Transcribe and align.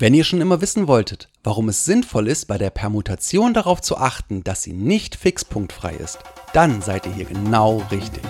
Wenn 0.00 0.14
ihr 0.14 0.22
schon 0.22 0.40
immer 0.40 0.60
wissen 0.60 0.86
wolltet, 0.86 1.28
warum 1.42 1.68
es 1.68 1.84
sinnvoll 1.84 2.28
ist, 2.28 2.46
bei 2.46 2.56
der 2.56 2.70
Permutation 2.70 3.52
darauf 3.52 3.80
zu 3.80 3.96
achten, 3.96 4.44
dass 4.44 4.62
sie 4.62 4.72
nicht 4.72 5.16
fixpunktfrei 5.16 5.94
ist, 5.94 6.20
dann 6.52 6.80
seid 6.82 7.04
ihr 7.06 7.14
hier 7.14 7.24
genau 7.24 7.82
richtig. 7.90 8.22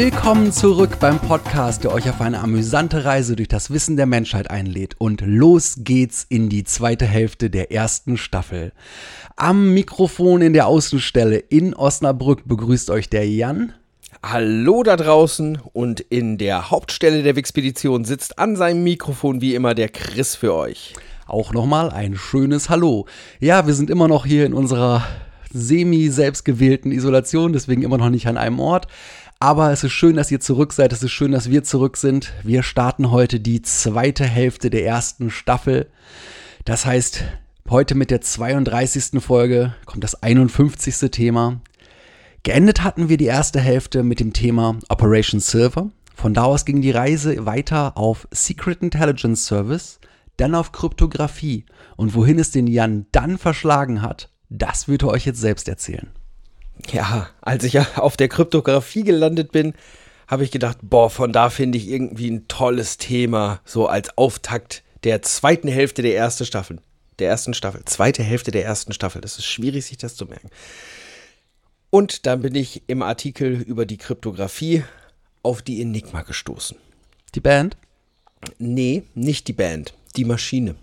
Willkommen 0.00 0.52
zurück 0.52 1.00
beim 1.00 1.18
Podcast, 1.18 1.82
der 1.82 1.92
euch 1.92 2.08
auf 2.08 2.20
eine 2.20 2.38
amüsante 2.38 3.04
Reise 3.04 3.34
durch 3.34 3.48
das 3.48 3.72
Wissen 3.72 3.96
der 3.96 4.06
Menschheit 4.06 4.48
einlädt. 4.48 4.94
Und 4.98 5.22
los 5.22 5.78
geht's 5.78 6.24
in 6.28 6.48
die 6.48 6.62
zweite 6.62 7.04
Hälfte 7.04 7.50
der 7.50 7.72
ersten 7.72 8.16
Staffel. 8.16 8.70
Am 9.34 9.74
Mikrofon 9.74 10.40
in 10.40 10.52
der 10.52 10.68
Außenstelle 10.68 11.38
in 11.38 11.74
Osnabrück 11.74 12.42
begrüßt 12.46 12.90
euch 12.90 13.10
der 13.10 13.28
Jan. 13.28 13.72
Hallo 14.22 14.84
da 14.84 14.96
draußen 14.96 15.58
und 15.72 15.98
in 15.98 16.38
der 16.38 16.70
Hauptstelle 16.70 17.24
der 17.24 17.34
Wixpedition 17.34 18.04
sitzt 18.04 18.38
an 18.38 18.54
seinem 18.54 18.84
Mikrofon 18.84 19.40
wie 19.40 19.56
immer 19.56 19.74
der 19.74 19.88
Chris 19.88 20.36
für 20.36 20.54
euch. 20.54 20.94
Auch 21.26 21.52
nochmal 21.52 21.90
ein 21.90 22.14
schönes 22.14 22.70
Hallo. 22.70 23.06
Ja, 23.40 23.66
wir 23.66 23.74
sind 23.74 23.90
immer 23.90 24.06
noch 24.06 24.26
hier 24.26 24.46
in 24.46 24.54
unserer 24.54 25.04
semi-selbstgewählten 25.52 26.92
Isolation, 26.92 27.52
deswegen 27.52 27.82
immer 27.82 27.98
noch 27.98 28.10
nicht 28.10 28.28
an 28.28 28.36
einem 28.36 28.60
Ort. 28.60 28.86
Aber 29.40 29.70
es 29.70 29.84
ist 29.84 29.92
schön, 29.92 30.16
dass 30.16 30.32
ihr 30.32 30.40
zurück 30.40 30.72
seid. 30.72 30.92
Es 30.92 31.04
ist 31.04 31.12
schön, 31.12 31.30
dass 31.30 31.48
wir 31.48 31.62
zurück 31.62 31.96
sind. 31.96 32.32
Wir 32.42 32.64
starten 32.64 33.12
heute 33.12 33.38
die 33.38 33.62
zweite 33.62 34.24
Hälfte 34.24 34.68
der 34.68 34.84
ersten 34.84 35.30
Staffel. 35.30 35.86
Das 36.64 36.84
heißt, 36.84 37.22
heute 37.70 37.94
mit 37.94 38.10
der 38.10 38.20
32. 38.20 39.22
Folge 39.22 39.74
kommt 39.86 40.02
das 40.02 40.24
51. 40.24 41.12
Thema. 41.12 41.60
Geendet 42.42 42.82
hatten 42.82 43.08
wir 43.08 43.16
die 43.16 43.26
erste 43.26 43.60
Hälfte 43.60 44.02
mit 44.02 44.18
dem 44.18 44.32
Thema 44.32 44.76
Operation 44.88 45.38
Silver. 45.40 45.90
Von 46.16 46.34
da 46.34 46.42
aus 46.42 46.64
ging 46.64 46.82
die 46.82 46.90
Reise 46.90 47.46
weiter 47.46 47.96
auf 47.96 48.26
Secret 48.32 48.82
Intelligence 48.82 49.46
Service, 49.46 50.00
dann 50.36 50.56
auf 50.56 50.72
Kryptographie. 50.72 51.64
Und 51.96 52.16
wohin 52.16 52.40
es 52.40 52.50
den 52.50 52.66
Jan 52.66 53.06
dann 53.12 53.38
verschlagen 53.38 54.02
hat, 54.02 54.30
das 54.48 54.88
wird 54.88 55.02
er 55.02 55.10
euch 55.10 55.26
jetzt 55.26 55.40
selbst 55.40 55.68
erzählen. 55.68 56.10
Ja, 56.92 57.28
als 57.40 57.64
ich 57.64 57.74
ja 57.74 57.86
auf 57.96 58.16
der 58.16 58.28
Kryptographie 58.28 59.04
gelandet 59.04 59.52
bin, 59.52 59.74
habe 60.26 60.44
ich 60.44 60.50
gedacht, 60.50 60.78
boah, 60.82 61.10
von 61.10 61.32
da 61.32 61.50
finde 61.50 61.78
ich 61.78 61.88
irgendwie 61.88 62.30
ein 62.30 62.48
tolles 62.48 62.98
Thema, 62.98 63.60
so 63.64 63.86
als 63.86 64.16
Auftakt 64.18 64.82
der 65.04 65.22
zweiten 65.22 65.68
Hälfte 65.68 66.02
der 66.02 66.16
ersten 66.16 66.44
Staffel. 66.44 66.80
Der 67.18 67.28
ersten 67.28 67.54
Staffel. 67.54 67.84
Zweite 67.84 68.22
Hälfte 68.22 68.50
der 68.50 68.64
ersten 68.64 68.92
Staffel. 68.92 69.20
Das 69.20 69.38
ist 69.38 69.46
schwierig, 69.46 69.86
sich 69.86 69.96
das 69.96 70.14
zu 70.14 70.26
merken. 70.26 70.50
Und 71.90 72.26
dann 72.26 72.42
bin 72.42 72.54
ich 72.54 72.82
im 72.86 73.02
Artikel 73.02 73.62
über 73.62 73.86
die 73.86 73.96
Kryptographie 73.96 74.84
auf 75.42 75.62
die 75.62 75.80
Enigma 75.80 76.22
gestoßen. 76.22 76.76
Die 77.34 77.40
Band? 77.40 77.76
Nee, 78.58 79.04
nicht 79.14 79.48
die 79.48 79.52
Band, 79.52 79.94
die 80.16 80.24
Maschine. 80.24 80.76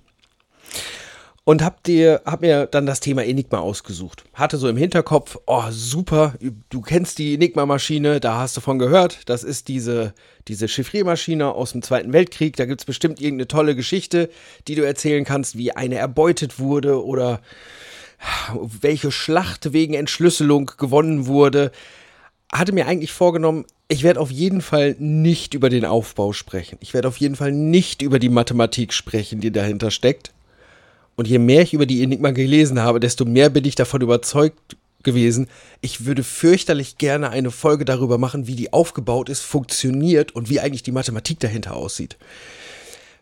Und 1.47 1.63
hab, 1.63 1.83
dir, 1.83 2.23
hab 2.25 2.41
mir 2.41 2.66
dann 2.66 2.88
das 2.88 3.01
Thema 3.01 3.23
Enigma 3.23 3.59
ausgesucht. 3.59 4.23
Hatte 4.33 4.57
so 4.57 4.67
im 4.67 4.78
Hinterkopf, 4.78 5.38
oh 5.45 5.66
super, 5.69 6.33
du 6.69 6.81
kennst 6.81 7.19
die 7.19 7.35
Enigma-Maschine, 7.35 8.19
da 8.19 8.39
hast 8.39 8.57
du 8.57 8.61
von 8.61 8.79
gehört. 8.79 9.19
Das 9.29 9.44
ist 9.44 9.67
diese, 9.67 10.16
diese 10.47 10.67
Chiffriermaschine 10.67 11.51
aus 11.51 11.73
dem 11.73 11.84
Zweiten 11.84 12.13
Weltkrieg. 12.13 12.55
Da 12.55 12.66
gibt 12.66 12.81
es 12.81 12.85
bestimmt 12.85 13.22
irgendeine 13.22 13.47
tolle 13.47 13.75
Geschichte, 13.75 14.31
die 14.67 14.73
du 14.73 14.84
erzählen 14.84 15.23
kannst, 15.23 15.55
wie 15.55 15.72
eine 15.72 15.97
erbeutet 15.97 16.57
wurde 16.57 17.05
oder 17.05 17.41
welche 18.81 19.11
Schlacht 19.11 19.72
wegen 19.72 19.94
Entschlüsselung 19.94 20.72
gewonnen 20.79 21.28
wurde. 21.28 21.72
Hatte 22.51 22.72
mir 22.72 22.88
eigentlich 22.88 23.11
vorgenommen, 23.11 23.66
ich 23.88 24.01
werde 24.01 24.19
auf 24.19 24.31
jeden 24.31 24.61
Fall 24.61 24.95
nicht 24.97 25.53
über 25.53 25.69
den 25.69 25.85
Aufbau 25.85 26.34
sprechen. 26.34 26.79
Ich 26.81 26.95
werde 26.95 27.07
auf 27.07 27.17
jeden 27.17 27.35
Fall 27.35 27.51
nicht 27.51 28.01
über 28.01 28.17
die 28.17 28.29
Mathematik 28.29 28.94
sprechen, 28.94 29.41
die 29.41 29.51
dahinter 29.51 29.91
steckt. 29.91 30.31
Und 31.15 31.27
je 31.27 31.39
mehr 31.39 31.61
ich 31.61 31.73
über 31.73 31.85
die 31.85 32.03
Enigma 32.03 32.31
gelesen 32.31 32.81
habe, 32.81 32.99
desto 32.99 33.25
mehr 33.25 33.49
bin 33.49 33.65
ich 33.65 33.75
davon 33.75 34.01
überzeugt 34.01 34.75
gewesen, 35.05 35.47
ich 35.79 36.05
würde 36.05 36.23
fürchterlich 36.23 36.97
gerne 36.97 37.29
eine 37.29 37.51
Folge 37.51 37.85
darüber 37.85 38.17
machen, 38.17 38.47
wie 38.47 38.55
die 38.55 38.73
aufgebaut 38.73 39.29
ist, 39.29 39.41
funktioniert 39.41 40.33
und 40.33 40.49
wie 40.49 40.59
eigentlich 40.59 40.83
die 40.83 40.91
Mathematik 40.91 41.39
dahinter 41.39 41.75
aussieht. 41.75 42.17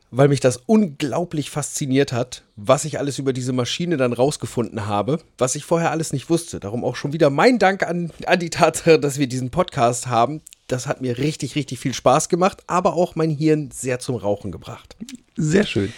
Weil 0.09 0.27
mich 0.27 0.39
das 0.39 0.57
unglaublich 0.65 1.49
fasziniert 1.49 2.13
hat, 2.13 2.43
was 2.55 2.85
ich 2.85 2.99
alles 2.99 3.17
über 3.17 3.33
diese 3.33 3.51
Maschine 3.51 3.97
dann 3.97 4.13
rausgefunden 4.13 4.85
habe, 4.85 5.19
was 5.37 5.55
ich 5.55 5.65
vorher 5.65 5.91
alles 5.91 6.13
nicht 6.13 6.29
wusste. 6.29 6.59
Darum 6.59 6.85
auch 6.85 6.95
schon 6.95 7.13
wieder 7.13 7.29
mein 7.29 7.57
Dank 7.57 7.83
an, 7.83 8.11
an 8.27 8.39
die 8.39 8.51
Tatsache, 8.51 8.99
dass 8.99 9.17
wir 9.17 9.27
diesen 9.27 9.49
Podcast 9.49 10.07
haben. 10.07 10.41
Das 10.67 10.87
hat 10.87 11.01
mir 11.01 11.17
richtig, 11.17 11.55
richtig 11.55 11.79
viel 11.79 11.93
Spaß 11.93 12.29
gemacht, 12.29 12.63
aber 12.67 12.93
auch 12.93 13.15
mein 13.15 13.31
Hirn 13.31 13.69
sehr 13.71 13.99
zum 13.99 14.15
Rauchen 14.15 14.51
gebracht. 14.51 14.95
Sehr 15.35 15.65
schön. 15.65 15.91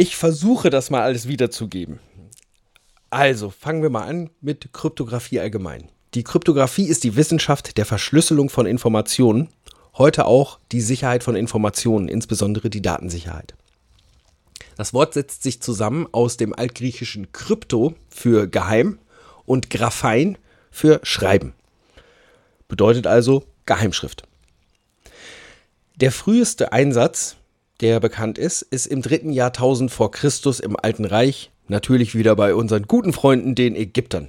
Ich 0.00 0.14
versuche 0.14 0.70
das 0.70 0.90
mal 0.90 1.02
alles 1.02 1.26
wiederzugeben. 1.26 1.98
Also, 3.10 3.50
fangen 3.50 3.82
wir 3.82 3.90
mal 3.90 4.06
an 4.06 4.30
mit 4.40 4.72
Kryptographie 4.72 5.40
allgemein. 5.40 5.88
Die 6.14 6.22
Kryptographie 6.22 6.84
ist 6.84 7.02
die 7.02 7.16
Wissenschaft 7.16 7.76
der 7.76 7.84
Verschlüsselung 7.84 8.48
von 8.48 8.64
Informationen, 8.64 9.48
heute 9.94 10.26
auch 10.26 10.60
die 10.70 10.82
Sicherheit 10.82 11.24
von 11.24 11.34
Informationen, 11.34 12.06
insbesondere 12.06 12.70
die 12.70 12.80
Datensicherheit. 12.80 13.54
Das 14.76 14.94
Wort 14.94 15.14
setzt 15.14 15.42
sich 15.42 15.60
zusammen 15.60 16.06
aus 16.12 16.36
dem 16.36 16.54
altgriechischen 16.54 17.32
Krypto 17.32 17.94
für 18.08 18.46
geheim 18.46 19.00
und 19.46 19.68
Graphein 19.68 20.38
für 20.70 21.00
schreiben. 21.02 21.54
Bedeutet 22.68 23.08
also 23.08 23.42
Geheimschrift. 23.66 24.22
Der 25.96 26.12
früheste 26.12 26.70
Einsatz 26.70 27.34
der 27.80 28.00
bekannt 28.00 28.38
ist, 28.38 28.62
ist 28.62 28.86
im 28.86 29.02
dritten 29.02 29.32
Jahrtausend 29.32 29.90
vor 29.90 30.10
Christus 30.10 30.60
im 30.60 30.76
Alten 30.76 31.04
Reich, 31.04 31.50
natürlich 31.68 32.14
wieder 32.14 32.34
bei 32.34 32.54
unseren 32.54 32.84
guten 32.84 33.12
Freunden, 33.12 33.54
den 33.54 33.76
Ägyptern. 33.76 34.28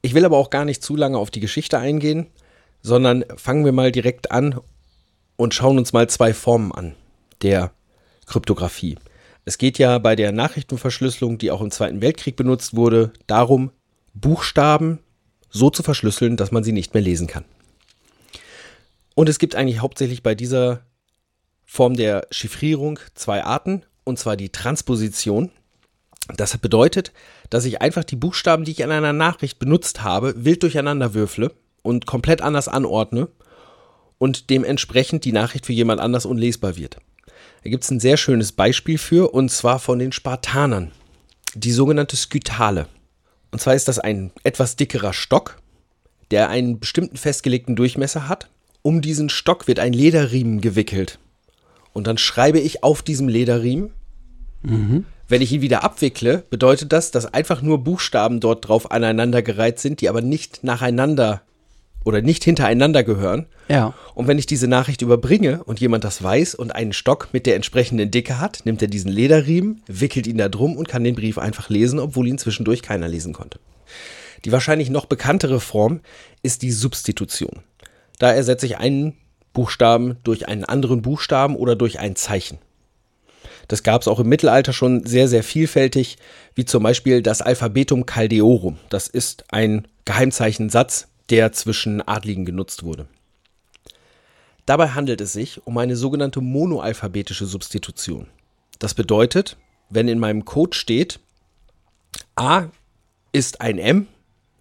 Ich 0.00 0.14
will 0.14 0.24
aber 0.24 0.38
auch 0.38 0.50
gar 0.50 0.64
nicht 0.64 0.82
zu 0.82 0.96
lange 0.96 1.18
auf 1.18 1.30
die 1.30 1.40
Geschichte 1.40 1.78
eingehen, 1.78 2.26
sondern 2.82 3.24
fangen 3.36 3.64
wir 3.64 3.72
mal 3.72 3.92
direkt 3.92 4.30
an 4.30 4.60
und 5.36 5.54
schauen 5.54 5.78
uns 5.78 5.92
mal 5.92 6.08
zwei 6.08 6.32
Formen 6.32 6.72
an 6.72 6.94
der 7.42 7.72
Kryptographie. 8.26 8.96
Es 9.44 9.58
geht 9.58 9.78
ja 9.78 9.98
bei 9.98 10.14
der 10.14 10.32
Nachrichtenverschlüsselung, 10.32 11.38
die 11.38 11.50
auch 11.50 11.62
im 11.62 11.70
Zweiten 11.70 12.00
Weltkrieg 12.00 12.36
benutzt 12.36 12.76
wurde, 12.76 13.12
darum, 13.26 13.70
Buchstaben 14.14 14.98
so 15.50 15.70
zu 15.70 15.82
verschlüsseln, 15.82 16.36
dass 16.36 16.52
man 16.52 16.64
sie 16.64 16.72
nicht 16.72 16.94
mehr 16.94 17.02
lesen 17.02 17.26
kann. 17.26 17.44
Und 19.14 19.28
es 19.28 19.38
gibt 19.38 19.54
eigentlich 19.54 19.80
hauptsächlich 19.80 20.22
bei 20.22 20.34
dieser 20.34 20.82
Form 21.70 21.94
der 21.94 22.26
Chiffrierung 22.30 22.98
zwei 23.14 23.44
Arten, 23.44 23.82
und 24.02 24.18
zwar 24.18 24.36
die 24.36 24.48
Transposition. 24.48 25.50
Das 26.34 26.56
bedeutet, 26.56 27.12
dass 27.50 27.66
ich 27.66 27.82
einfach 27.82 28.04
die 28.04 28.16
Buchstaben, 28.16 28.64
die 28.64 28.72
ich 28.72 28.80
in 28.80 28.90
einer 28.90 29.12
Nachricht 29.12 29.58
benutzt 29.58 30.02
habe, 30.02 30.32
wild 30.44 30.62
durcheinander 30.62 31.12
würfle 31.12 31.52
und 31.82 32.06
komplett 32.06 32.40
anders 32.40 32.68
anordne 32.68 33.28
und 34.16 34.48
dementsprechend 34.48 35.26
die 35.26 35.32
Nachricht 35.32 35.66
für 35.66 35.74
jemand 35.74 36.00
anders 36.00 36.24
unlesbar 36.24 36.76
wird. 36.76 36.96
Da 37.62 37.70
gibt 37.70 37.84
es 37.84 37.90
ein 37.90 38.00
sehr 38.00 38.16
schönes 38.16 38.52
Beispiel 38.52 38.96
für, 38.96 39.34
und 39.34 39.50
zwar 39.50 39.78
von 39.78 39.98
den 39.98 40.12
Spartanern. 40.12 40.90
Die 41.54 41.72
sogenannte 41.72 42.16
Skytale. 42.16 42.88
Und 43.50 43.60
zwar 43.60 43.74
ist 43.74 43.88
das 43.88 43.98
ein 43.98 44.32
etwas 44.42 44.76
dickerer 44.76 45.12
Stock, 45.12 45.60
der 46.30 46.48
einen 46.48 46.80
bestimmten 46.80 47.18
festgelegten 47.18 47.76
Durchmesser 47.76 48.26
hat. 48.26 48.48
Um 48.80 49.02
diesen 49.02 49.28
Stock 49.28 49.68
wird 49.68 49.80
ein 49.80 49.92
Lederriemen 49.92 50.62
gewickelt. 50.62 51.18
Und 51.92 52.06
dann 52.06 52.18
schreibe 52.18 52.58
ich 52.58 52.82
auf 52.84 53.02
diesem 53.02 53.28
Lederriemen. 53.28 53.90
Mhm. 54.62 55.04
Wenn 55.28 55.42
ich 55.42 55.52
ihn 55.52 55.60
wieder 55.60 55.84
abwickle, 55.84 56.44
bedeutet 56.48 56.92
das, 56.92 57.10
dass 57.10 57.26
einfach 57.26 57.60
nur 57.60 57.84
Buchstaben 57.84 58.40
dort 58.40 58.66
drauf 58.66 58.90
aneinandergereiht 58.90 59.78
sind, 59.78 60.00
die 60.00 60.08
aber 60.08 60.22
nicht 60.22 60.64
nacheinander 60.64 61.42
oder 62.04 62.22
nicht 62.22 62.44
hintereinander 62.44 63.04
gehören. 63.04 63.46
Ja. 63.68 63.92
Und 64.14 64.26
wenn 64.26 64.38
ich 64.38 64.46
diese 64.46 64.66
Nachricht 64.66 65.02
überbringe 65.02 65.62
und 65.64 65.80
jemand 65.80 66.04
das 66.04 66.22
weiß 66.22 66.54
und 66.54 66.74
einen 66.74 66.94
Stock 66.94 67.28
mit 67.32 67.44
der 67.44 67.56
entsprechenden 67.56 68.10
Dicke 68.10 68.40
hat, 68.40 68.60
nimmt 68.64 68.80
er 68.80 68.88
diesen 68.88 69.12
Lederriemen, 69.12 69.82
wickelt 69.86 70.26
ihn 70.26 70.38
da 70.38 70.48
drum 70.48 70.76
und 70.76 70.88
kann 70.88 71.04
den 71.04 71.14
Brief 71.14 71.36
einfach 71.36 71.68
lesen, 71.68 71.98
obwohl 71.98 72.26
ihn 72.26 72.38
zwischendurch 72.38 72.80
keiner 72.80 73.08
lesen 73.08 73.34
konnte. 73.34 73.58
Die 74.44 74.52
wahrscheinlich 74.52 74.88
noch 74.88 75.04
bekanntere 75.04 75.60
Form 75.60 76.00
ist 76.42 76.62
die 76.62 76.72
Substitution. 76.72 77.60
Da 78.18 78.32
ersetze 78.32 78.64
ich 78.64 78.78
einen 78.78 79.14
Buchstaben 79.58 80.18
durch 80.22 80.46
einen 80.46 80.62
anderen 80.62 81.02
Buchstaben 81.02 81.56
oder 81.56 81.74
durch 81.74 81.98
ein 81.98 82.14
Zeichen. 82.14 82.58
Das 83.66 83.82
gab 83.82 84.02
es 84.02 84.06
auch 84.06 84.20
im 84.20 84.28
Mittelalter 84.28 84.72
schon 84.72 85.04
sehr, 85.04 85.26
sehr 85.26 85.42
vielfältig, 85.42 86.16
wie 86.54 86.64
zum 86.64 86.84
Beispiel 86.84 87.22
das 87.22 87.42
Alphabetum 87.42 88.06
Caldeorum. 88.06 88.78
Das 88.88 89.08
ist 89.08 89.46
ein 89.52 89.88
Geheimzeichensatz, 90.04 91.08
der 91.28 91.50
zwischen 91.50 92.06
Adligen 92.06 92.44
genutzt 92.44 92.84
wurde. 92.84 93.08
Dabei 94.64 94.90
handelt 94.90 95.20
es 95.20 95.32
sich 95.32 95.66
um 95.66 95.76
eine 95.76 95.96
sogenannte 95.96 96.40
monoalphabetische 96.40 97.46
Substitution. 97.46 98.28
Das 98.78 98.94
bedeutet, 98.94 99.56
wenn 99.90 100.06
in 100.06 100.20
meinem 100.20 100.44
Code 100.44 100.76
steht, 100.76 101.18
A 102.36 102.68
ist 103.32 103.60
ein 103.60 103.78
M 103.78 104.06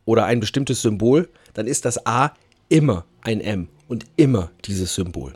oder 0.05 0.25
ein 0.25 0.39
bestimmtes 0.39 0.81
Symbol, 0.81 1.29
dann 1.53 1.67
ist 1.67 1.85
das 1.85 2.03
A 2.07 2.31
immer 2.67 3.05
ein 3.21 3.41
M 3.41 3.69
und 3.87 4.05
immer 4.15 4.51
dieses 4.65 4.95
Symbol. 4.95 5.33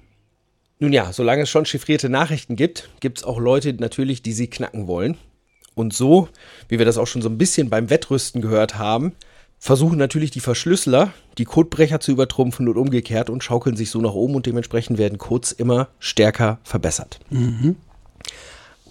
Nun 0.80 0.94
ja, 0.94 1.14
solange 1.14 1.44
es 1.44 1.50
schon 1.50 1.66
chiffrierte 1.66 2.10
Nachrichten 2.10 2.56
gibt, 2.56 2.90
gibt 3.00 3.20
es 3.20 3.24
auch 3.24 3.40
Leute 3.40 3.74
natürlich, 3.74 4.24
die 4.24 4.34
sie 4.34 4.48
knacken 4.48 4.88
wollen. 4.88 5.18
Und 5.76 5.94
so, 5.94 6.28
wie 6.68 6.80
wir 6.80 6.86
das 6.86 6.98
auch 6.98 7.08
schon 7.08 7.22
so 7.22 7.30
ein 7.30 7.38
bisschen 7.38 7.70
beim 7.70 7.90
Wettrüsten 7.90 8.42
gehört 8.42 8.78
haben, 8.78 9.14
versuchen 9.60 9.98
natürlich 10.00 10.32
die 10.32 10.40
Verschlüsseler, 10.40 11.14
die 11.38 11.46
Codebrecher 11.46 12.00
zu 12.00 12.12
übertrumpfen 12.12 12.68
und 12.68 12.78
umgekehrt 12.78 13.30
und 13.30 13.44
schaukeln 13.44 13.78
sich 13.78 13.92
so 13.92 14.02
nach 14.02 14.14
oben 14.14 14.36
und 14.36 14.48
dementsprechend 14.48 14.98
werden 14.98 15.20
Codes 15.20 15.52
immer 15.52 15.90
stärker 16.00 16.60
verbessert. 16.64 17.20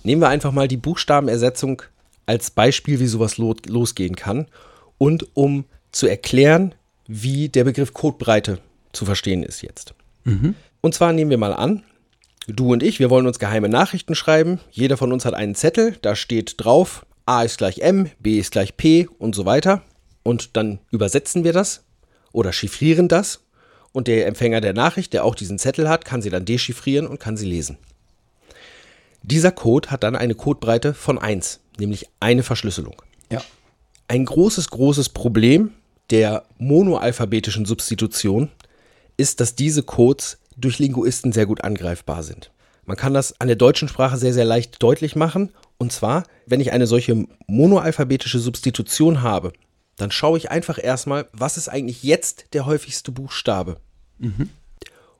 Nehmen 0.04 0.22
wir 0.22 0.28
einfach 0.28 0.52
mal 0.52 0.68
die 0.68 0.76
Buchstabenersetzung 0.76 1.82
als 2.24 2.52
Beispiel, 2.52 3.00
wie 3.00 3.08
sowas 3.08 3.36
lo 3.36 3.54
losgehen 3.66 4.14
kann 4.14 4.46
und 4.96 5.26
um 5.34 5.64
zu 5.90 6.06
erklären, 6.06 6.74
wie 7.08 7.48
der 7.48 7.64
Begriff 7.64 7.92
Codebreite 7.92 8.60
zu 8.92 9.04
verstehen 9.04 9.42
ist 9.42 9.62
jetzt. 9.62 9.94
Und 10.80 10.94
zwar 10.94 11.12
nehmen 11.12 11.30
wir 11.30 11.38
mal 11.38 11.52
an, 11.52 11.82
du 12.46 12.72
und 12.72 12.82
ich, 12.82 12.98
wir 12.98 13.10
wollen 13.10 13.26
uns 13.26 13.38
geheime 13.38 13.68
Nachrichten 13.68 14.14
schreiben. 14.14 14.60
Jeder 14.70 14.96
von 14.96 15.12
uns 15.12 15.24
hat 15.24 15.34
einen 15.34 15.54
Zettel, 15.54 15.96
da 16.02 16.16
steht 16.16 16.54
drauf, 16.58 17.06
A 17.26 17.42
ist 17.42 17.58
gleich 17.58 17.78
M, 17.78 18.10
B 18.18 18.38
ist 18.38 18.52
gleich 18.52 18.76
P 18.76 19.08
und 19.18 19.34
so 19.34 19.44
weiter. 19.44 19.82
Und 20.22 20.56
dann 20.56 20.80
übersetzen 20.90 21.44
wir 21.44 21.52
das 21.52 21.84
oder 22.32 22.52
chiffrieren 22.52 23.08
das. 23.08 23.44
Und 23.92 24.06
der 24.06 24.26
Empfänger 24.26 24.60
der 24.60 24.72
Nachricht, 24.72 25.12
der 25.12 25.24
auch 25.24 25.34
diesen 25.34 25.58
Zettel 25.58 25.88
hat, 25.88 26.04
kann 26.04 26.22
sie 26.22 26.30
dann 26.30 26.44
dechiffrieren 26.44 27.06
und 27.06 27.18
kann 27.18 27.36
sie 27.36 27.46
lesen. 27.46 27.78
Dieser 29.22 29.52
Code 29.52 29.90
hat 29.90 30.02
dann 30.02 30.16
eine 30.16 30.34
Codebreite 30.34 30.94
von 30.94 31.18
1, 31.18 31.60
nämlich 31.78 32.06
eine 32.20 32.42
Verschlüsselung. 32.42 33.02
Ja. 33.30 33.42
Ein 34.08 34.24
großes, 34.24 34.70
großes 34.70 35.10
Problem 35.10 35.72
der 36.10 36.44
monoalphabetischen 36.58 37.64
Substitution 37.64 38.48
ist, 39.20 39.40
dass 39.40 39.54
diese 39.54 39.82
Codes 39.82 40.38
durch 40.56 40.78
Linguisten 40.78 41.32
sehr 41.32 41.46
gut 41.46 41.62
angreifbar 41.62 42.22
sind. 42.22 42.50
Man 42.86 42.96
kann 42.96 43.14
das 43.14 43.38
an 43.40 43.46
der 43.46 43.56
deutschen 43.56 43.88
Sprache 43.88 44.16
sehr, 44.16 44.32
sehr 44.32 44.44
leicht 44.44 44.82
deutlich 44.82 45.14
machen. 45.14 45.52
Und 45.78 45.92
zwar, 45.92 46.24
wenn 46.46 46.60
ich 46.60 46.72
eine 46.72 46.86
solche 46.86 47.26
monoalphabetische 47.46 48.38
Substitution 48.38 49.22
habe, 49.22 49.52
dann 49.96 50.10
schaue 50.10 50.38
ich 50.38 50.50
einfach 50.50 50.82
erstmal, 50.82 51.28
was 51.32 51.56
ist 51.56 51.68
eigentlich 51.68 52.02
jetzt 52.02 52.46
der 52.54 52.66
häufigste 52.66 53.12
Buchstabe. 53.12 53.76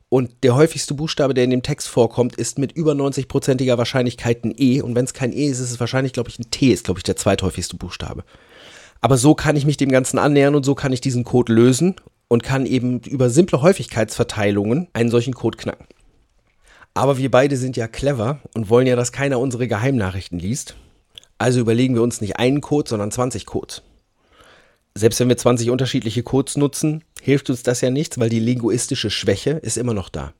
Und 0.09 0.43
der 0.43 0.57
häufigste 0.57 0.95
Buchstabe, 0.95 1.35
der 1.35 1.45
in 1.45 1.51
dem 1.51 1.63
Text 1.63 1.87
vorkommt, 1.87 2.35
ist 2.37 2.59
mit 2.59 2.73
über 2.73 2.93
90%iger 2.93 3.79
Wahrscheinlichkeit 3.79 4.45
ein 4.45 4.55
E. 4.57 4.81
Und 4.81 4.97
wenn 4.97 5.05
es 5.05 5.15
kein 5.15 5.33
E 5.33 5.47
ist, 5.47 5.61
ist 5.61 5.71
es 5.71 5.79
wahrscheinlich, 5.81 6.13
glaube 6.13 6.31
ich, 6.31 6.39
ein 6.39 6.51
T, 6.51 6.73
ist, 6.73 6.85
glaube 6.85 6.99
ich, 6.99 7.05
der 7.05 7.17
zweithäufigste 7.17 7.77
Buchstabe. 7.77 8.25
Aber 9.01 9.17
so 9.17 9.35
kann 9.35 9.55
ich 9.55 9.67
mich 9.67 9.77
dem 9.77 9.91
Ganzen 9.91 10.19
annähern 10.19 10.55
und 10.57 10.65
so 10.65 10.75
kann 10.75 10.93
ich 10.93 11.01
diesen 11.01 11.25
Code 11.25 11.53
lösen 11.53 11.95
und 12.31 12.45
kann 12.45 12.65
eben 12.65 13.01
über 13.01 13.29
simple 13.29 13.61
Häufigkeitsverteilungen 13.61 14.87
einen 14.93 15.11
solchen 15.11 15.35
Code 15.35 15.59
knacken. 15.59 15.87
Aber 16.95 17.19
wir 17.19 17.29
beide 17.29 17.57
sind 17.57 17.77
ja 17.77 17.89
clever 17.89 18.39
und 18.55 18.71
wollen 18.71 18.87
ja, 18.87 18.95
dass 18.95 19.11
keiner 19.11 19.41
unsere 19.41 19.67
Geheimnachrichten 19.67 20.39
liest. 20.39 20.77
Also 21.39 21.59
überlegen 21.59 21.97
wir 21.97 22.03
uns 22.03 22.21
nicht 22.21 22.37
einen 22.39 22.61
Code, 22.61 22.89
sondern 22.89 23.11
20 23.11 23.47
Codes. 23.47 23.83
Selbst 24.95 25.19
wenn 25.19 25.29
wir 25.29 25.39
20 25.39 25.71
unterschiedliche 25.71 26.23
Codes 26.23 26.57
nutzen, 26.57 27.03
hilft 27.21 27.51
uns 27.51 27.65
das 27.65 27.81
ja 27.81 27.91
nichts, 27.91 28.21
weil 28.21 28.29
die 28.29 28.39
linguistische 28.39 29.11
Schwäche 29.11 29.51
ist 29.51 29.77
immer 29.77 29.95
noch 29.95 30.09
da. 30.09 30.33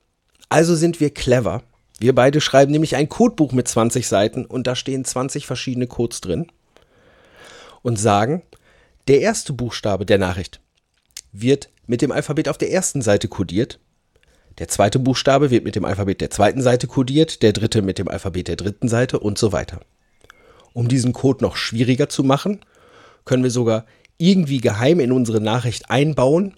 Also 0.47 0.75
sind 0.75 1.01
wir 1.01 1.09
clever. 1.09 1.61
Wir 1.99 2.15
beide 2.15 2.39
schreiben 2.39 2.71
nämlich 2.71 2.95
ein 2.95 3.09
Codebuch 3.09 3.51
mit 3.51 3.67
20 3.67 4.07
Seiten 4.07 4.45
und 4.45 4.65
da 4.65 4.77
stehen 4.77 5.03
20 5.03 5.45
verschiedene 5.45 5.87
Codes 5.87 6.21
drin 6.21 6.47
und 7.81 7.99
sagen, 7.99 8.43
der 9.09 9.19
erste 9.19 9.51
Buchstabe 9.51 10.05
der 10.05 10.17
Nachricht 10.17 10.61
wird 11.31 11.69
mit 11.87 12.01
dem 12.01 12.11
Alphabet 12.11 12.49
auf 12.49 12.57
der 12.57 12.71
ersten 12.71 13.01
Seite 13.01 13.27
kodiert. 13.27 13.79
Der 14.59 14.67
zweite 14.67 14.99
Buchstabe 14.99 15.49
wird 15.49 15.63
mit 15.63 15.75
dem 15.75 15.85
Alphabet 15.85 16.21
der 16.21 16.29
zweiten 16.29 16.61
Seite 16.61 16.87
kodiert, 16.87 17.41
der 17.41 17.53
dritte 17.53 17.81
mit 17.81 17.97
dem 17.97 18.07
Alphabet 18.07 18.47
der 18.47 18.55
dritten 18.57 18.87
Seite 18.87 19.19
und 19.19 19.37
so 19.37 19.51
weiter. 19.51 19.81
Um 20.73 20.87
diesen 20.87 21.13
Code 21.13 21.43
noch 21.43 21.55
schwieriger 21.55 22.09
zu 22.09 22.23
machen, 22.23 22.59
können 23.25 23.43
wir 23.43 23.51
sogar 23.51 23.85
irgendwie 24.17 24.59
geheim 24.59 24.99
in 24.99 25.11
unsere 25.11 25.41
Nachricht 25.41 25.89
einbauen, 25.89 26.55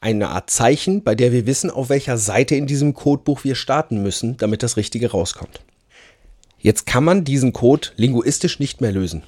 eine 0.00 0.28
Art 0.28 0.50
Zeichen, 0.50 1.02
bei 1.02 1.14
der 1.14 1.32
wir 1.32 1.46
wissen, 1.46 1.70
auf 1.70 1.88
welcher 1.88 2.18
Seite 2.18 2.54
in 2.54 2.66
diesem 2.66 2.94
Codebuch 2.94 3.44
wir 3.44 3.54
starten 3.54 4.02
müssen, 4.02 4.36
damit 4.36 4.62
das 4.62 4.76
Richtige 4.76 5.10
rauskommt. 5.10 5.60
Jetzt 6.58 6.86
kann 6.86 7.04
man 7.04 7.24
diesen 7.24 7.52
Code 7.52 7.88
linguistisch 7.96 8.58
nicht 8.58 8.80
mehr 8.80 8.92
lösen. 8.92 9.22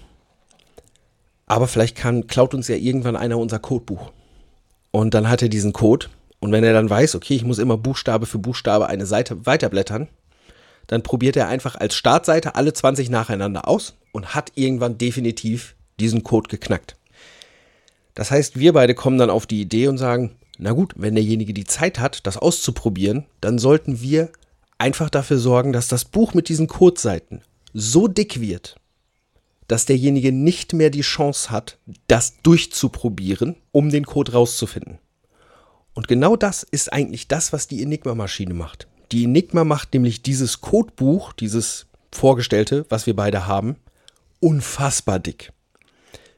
Aber 1.46 1.66
vielleicht 1.66 1.96
kann, 1.96 2.26
klaut 2.26 2.54
uns 2.54 2.68
ja 2.68 2.76
irgendwann 2.76 3.16
einer 3.16 3.38
unser 3.38 3.58
Codebuch. 3.58 4.12
Und 4.98 5.14
dann 5.14 5.28
hat 5.28 5.42
er 5.42 5.48
diesen 5.48 5.72
Code. 5.72 6.06
Und 6.40 6.50
wenn 6.50 6.64
er 6.64 6.72
dann 6.72 6.90
weiß, 6.90 7.14
okay, 7.14 7.36
ich 7.36 7.44
muss 7.44 7.60
immer 7.60 7.78
Buchstabe 7.78 8.26
für 8.26 8.40
Buchstabe 8.40 8.88
eine 8.88 9.06
Seite 9.06 9.46
weiterblättern, 9.46 10.08
dann 10.88 11.04
probiert 11.04 11.36
er 11.36 11.46
einfach 11.46 11.76
als 11.76 11.94
Startseite 11.94 12.56
alle 12.56 12.72
20 12.72 13.08
nacheinander 13.08 13.68
aus 13.68 13.94
und 14.10 14.34
hat 14.34 14.50
irgendwann 14.56 14.98
definitiv 14.98 15.76
diesen 16.00 16.24
Code 16.24 16.48
geknackt. 16.48 16.96
Das 18.16 18.32
heißt, 18.32 18.58
wir 18.58 18.72
beide 18.72 18.96
kommen 18.96 19.18
dann 19.18 19.30
auf 19.30 19.46
die 19.46 19.60
Idee 19.60 19.86
und 19.86 19.98
sagen, 19.98 20.34
na 20.58 20.72
gut, 20.72 20.94
wenn 20.96 21.14
derjenige 21.14 21.54
die 21.54 21.62
Zeit 21.62 22.00
hat, 22.00 22.26
das 22.26 22.36
auszuprobieren, 22.36 23.24
dann 23.40 23.60
sollten 23.60 24.00
wir 24.00 24.30
einfach 24.78 25.10
dafür 25.10 25.38
sorgen, 25.38 25.72
dass 25.72 25.86
das 25.86 26.06
Buch 26.06 26.34
mit 26.34 26.48
diesen 26.48 26.66
Codeseiten 26.66 27.42
so 27.72 28.08
dick 28.08 28.40
wird, 28.40 28.74
dass 29.68 29.84
derjenige 29.84 30.32
nicht 30.32 30.72
mehr 30.72 30.90
die 30.90 31.02
Chance 31.02 31.50
hat, 31.50 31.78
das 32.08 32.42
durchzuprobieren, 32.42 33.56
um 33.70 33.90
den 33.90 34.06
Code 34.06 34.32
rauszufinden. 34.32 34.98
Und 35.94 36.08
genau 36.08 36.36
das 36.36 36.62
ist 36.62 36.92
eigentlich 36.92 37.28
das, 37.28 37.52
was 37.52 37.68
die 37.68 37.82
Enigma-Maschine 37.82 38.54
macht. 38.54 38.88
Die 39.12 39.24
Enigma 39.24 39.64
macht 39.64 39.94
nämlich 39.94 40.22
dieses 40.22 40.60
Codebuch, 40.60 41.32
dieses 41.32 41.86
vorgestellte, 42.12 42.86
was 42.88 43.06
wir 43.06 43.14
beide 43.14 43.46
haben, 43.46 43.76
unfassbar 44.40 45.18
dick. 45.18 45.52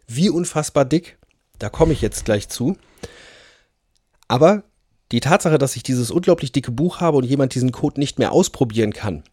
Wie 0.06 0.28
unfassbar 0.28 0.84
dick? 0.84 1.18
Da 1.58 1.68
komme 1.68 1.92
ich 1.92 2.00
jetzt 2.00 2.24
gleich 2.24 2.48
zu. 2.48 2.76
Aber 4.28 4.64
die 5.12 5.20
Tatsache, 5.20 5.58
dass 5.58 5.76
ich 5.76 5.82
dieses 5.82 6.10
unglaublich 6.10 6.52
dicke 6.52 6.70
Buch 6.70 7.00
habe 7.00 7.18
und 7.18 7.24
jemand 7.24 7.54
diesen 7.54 7.72
Code 7.72 8.00
nicht 8.00 8.18
mehr 8.18 8.32
ausprobieren 8.32 8.92
kann, 8.92 9.24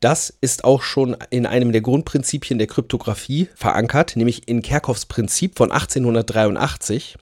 das 0.00 0.32
ist 0.40 0.64
auch 0.64 0.82
schon 0.82 1.16
in 1.30 1.46
einem 1.46 1.72
der 1.72 1.80
Grundprinzipien 1.80 2.58
der 2.58 2.68
Kryptographie 2.68 3.48
verankert, 3.54 4.16
nämlich 4.16 4.48
in 4.48 4.62
Kerckhoffs 4.62 5.06
Prinzip 5.06 5.58
von 5.58 5.72
1883. 5.72 7.16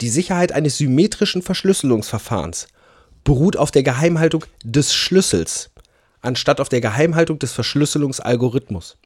Die 0.00 0.10
Sicherheit 0.10 0.52
eines 0.52 0.78
symmetrischen 0.78 1.42
Verschlüsselungsverfahrens 1.42 2.68
beruht 3.24 3.56
auf 3.56 3.70
der 3.70 3.82
Geheimhaltung 3.82 4.44
des 4.62 4.94
Schlüssels, 4.94 5.70
anstatt 6.20 6.60
auf 6.60 6.68
der 6.68 6.80
Geheimhaltung 6.80 7.38
des 7.38 7.52
Verschlüsselungsalgorithmus. 7.52 8.98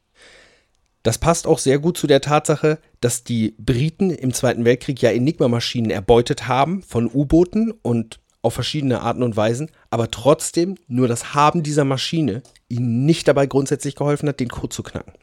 Das 1.01 1.17
passt 1.17 1.47
auch 1.47 1.59
sehr 1.59 1.79
gut 1.79 1.97
zu 1.97 2.07
der 2.07 2.21
Tatsache, 2.21 2.79
dass 3.01 3.23
die 3.23 3.55
Briten 3.57 4.09
im 4.09 4.33
Zweiten 4.33 4.63
Weltkrieg 4.63 5.01
ja 5.01 5.11
Enigma-Maschinen 5.11 5.91
erbeutet 5.91 6.47
haben 6.47 6.81
von 6.81 7.09
U-Booten 7.13 7.71
und 7.71 8.19
auf 8.41 8.53
verschiedene 8.53 9.01
Arten 9.01 9.23
und 9.23 9.35
Weisen, 9.35 9.69
aber 9.89 10.11
trotzdem 10.11 10.75
nur 10.87 11.07
das 11.07 11.33
Haben 11.33 11.63
dieser 11.63 11.85
Maschine 11.85 12.43
ihnen 12.73 13.05
nicht 13.05 13.27
dabei 13.27 13.45
grundsätzlich 13.45 13.95
geholfen 13.95 14.27
hat, 14.29 14.39
den 14.39 14.49
Code 14.49 14.69
zu 14.69 14.83
knacken. 14.83 15.13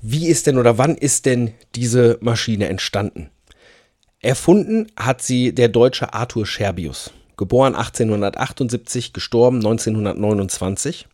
Wie 0.00 0.28
ist 0.28 0.46
denn 0.46 0.58
oder 0.58 0.78
wann 0.78 0.96
ist 0.96 1.26
denn 1.26 1.52
diese 1.74 2.18
Maschine 2.20 2.68
entstanden? 2.68 3.30
Erfunden 4.20 4.86
hat 4.96 5.22
sie 5.22 5.54
der 5.54 5.68
deutsche 5.68 6.12
Arthur 6.12 6.46
Scherbius, 6.46 7.12
geboren 7.36 7.74
1878, 7.74 9.12
gestorben 9.12 9.58
1929. 9.58 11.06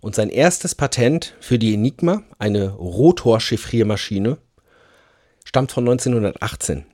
Und 0.00 0.14
sein 0.14 0.28
erstes 0.28 0.74
Patent 0.74 1.34
für 1.40 1.58
die 1.58 1.72
Enigma, 1.72 2.22
eine 2.38 2.68
Rotor-Chiffriermaschine, 2.70 4.36
stammt 5.44 5.72
von 5.72 5.88
1918. 5.88 6.84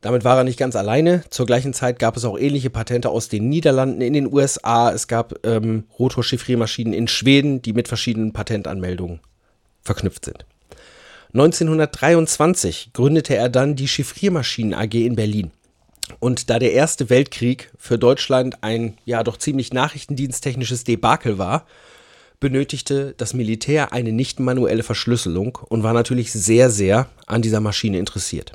Damit 0.00 0.24
war 0.24 0.38
er 0.38 0.44
nicht 0.44 0.58
ganz 0.58 0.76
alleine. 0.76 1.24
Zur 1.28 1.46
gleichen 1.46 1.74
Zeit 1.74 1.98
gab 1.98 2.16
es 2.16 2.24
auch 2.24 2.38
ähnliche 2.38 2.70
Patente 2.70 3.10
aus 3.10 3.28
den 3.28 3.48
Niederlanden 3.48 4.00
in 4.00 4.14
den 4.14 4.32
USA. 4.32 4.90
Es 4.90 5.08
gab 5.08 5.46
ähm, 5.46 5.84
Rotorchiffriermaschinen 5.98 6.94
in 6.94 7.06
Schweden, 7.06 7.60
die 7.60 7.74
mit 7.74 7.88
verschiedenen 7.88 8.32
Patentanmeldungen 8.32 9.20
verknüpft 9.82 10.24
sind. 10.24 10.46
1923 11.34 12.90
gründete 12.92 13.36
er 13.36 13.48
dann 13.48 13.76
die 13.76 13.88
Chiffriermaschinen 13.88 14.74
AG 14.74 14.94
in 14.94 15.16
Berlin. 15.16 15.50
Und 16.18 16.50
da 16.50 16.58
der 16.58 16.72
Erste 16.72 17.08
Weltkrieg 17.08 17.70
für 17.78 17.98
Deutschland 17.98 18.64
ein 18.64 18.96
ja 19.04 19.22
doch 19.22 19.36
ziemlich 19.36 19.72
nachrichtendiensttechnisches 19.72 20.82
Debakel 20.84 21.38
war, 21.38 21.66
benötigte 22.40 23.14
das 23.16 23.34
Militär 23.34 23.92
eine 23.92 24.12
nicht 24.12 24.40
manuelle 24.40 24.82
Verschlüsselung 24.82 25.58
und 25.68 25.82
war 25.82 25.92
natürlich 25.92 26.32
sehr, 26.32 26.70
sehr 26.70 27.06
an 27.26 27.42
dieser 27.42 27.60
Maschine 27.60 27.98
interessiert. 27.98 28.52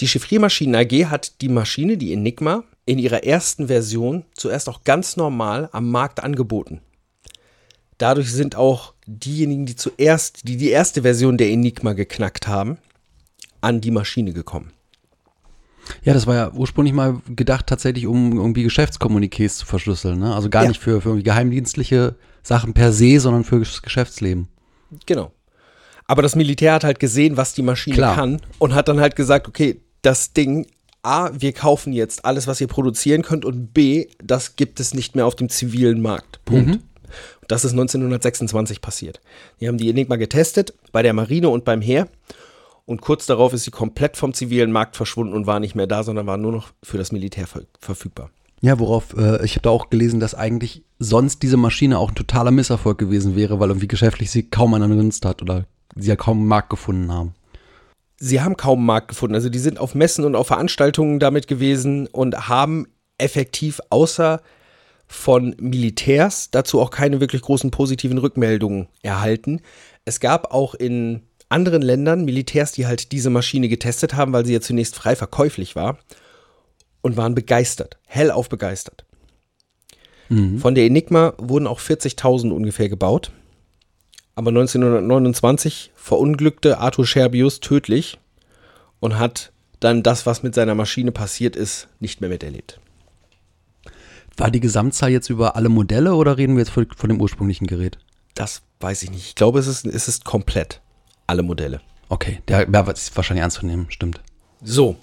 Die 0.00 0.08
Chiffriermaschinen 0.08 0.74
AG 0.76 1.06
hat 1.10 1.40
die 1.40 1.48
Maschine, 1.48 1.96
die 1.96 2.12
Enigma, 2.12 2.64
in 2.86 2.98
ihrer 2.98 3.24
ersten 3.24 3.66
Version 3.66 4.24
zuerst 4.34 4.68
auch 4.68 4.84
ganz 4.84 5.16
normal 5.16 5.68
am 5.72 5.90
Markt 5.90 6.22
angeboten. 6.22 6.80
Dadurch 7.98 8.32
sind 8.32 8.54
auch 8.54 8.94
diejenigen, 9.06 9.66
die 9.66 9.74
zuerst, 9.76 10.46
die 10.46 10.56
die 10.56 10.70
erste 10.70 11.02
Version 11.02 11.36
der 11.36 11.48
Enigma 11.50 11.94
geknackt 11.94 12.46
haben, 12.46 12.78
an 13.60 13.80
die 13.80 13.90
Maschine 13.90 14.32
gekommen. 14.32 14.72
Ja, 16.04 16.14
das 16.14 16.26
war 16.26 16.34
ja 16.36 16.52
ursprünglich 16.52 16.94
mal 16.94 17.20
gedacht, 17.34 17.66
tatsächlich, 17.66 18.06
um 18.06 18.36
irgendwie 18.36 18.62
Geschäftskommuniqués 18.62 19.56
zu 19.56 19.66
verschlüsseln. 19.66 20.18
Ne? 20.20 20.34
Also 20.34 20.48
gar 20.50 20.62
Ja. 20.64 20.68
nicht 20.68 20.80
für, 20.80 21.00
für 21.00 21.20
geheimdienstliche 21.22 22.14
Sachen 22.42 22.72
per 22.74 22.92
se, 22.92 23.18
sondern 23.18 23.42
für 23.42 23.58
das 23.58 23.82
Geschäftsleben. 23.82 24.48
Genau. 25.06 25.32
Aber 26.06 26.22
das 26.22 26.36
Militär 26.36 26.74
hat 26.74 26.84
halt 26.84 27.00
gesehen, 27.00 27.36
was 27.36 27.54
die 27.54 27.62
Maschine 27.62 27.96
Klar. 27.96 28.14
kann 28.14 28.40
und 28.58 28.74
hat 28.74 28.88
dann 28.88 29.00
halt 29.00 29.16
gesagt, 29.16 29.48
okay, 29.48 29.80
das 30.02 30.32
Ding, 30.32 30.66
A, 31.02 31.30
wir 31.32 31.52
kaufen 31.52 31.92
jetzt 31.92 32.24
alles, 32.24 32.46
was 32.46 32.60
ihr 32.60 32.66
produzieren 32.66 33.22
könnt 33.22 33.44
und 33.44 33.72
B, 33.72 34.08
das 34.22 34.56
gibt 34.56 34.80
es 34.80 34.94
nicht 34.94 35.16
mehr 35.16 35.26
auf 35.26 35.36
dem 35.36 35.48
zivilen 35.48 36.02
Markt. 36.02 36.44
Punkt. 36.44 36.80
Das 37.46 37.64
ist 37.64 37.72
1926 37.72 38.82
passiert. 38.82 39.20
Die 39.60 39.68
haben 39.68 39.78
die 39.78 39.88
Enigma 39.88 40.16
getestet 40.16 40.74
bei 40.92 41.02
der 41.02 41.14
Marine 41.14 41.48
und 41.48 41.64
beim 41.64 41.80
Heer 41.80 42.08
und 42.84 43.00
kurz 43.00 43.26
darauf 43.26 43.52
ist 43.52 43.64
sie 43.64 43.70
komplett 43.70 44.16
vom 44.16 44.34
zivilen 44.34 44.72
Markt 44.72 44.96
verschwunden 44.96 45.34
und 45.34 45.46
war 45.46 45.60
nicht 45.60 45.74
mehr 45.74 45.86
da, 45.86 46.02
sondern 46.02 46.26
war 46.26 46.36
nur 46.36 46.52
noch 46.52 46.68
für 46.82 46.98
das 46.98 47.12
Militär 47.12 47.46
ver 47.46 47.62
verfügbar. 47.80 48.30
Ja, 48.60 48.78
worauf, 48.78 49.14
äh, 49.16 49.44
ich 49.44 49.52
habe 49.52 49.62
da 49.62 49.70
auch 49.70 49.90
gelesen, 49.90 50.20
dass 50.20 50.34
eigentlich 50.34 50.84
sonst 50.98 51.42
diese 51.42 51.56
Maschine 51.56 51.98
auch 51.98 52.08
ein 52.08 52.14
totaler 52.14 52.50
Misserfolg 52.50 52.98
gewesen 52.98 53.36
wäre, 53.36 53.60
weil 53.60 53.68
irgendwie 53.68 53.88
geschäftlich 53.88 54.30
sie 54.30 54.44
kaum 54.44 54.74
einer 54.74 54.88
genutzt 54.88 55.24
hat 55.24 55.42
oder 55.42 55.66
sie 55.94 56.08
ja 56.08 56.16
kaum 56.16 56.38
einen 56.38 56.48
Markt 56.48 56.70
gefunden 56.70 57.12
haben. 57.12 57.34
Sie 58.18 58.40
haben 58.40 58.56
kaum 58.56 58.80
einen 58.80 58.86
Markt 58.86 59.08
gefunden. 59.08 59.34
Also 59.34 59.48
die 59.48 59.58
sind 59.58 59.78
auf 59.78 59.94
Messen 59.94 60.24
und 60.24 60.34
auf 60.34 60.48
Veranstaltungen 60.48 61.18
damit 61.18 61.46
gewesen 61.46 62.06
und 62.08 62.48
haben 62.48 62.86
effektiv 63.16 63.80
außer 63.90 64.42
von 65.06 65.56
Militärs 65.58 66.50
dazu 66.50 66.80
auch 66.80 66.90
keine 66.90 67.20
wirklich 67.20 67.42
großen 67.42 67.70
positiven 67.70 68.18
Rückmeldungen 68.18 68.88
erhalten. 69.02 69.60
Es 70.04 70.20
gab 70.20 70.52
auch 70.52 70.74
in 70.74 71.22
anderen 71.48 71.80
Ländern 71.80 72.24
Militärs, 72.24 72.72
die 72.72 72.86
halt 72.86 73.12
diese 73.12 73.30
Maschine 73.30 73.68
getestet 73.68 74.14
haben, 74.14 74.32
weil 74.32 74.44
sie 74.44 74.52
ja 74.52 74.60
zunächst 74.60 74.94
frei 74.96 75.16
verkäuflich 75.16 75.76
war 75.76 75.98
und 77.00 77.16
waren 77.16 77.34
begeistert, 77.34 77.96
hellauf 78.06 78.50
begeistert. 78.50 79.06
Von 80.58 80.74
der 80.74 80.84
Enigma 80.84 81.32
wurden 81.38 81.66
auch 81.66 81.80
40.000 81.80 82.50
ungefähr 82.50 82.90
gebaut. 82.90 83.32
Aber 84.38 84.50
1929 84.50 85.90
verunglückte 85.96 86.78
Arthur 86.78 87.04
Scherbius 87.04 87.58
tödlich 87.58 88.20
und 89.00 89.18
hat 89.18 89.50
dann 89.80 90.04
das, 90.04 90.26
was 90.26 90.44
mit 90.44 90.54
seiner 90.54 90.76
Maschine 90.76 91.10
passiert 91.10 91.56
ist, 91.56 91.88
nicht 91.98 92.20
mehr 92.20 92.30
miterlebt. 92.30 92.78
War 94.36 94.52
die 94.52 94.60
Gesamtzahl 94.60 95.10
jetzt 95.10 95.28
über 95.28 95.56
alle 95.56 95.68
Modelle 95.68 96.14
oder 96.14 96.38
reden 96.38 96.54
wir 96.54 96.60
jetzt 96.60 96.70
von, 96.70 96.86
von 96.96 97.08
dem 97.08 97.20
ursprünglichen 97.20 97.66
Gerät? 97.66 97.98
Das 98.36 98.62
weiß 98.78 99.02
ich 99.02 99.10
nicht. 99.10 99.26
Ich 99.26 99.34
glaube, 99.34 99.58
es 99.58 99.66
ist, 99.66 99.84
es 99.84 100.06
ist 100.06 100.24
komplett 100.24 100.82
alle 101.26 101.42
Modelle. 101.42 101.80
Okay, 102.08 102.40
der 102.46 102.70
ja, 102.70 102.80
ist 102.82 103.16
wahrscheinlich 103.16 103.42
anzunehmen, 103.42 103.86
stimmt. 103.88 104.20
So, 104.62 104.94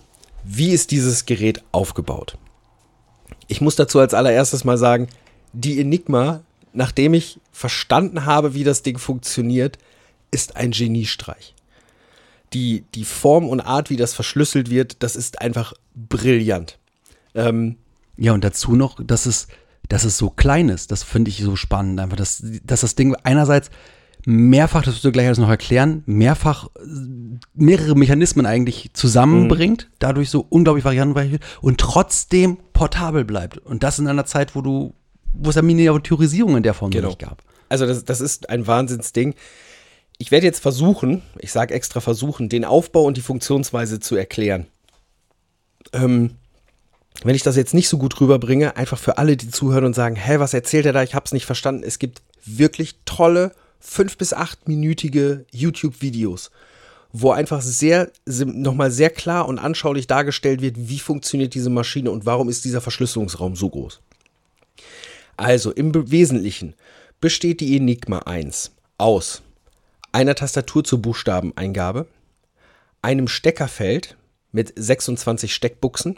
wie 0.45 0.69
ist 0.69 0.91
dieses 0.91 1.25
Gerät 1.25 1.61
aufgebaut? 1.73 2.37
Ich 3.49 3.59
muss 3.59 3.75
dazu 3.75 3.99
als 3.99 4.13
allererstes 4.13 4.63
mal 4.63 4.77
sagen, 4.77 5.09
die 5.51 5.81
Enigma, 5.81 6.39
nachdem 6.75 7.13
ich 7.13 7.39
verstanden 7.51 8.25
habe, 8.25 8.53
wie 8.53 8.63
das 8.63 8.83
Ding 8.83 8.97
funktioniert, 8.97 9.77
ist 10.31 10.55
ein 10.55 10.71
Geniestreich. 10.71 11.53
Die, 12.53 12.83
die 12.93 13.05
Form 13.05 13.47
und 13.47 13.61
Art, 13.61 13.89
wie 13.89 13.97
das 13.97 14.13
verschlüsselt 14.13 14.69
wird, 14.69 15.03
das 15.03 15.15
ist 15.15 15.41
einfach 15.41 15.73
brillant. 15.95 16.77
Ähm, 17.33 17.77
Ja, 18.17 18.33
und 18.33 18.43
dazu 18.43 18.75
noch, 18.75 18.99
dass 19.03 19.25
es, 19.25 19.47
dass 19.89 20.03
es 20.03 20.17
so 20.17 20.29
klein 20.29 20.69
ist. 20.69 20.91
Das 20.91 21.03
finde 21.03 21.29
ich 21.29 21.41
so 21.41 21.55
spannend. 21.55 21.99
Einfach, 21.99 22.17
dass, 22.17 22.43
dass 22.63 22.81
das 22.81 22.95
Ding 22.95 23.15
einerseits 23.23 23.69
mehrfach, 24.25 24.83
das 24.83 24.95
wirst 24.95 25.05
du 25.05 25.11
gleich 25.11 25.27
alles 25.27 25.37
noch 25.37 25.49
erklären, 25.49 26.03
mehrfach 26.05 26.69
mehrere 27.53 27.95
Mechanismen 27.95 28.45
eigentlich 28.45 28.91
zusammenbringt, 28.93 29.89
dadurch 29.99 30.29
so 30.29 30.45
unglaublich 30.49 30.85
variantenreich 30.85 31.31
wird 31.31 31.43
und 31.61 31.79
trotzdem 31.79 32.57
portabel 32.73 33.23
bleibt. 33.23 33.57
Und 33.59 33.83
das 33.83 33.99
in 33.99 34.07
einer 34.07 34.25
Zeit, 34.25 34.55
wo 34.55 34.61
du, 34.61 34.95
wo 35.39 35.49
es 35.49 35.55
ja 35.55 35.61
Miniaturisierung 35.61 36.57
in 36.57 36.63
der 36.63 36.73
Form 36.73 36.91
Genau. 36.91 37.09
nicht 37.09 37.19
gab. 37.19 37.41
Also 37.69 37.85
das, 37.85 38.05
das 38.05 38.21
ist 38.21 38.49
ein 38.49 38.67
Wahnsinnsding. 38.67 39.33
Ich 40.17 40.31
werde 40.31 40.45
jetzt 40.45 40.59
versuchen, 40.59 41.21
ich 41.39 41.51
sage 41.51 41.73
extra 41.73 41.99
versuchen, 41.99 42.47
den 42.47 42.63
Aufbau 42.63 43.03
und 43.03 43.17
die 43.17 43.21
Funktionsweise 43.21 43.99
zu 43.99 44.15
erklären. 44.15 44.67
Ähm, 45.93 46.31
wenn 47.23 47.35
ich 47.35 47.43
das 47.43 47.55
jetzt 47.55 47.73
nicht 47.73 47.89
so 47.89 47.97
gut 47.97 48.19
rüberbringe, 48.19 48.75
einfach 48.75 48.97
für 48.97 49.17
alle, 49.17 49.37
die 49.37 49.49
zuhören 49.49 49.85
und 49.85 49.93
sagen, 49.93 50.15
hä, 50.15 50.39
was 50.39 50.53
erzählt 50.53 50.85
er 50.85 50.93
da? 50.93 51.03
Ich 51.03 51.15
habe 51.15 51.25
es 51.25 51.31
nicht 51.31 51.45
verstanden. 51.45 51.83
Es 51.85 51.99
gibt 51.99 52.21
wirklich 52.45 52.95
tolle 53.05 53.51
fünf 53.79 54.17
bis 54.17 54.33
achtminütige 54.33 55.45
YouTube-Videos, 55.51 56.51
wo 57.11 57.31
einfach 57.31 57.61
sehr 57.61 58.11
nochmal 58.25 58.91
sehr 58.91 59.09
klar 59.09 59.47
und 59.47 59.59
anschaulich 59.59 60.07
dargestellt 60.07 60.61
wird, 60.61 60.75
wie 60.77 60.99
funktioniert 60.99 61.53
diese 61.53 61.69
Maschine 61.69 62.11
und 62.11 62.25
warum 62.25 62.49
ist 62.49 62.65
dieser 62.65 62.81
Verschlüsselungsraum 62.81 63.55
so 63.55 63.69
groß. 63.69 64.01
Also 65.37 65.71
im 65.71 65.93
Wesentlichen 66.11 66.75
besteht 67.19 67.59
die 67.59 67.75
Enigma 67.75 68.19
1 68.19 68.71
aus 68.97 69.41
einer 70.11 70.35
Tastatur 70.35 70.83
zur 70.83 71.01
Buchstabeneingabe, 71.01 72.07
einem 73.01 73.27
Steckerfeld 73.27 74.15
mit 74.51 74.71
26 74.77 75.53
Steckbuchsen, 75.53 76.17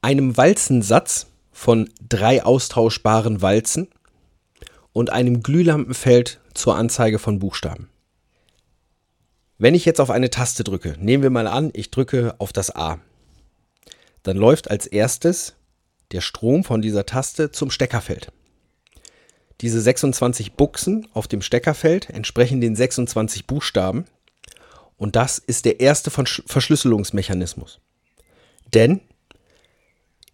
einem 0.00 0.36
Walzensatz 0.36 1.26
von 1.50 1.90
drei 2.08 2.44
austauschbaren 2.44 3.42
Walzen 3.42 3.88
und 4.92 5.10
einem 5.10 5.42
Glühlampenfeld 5.42 6.40
zur 6.54 6.76
Anzeige 6.76 7.18
von 7.18 7.40
Buchstaben. 7.40 7.88
Wenn 9.58 9.74
ich 9.74 9.84
jetzt 9.84 10.00
auf 10.00 10.10
eine 10.10 10.30
Taste 10.30 10.64
drücke, 10.64 10.96
nehmen 10.98 11.22
wir 11.22 11.30
mal 11.30 11.46
an, 11.46 11.70
ich 11.74 11.90
drücke 11.90 12.34
auf 12.38 12.52
das 12.52 12.74
A, 12.74 13.00
dann 14.22 14.36
läuft 14.36 14.70
als 14.70 14.86
erstes 14.86 15.54
der 16.12 16.20
Strom 16.20 16.64
von 16.64 16.82
dieser 16.82 17.06
Taste 17.06 17.50
zum 17.50 17.70
Steckerfeld. 17.70 18.32
Diese 19.60 19.80
26 19.80 20.54
Buchsen 20.54 21.06
auf 21.12 21.28
dem 21.28 21.42
Steckerfeld 21.42 22.10
entsprechen 22.10 22.60
den 22.60 22.74
26 22.74 23.46
Buchstaben 23.46 24.04
und 24.96 25.16
das 25.16 25.38
ist 25.38 25.64
der 25.64 25.80
erste 25.80 26.10
Versch- 26.10 26.42
Verschlüsselungsmechanismus. 26.46 27.80
Denn 28.74 29.00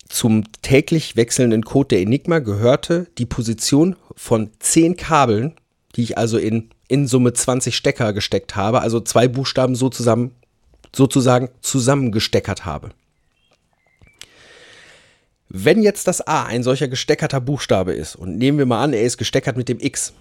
zum 0.09 0.45
täglich 0.63 1.17
wechselnden 1.17 1.65
Code 1.65 1.89
der 1.89 2.01
Enigma 2.01 2.39
gehörte 2.39 3.07
die 3.19 3.27
Position 3.27 3.97
von 4.17 4.51
10 4.59 4.97
Kabeln, 4.97 5.55
die 5.95 6.03
ich 6.03 6.19
also 6.19 6.39
in, 6.39 6.71
in 6.89 7.07
Summe 7.07 7.35
20 7.35 7.77
Stecker 7.77 8.13
gesteckt 8.13 8.57
habe, 8.57 8.81
also 8.81 9.01
zwei 9.01 9.29
Buchstaben 9.29 9.75
so 9.75 9.91
zusammen, 9.91 10.35
sozusagen 10.95 11.51
zusammengesteckert 11.61 12.65
habe. 12.65 12.91
Wenn 15.49 15.83
jetzt 15.83 16.07
das 16.07 16.26
A 16.26 16.45
ein 16.45 16.62
solcher 16.62 16.88
gesteckerter 16.88 17.40
Buchstabe 17.40 17.95
ist, 17.95 18.17
und 18.17 18.37
nehmen 18.37 18.59
wir 18.59 18.67
mal 18.67 18.83
an, 18.83 18.93
er 18.93 19.02
ist 19.02 19.17
gesteckert 19.17 19.57
mit 19.57 19.69
dem 19.69 19.81
X, 19.81 20.12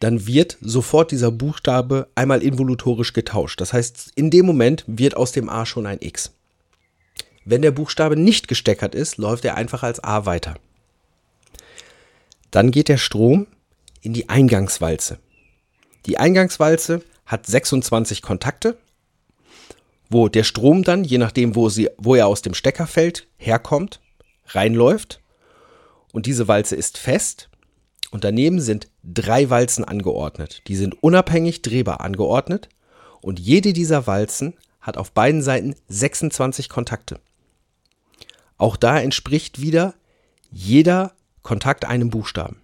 dann 0.00 0.26
wird 0.26 0.58
sofort 0.60 1.12
dieser 1.12 1.30
Buchstabe 1.30 2.08
einmal 2.14 2.42
involutorisch 2.42 3.12
getauscht. 3.12 3.60
Das 3.60 3.72
heißt, 3.72 4.10
in 4.16 4.30
dem 4.30 4.44
Moment 4.44 4.84
wird 4.86 5.16
aus 5.16 5.32
dem 5.32 5.48
A 5.48 5.64
schon 5.66 5.86
ein 5.86 5.98
X. 6.00 6.32
Wenn 7.44 7.62
der 7.62 7.70
Buchstabe 7.70 8.16
nicht 8.16 8.48
gesteckert 8.48 8.94
ist, 8.94 9.18
läuft 9.18 9.44
er 9.44 9.56
einfach 9.56 9.82
als 9.82 10.02
A 10.02 10.26
weiter. 10.26 10.54
Dann 12.50 12.70
geht 12.70 12.88
der 12.88 12.98
Strom 12.98 13.46
in 14.00 14.14
die 14.14 14.28
Eingangswalze. 14.28 15.18
Die 16.06 16.18
Eingangswalze 16.18 17.02
hat 17.24 17.46
26 17.46 18.20
Kontakte, 18.20 18.76
wo 20.10 20.28
der 20.28 20.44
Strom 20.44 20.82
dann, 20.82 21.04
je 21.04 21.18
nachdem, 21.18 21.54
wo, 21.54 21.68
sie, 21.68 21.88
wo 21.98 22.14
er 22.14 22.26
aus 22.26 22.42
dem 22.42 22.54
Steckerfeld 22.54 23.26
herkommt, 23.36 24.00
reinläuft. 24.46 25.20
Und 26.12 26.26
diese 26.26 26.48
Walze 26.48 26.76
ist 26.76 26.98
fest. 26.98 27.48
Und 28.10 28.24
daneben 28.24 28.60
sind 28.60 28.88
drei 29.02 29.50
Walzen 29.50 29.84
angeordnet. 29.84 30.62
Die 30.68 30.76
sind 30.76 31.02
unabhängig 31.02 31.62
drehbar 31.62 32.00
angeordnet. 32.00 32.68
Und 33.20 33.40
jede 33.40 33.72
dieser 33.72 34.06
Walzen 34.06 34.54
hat 34.80 34.96
auf 34.96 35.12
beiden 35.12 35.42
Seiten 35.42 35.74
26 35.88 36.68
Kontakte. 36.68 37.18
Auch 38.58 38.76
da 38.76 39.00
entspricht 39.00 39.60
wieder 39.60 39.94
jeder 40.52 41.12
Kontakt 41.42 41.84
einem 41.84 42.10
Buchstaben. 42.10 42.56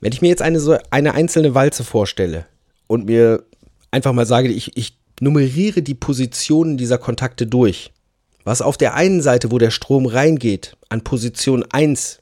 Wenn 0.00 0.12
ich 0.12 0.22
mir 0.22 0.28
jetzt 0.28 0.42
eine, 0.42 0.60
so 0.60 0.78
eine 0.90 1.14
einzelne 1.14 1.54
Walze 1.54 1.84
vorstelle 1.84 2.46
und 2.86 3.06
mir 3.06 3.44
einfach 3.90 4.12
mal 4.12 4.26
sage, 4.26 4.48
ich, 4.48 4.76
ich 4.76 4.96
nummeriere 5.20 5.82
die 5.82 5.94
Positionen 5.94 6.76
dieser 6.76 6.98
Kontakte 6.98 7.46
durch, 7.46 7.92
was 8.44 8.62
auf 8.62 8.76
der 8.76 8.94
einen 8.94 9.22
Seite, 9.22 9.50
wo 9.50 9.58
der 9.58 9.70
Strom 9.70 10.06
reingeht, 10.06 10.76
an 10.88 11.02
Position 11.02 11.64
1 11.70 12.20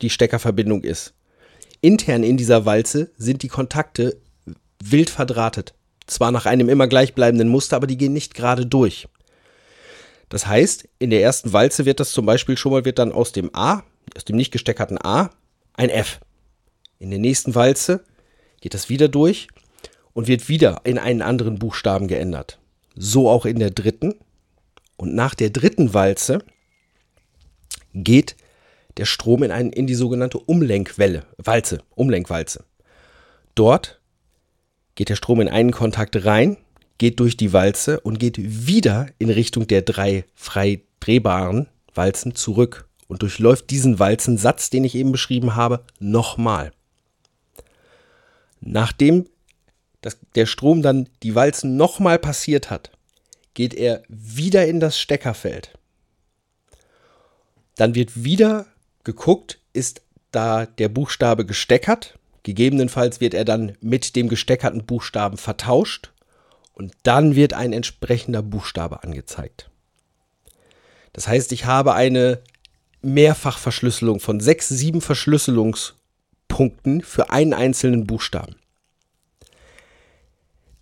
die 0.00 0.10
Steckerverbindung 0.10 0.82
ist. 0.82 1.14
Intern 1.80 2.22
in 2.22 2.36
dieser 2.36 2.64
Walze 2.64 3.10
sind 3.16 3.42
die 3.42 3.48
Kontakte 3.48 4.16
wild 4.82 5.10
verdrahtet. 5.10 5.74
Zwar 6.06 6.32
nach 6.32 6.46
einem 6.46 6.68
immer 6.68 6.86
gleichbleibenden 6.86 7.48
Muster, 7.48 7.76
aber 7.76 7.86
die 7.86 7.96
gehen 7.96 8.12
nicht 8.12 8.34
gerade 8.34 8.66
durch. 8.66 9.08
Das 10.28 10.46
heißt, 10.46 10.88
in 10.98 11.10
der 11.10 11.22
ersten 11.22 11.52
Walze 11.52 11.84
wird 11.84 12.00
das 12.00 12.12
zum 12.12 12.26
Beispiel 12.26 12.56
schon 12.56 12.72
mal, 12.72 12.84
wird 12.84 12.98
dann 12.98 13.12
aus 13.12 13.32
dem 13.32 13.50
A, 13.54 13.82
aus 14.16 14.24
dem 14.24 14.36
nicht 14.36 14.50
gesteckerten 14.50 14.98
A, 15.02 15.30
ein 15.74 15.90
F. 15.90 16.20
In 16.98 17.10
der 17.10 17.18
nächsten 17.18 17.54
Walze 17.54 18.04
geht 18.60 18.74
das 18.74 18.88
wieder 18.88 19.08
durch 19.08 19.48
und 20.12 20.28
wird 20.28 20.48
wieder 20.48 20.80
in 20.84 20.98
einen 20.98 21.22
anderen 21.22 21.58
Buchstaben 21.58 22.08
geändert. 22.08 22.58
So 22.94 23.28
auch 23.28 23.44
in 23.44 23.58
der 23.58 23.70
dritten. 23.70 24.14
Und 24.96 25.14
nach 25.14 25.34
der 25.34 25.50
dritten 25.50 25.94
Walze 25.94 26.44
geht 27.94 28.36
der 28.96 29.04
Strom 29.04 29.42
in, 29.42 29.50
einen, 29.50 29.72
in 29.72 29.86
die 29.86 29.94
sogenannte 29.94 30.38
Umlenkwelle, 30.38 31.24
Walze, 31.38 31.82
Umlenkwalze. 31.94 32.64
Dort 33.54 34.00
geht 34.94 35.08
der 35.08 35.16
Strom 35.16 35.40
in 35.40 35.48
einen 35.48 35.72
Kontakt 35.72 36.24
rein, 36.24 36.56
geht 36.98 37.20
durch 37.20 37.36
die 37.36 37.52
Walze 37.52 38.00
und 38.00 38.20
geht 38.20 38.36
wieder 38.38 39.08
in 39.18 39.30
Richtung 39.30 39.66
der 39.66 39.82
drei 39.82 40.24
frei 40.34 40.82
drehbaren 41.00 41.68
Walzen 41.94 42.34
zurück 42.34 42.88
und 43.08 43.22
durchläuft 43.22 43.70
diesen 43.70 43.98
Walzensatz, 43.98 44.70
den 44.70 44.84
ich 44.84 44.94
eben 44.94 45.12
beschrieben 45.12 45.56
habe, 45.56 45.84
nochmal. 45.98 46.72
Nachdem 48.60 49.26
das, 50.00 50.18
der 50.34 50.46
Strom 50.46 50.82
dann 50.82 51.08
die 51.22 51.34
Walzen 51.34 51.76
nochmal 51.76 52.18
passiert 52.18 52.70
hat, 52.70 52.92
geht 53.54 53.74
er 53.74 54.02
wieder 54.08 54.66
in 54.66 54.80
das 54.80 54.98
Steckerfeld. 54.98 55.78
Dann 57.76 57.94
wird 57.94 58.24
wieder 58.24 58.66
geguckt, 59.04 59.58
ist 59.72 60.02
da 60.30 60.66
der 60.66 60.88
Buchstabe 60.88 61.46
gesteckert. 61.46 62.18
Gegebenenfalls 62.42 63.20
wird 63.20 63.34
er 63.34 63.44
dann 63.44 63.76
mit 63.80 64.16
dem 64.16 64.28
gesteckerten 64.28 64.84
Buchstaben 64.84 65.36
vertauscht 65.36 66.12
und 66.74 66.92
dann 67.02 67.36
wird 67.36 67.52
ein 67.52 67.72
entsprechender 67.72 68.42
Buchstabe 68.42 69.02
angezeigt. 69.02 69.70
Das 71.12 71.28
heißt, 71.28 71.52
ich 71.52 71.66
habe 71.66 71.94
eine 71.94 72.40
Mehrfachverschlüsselung 73.02 74.20
von 74.20 74.40
sechs, 74.40 74.68
sieben 74.68 75.00
Verschlüsselungspunkten 75.00 77.02
für 77.02 77.30
einen 77.30 77.52
einzelnen 77.52 78.06
Buchstaben. 78.06 78.56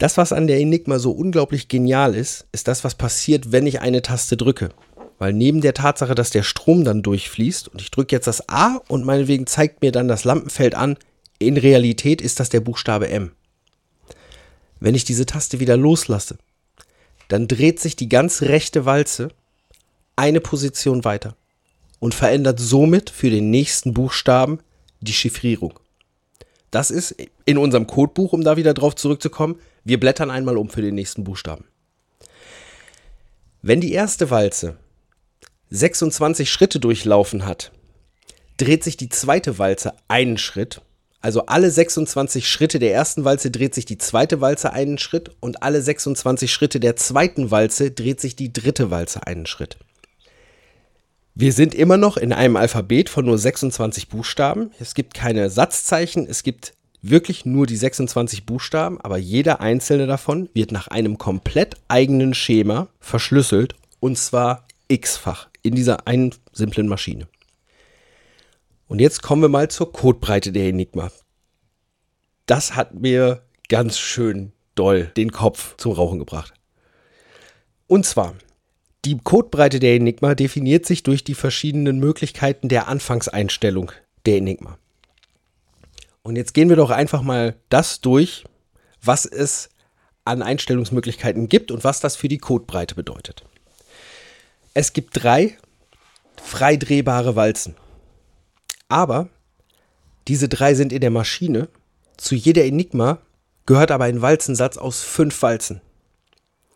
Das, 0.01 0.17
was 0.17 0.33
an 0.33 0.47
der 0.47 0.59
Enigma 0.59 0.99
so 0.99 1.13
unglaublich 1.13 1.69
genial 1.69 2.15
ist, 2.15 2.47
ist 2.53 2.69
das, 2.69 2.85
was 2.85 2.95
passiert, 2.95 3.53
wenn 3.53 3.67
ich 3.67 3.83
eine 3.83 4.01
Taste 4.01 4.39
drücke. 4.39 4.71
Weil 5.19 5.35
neben 5.35 5.61
der 5.61 5.75
Tatsache, 5.75 6.15
dass 6.15 6.31
der 6.31 6.43
Strom 6.43 6.85
dann 6.85 7.03
durchfließt 7.03 7.69
und 7.69 7.83
ich 7.83 7.91
drücke 7.91 8.17
jetzt 8.17 8.27
das 8.27 8.49
A 8.49 8.81
und 8.89 9.05
meinetwegen 9.05 9.47
zeigt 9.47 9.83
mir 9.83 9.93
dann 9.93 10.09
das 10.09 10.25
Lampenfeld 10.25 10.75
an, 10.75 10.97
in 11.39 11.59
Realität 11.59 12.23
ist 12.23 12.41
das 12.41 12.49
der 12.49 12.61
Buchstabe 12.61 13.11
M. 13.11 13.33
Wenn 14.81 14.95
ich 14.95 15.05
diese 15.05 15.27
Taste 15.27 15.61
wieder 15.61 15.77
loslasse, 15.77 16.39
dann 17.29 17.47
dreht 17.47 17.79
sich 17.79 17.95
die 17.95 18.09
ganz 18.09 18.41
rechte 18.41 18.87
Walze 18.87 19.29
eine 20.17 20.41
Position 20.41 21.05
weiter 21.05 21.37
und 21.99 22.15
verändert 22.15 22.59
somit 22.59 23.11
für 23.11 23.29
den 23.29 23.51
nächsten 23.51 23.93
Buchstaben 23.93 24.61
die 25.03 25.13
Chiffrierung. 25.13 25.79
Das 26.71 26.91
ist 26.91 27.15
in 27.45 27.59
unserem 27.59 27.87
Codebuch, 27.87 28.33
um 28.33 28.43
da 28.43 28.57
wieder 28.57 28.73
drauf 28.73 28.95
zurückzukommen, 28.97 29.57
wir 29.85 30.01
blättern 30.01 30.31
einmal 30.31 30.57
um 30.57 30.69
für 30.69 30.83
den 30.83 30.95
nächsten 30.95 31.25
Buchstaben. 31.25 31.65
Wenn 33.63 33.81
die 33.81 33.93
erste 33.93 34.31
Walze 34.31 34.77
26 35.71 36.51
Schritte 36.51 36.81
durchlaufen 36.81 37.47
hat, 37.47 37.73
dreht 38.57 38.85
sich 38.85 38.97
die 38.97 39.09
zweite 39.09 39.59
Walze 39.59 39.95
einen 40.09 40.39
Schritt. 40.39 40.83
Also 41.23 41.47
alle 41.47 41.71
26 41.71 42.49
Schritte 42.49 42.79
der 42.79 42.95
ersten 42.95 43.25
Walze 43.25 43.51
dreht 43.51 43.75
sich 43.75 43.85
die 43.85 43.99
zweite 43.99 44.41
Walze 44.41 44.73
einen 44.73 44.99
Schritt 44.99 45.31
und 45.41 45.63
alle 45.63 45.83
26 45.83 46.53
Schritte 46.53 46.81
der 46.81 46.97
zweiten 46.97 47.51
Walze 47.51 47.91
dreht 47.91 48.21
sich 48.21 48.37
die 48.37 48.53
dritte 48.53 48.91
Walze 48.91 49.27
einen 49.27 49.47
Schritt. 49.47 49.77
Wir 51.35 51.53
sind 51.53 51.75
immer 51.75 51.97
noch 51.97 52.17
in 52.17 52.33
einem 52.33 52.57
Alphabet 52.57 53.09
von 53.09 53.25
nur 53.25 53.39
26 53.39 54.09
Buchstaben. 54.09 54.73
Es 54.81 54.95
gibt 54.95 55.15
keine 55.15 55.49
Satzzeichen, 55.51 56.27
es 56.27 56.43
gibt 56.43 56.75
wirklich 57.03 57.47
nur 57.47 57.67
die 57.67 57.77
26 57.77 58.47
Buchstaben, 58.47 59.01
aber 59.01 59.17
jeder 59.19 59.61
einzelne 59.61 60.07
davon 60.07 60.49
wird 60.55 60.73
nach 60.73 60.89
einem 60.89 61.19
komplett 61.19 61.77
eigenen 61.89 62.35
Schema 62.35 62.89
verschlüsselt 63.01 63.75
und 64.01 64.19
zwar 64.19 64.67
x-fach 64.89 65.49
in 65.63 65.75
dieser 65.75 66.07
einen 66.07 66.35
simplen 66.53 66.89
Maschine. 66.89 67.29
Und 68.89 68.99
jetzt 68.99 69.23
kommen 69.23 69.43
wir 69.43 69.49
mal 69.49 69.71
zur 69.71 69.93
Codebreite 69.93 70.51
der 70.53 70.65
Enigma. 70.65 71.13
Das 72.47 72.75
hat 72.75 72.95
mir 72.95 73.43
ganz 73.69 73.99
schön 73.99 74.53
doll 74.75 75.13
den 75.17 75.31
Kopf 75.31 75.77
zum 75.77 75.93
Rauchen 75.93 76.19
gebracht. 76.19 76.55
Und 77.87 78.05
zwar, 78.05 78.35
die 79.05 79.19
Codebreite 79.19 79.79
der 79.79 79.95
Enigma 79.95 80.35
definiert 80.35 80.87
sich 80.87 81.05
durch 81.05 81.23
die 81.23 81.35
verschiedenen 81.35 82.01
Möglichkeiten 82.01 82.69
der 82.69 82.89
Anfangseinstellung 82.89 83.93
der 84.27 84.39
Enigma. 84.39 84.80
Und 86.23 86.37
jetzt 86.37 86.55
gehen 86.55 86.69
wir 86.69 86.77
doch 86.77 86.91
einfach 86.91 87.23
mal 87.23 87.57
das 87.69 88.01
durch, 88.01 88.45
was 89.03 89.25
es 89.25 89.71
an 90.25 90.43
Einstellungsmöglichkeiten 90.43 91.49
gibt 91.49 91.71
und 91.71 91.83
was 91.85 92.01
das 92.01 92.17
für 92.17 92.29
die 92.29 92.39
Codebreite 92.39 92.95
bedeutet. 92.95 93.45
Es 94.75 94.93
gibt 94.93 95.23
drei 95.23 95.57
frei 96.41 96.77
drehbare 96.77 97.37
Walzen. 97.37 97.77
Aber 98.89 99.29
diese 100.27 100.49
drei 100.49 100.75
sind 100.75 100.93
in 100.93 101.01
der 101.01 101.11
Maschine. 101.11 101.69
Zu 102.17 102.35
jeder 102.35 102.65
Enigma 102.65 103.19
gehört 103.67 103.91
aber 103.91 104.05
ein 104.05 104.23
Walzensatz 104.23 104.77
aus 104.77 105.03
fünf 105.03 105.41
Walzen. 105.43 105.81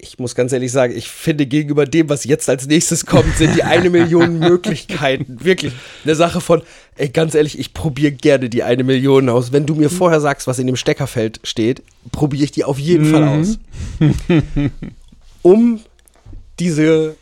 Ich 0.01 0.17
muss 0.19 0.35
ganz 0.35 0.51
ehrlich 0.51 0.71
sagen, 0.71 0.95
ich 0.95 1.09
finde 1.09 1.45
gegenüber 1.45 1.85
dem, 1.85 2.09
was 2.09 2.23
jetzt 2.23 2.49
als 2.49 2.65
nächstes 2.67 3.05
kommt, 3.05 3.37
sind 3.37 3.55
die 3.55 3.63
eine 3.63 3.89
Million 3.89 4.39
Möglichkeiten 4.39 5.43
wirklich 5.43 5.73
eine 6.03 6.15
Sache 6.15 6.41
von, 6.41 6.63
ey, 6.95 7.09
ganz 7.09 7.35
ehrlich, 7.35 7.59
ich 7.59 7.73
probiere 7.73 8.11
gerne 8.11 8.49
die 8.49 8.63
eine 8.63 8.83
Million 8.83 9.29
aus. 9.29 9.51
Wenn 9.51 9.65
du 9.65 9.75
mir 9.75 9.89
vorher 9.89 10.19
sagst, 10.19 10.47
was 10.47 10.59
in 10.59 10.67
dem 10.67 10.75
Steckerfeld 10.75 11.39
steht, 11.43 11.83
probiere 12.11 12.43
ich 12.43 12.51
die 12.51 12.63
auf 12.63 12.79
jeden 12.79 13.05
Fall 13.05 13.23
aus. 13.23 13.59
Um 15.43 15.79
diese 16.59 17.15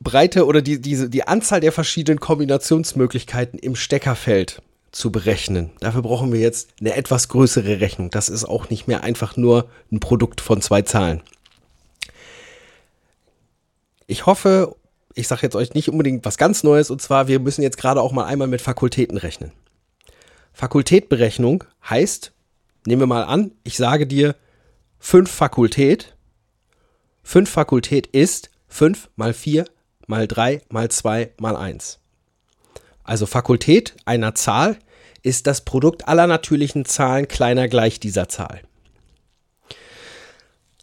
Breite 0.00 0.44
oder 0.44 0.60
die, 0.60 0.80
diese, 0.80 1.08
die 1.08 1.26
Anzahl 1.26 1.60
der 1.60 1.72
verschiedenen 1.72 2.20
Kombinationsmöglichkeiten 2.20 3.58
im 3.58 3.76
Steckerfeld 3.76 4.60
zu 4.92 5.10
berechnen. 5.10 5.70
Dafür 5.80 6.02
brauchen 6.02 6.32
wir 6.32 6.40
jetzt 6.40 6.70
eine 6.80 6.94
etwas 6.94 7.28
größere 7.28 7.80
Rechnung. 7.80 8.10
Das 8.10 8.28
ist 8.28 8.44
auch 8.44 8.68
nicht 8.68 8.88
mehr 8.88 9.04
einfach 9.04 9.36
nur 9.36 9.68
ein 9.90 10.00
Produkt 10.00 10.40
von 10.40 10.60
zwei 10.60 10.82
Zahlen. 10.82 11.22
Ich 14.10 14.26
hoffe, 14.26 14.74
ich 15.14 15.28
sage 15.28 15.42
jetzt 15.42 15.54
euch 15.54 15.74
nicht 15.74 15.88
unbedingt 15.88 16.24
was 16.24 16.36
ganz 16.36 16.64
Neues, 16.64 16.90
und 16.90 17.00
zwar, 17.00 17.28
wir 17.28 17.38
müssen 17.38 17.62
jetzt 17.62 17.76
gerade 17.76 18.02
auch 18.02 18.10
mal 18.10 18.24
einmal 18.24 18.48
mit 18.48 18.60
Fakultäten 18.60 19.16
rechnen. 19.16 19.52
Fakultätberechnung 20.52 21.62
heißt, 21.88 22.32
nehmen 22.86 23.02
wir 23.02 23.06
mal 23.06 23.22
an, 23.22 23.52
ich 23.62 23.76
sage 23.76 24.08
dir 24.08 24.34
5 24.98 25.30
Fakultät. 25.30 26.16
5 27.22 27.48
Fakultät 27.48 28.08
ist 28.08 28.50
5 28.66 29.10
mal 29.14 29.32
4 29.32 29.64
mal 30.08 30.26
3 30.26 30.62
mal 30.70 30.90
2 30.90 31.34
mal 31.38 31.54
1. 31.54 32.00
Also 33.04 33.26
Fakultät 33.26 33.94
einer 34.06 34.34
Zahl 34.34 34.76
ist 35.22 35.46
das 35.46 35.60
Produkt 35.60 36.08
aller 36.08 36.26
natürlichen 36.26 36.84
Zahlen 36.84 37.28
kleiner 37.28 37.68
gleich 37.68 38.00
dieser 38.00 38.28
Zahl. 38.28 38.62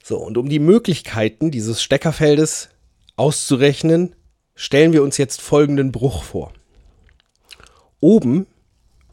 So, 0.01 0.15
und 0.15 0.37
um 0.37 0.47
die 0.47 0.59
Möglichkeiten 0.59 1.51
dieses 1.51 1.83
Steckerfeldes 1.83 2.69
auszurechnen, 3.17 4.15
stellen 4.55 4.93
wir 4.93 5.03
uns 5.03 5.17
jetzt 5.17 5.41
folgenden 5.41 5.91
Bruch 5.91 6.23
vor. 6.23 6.53
Oben 7.99 8.47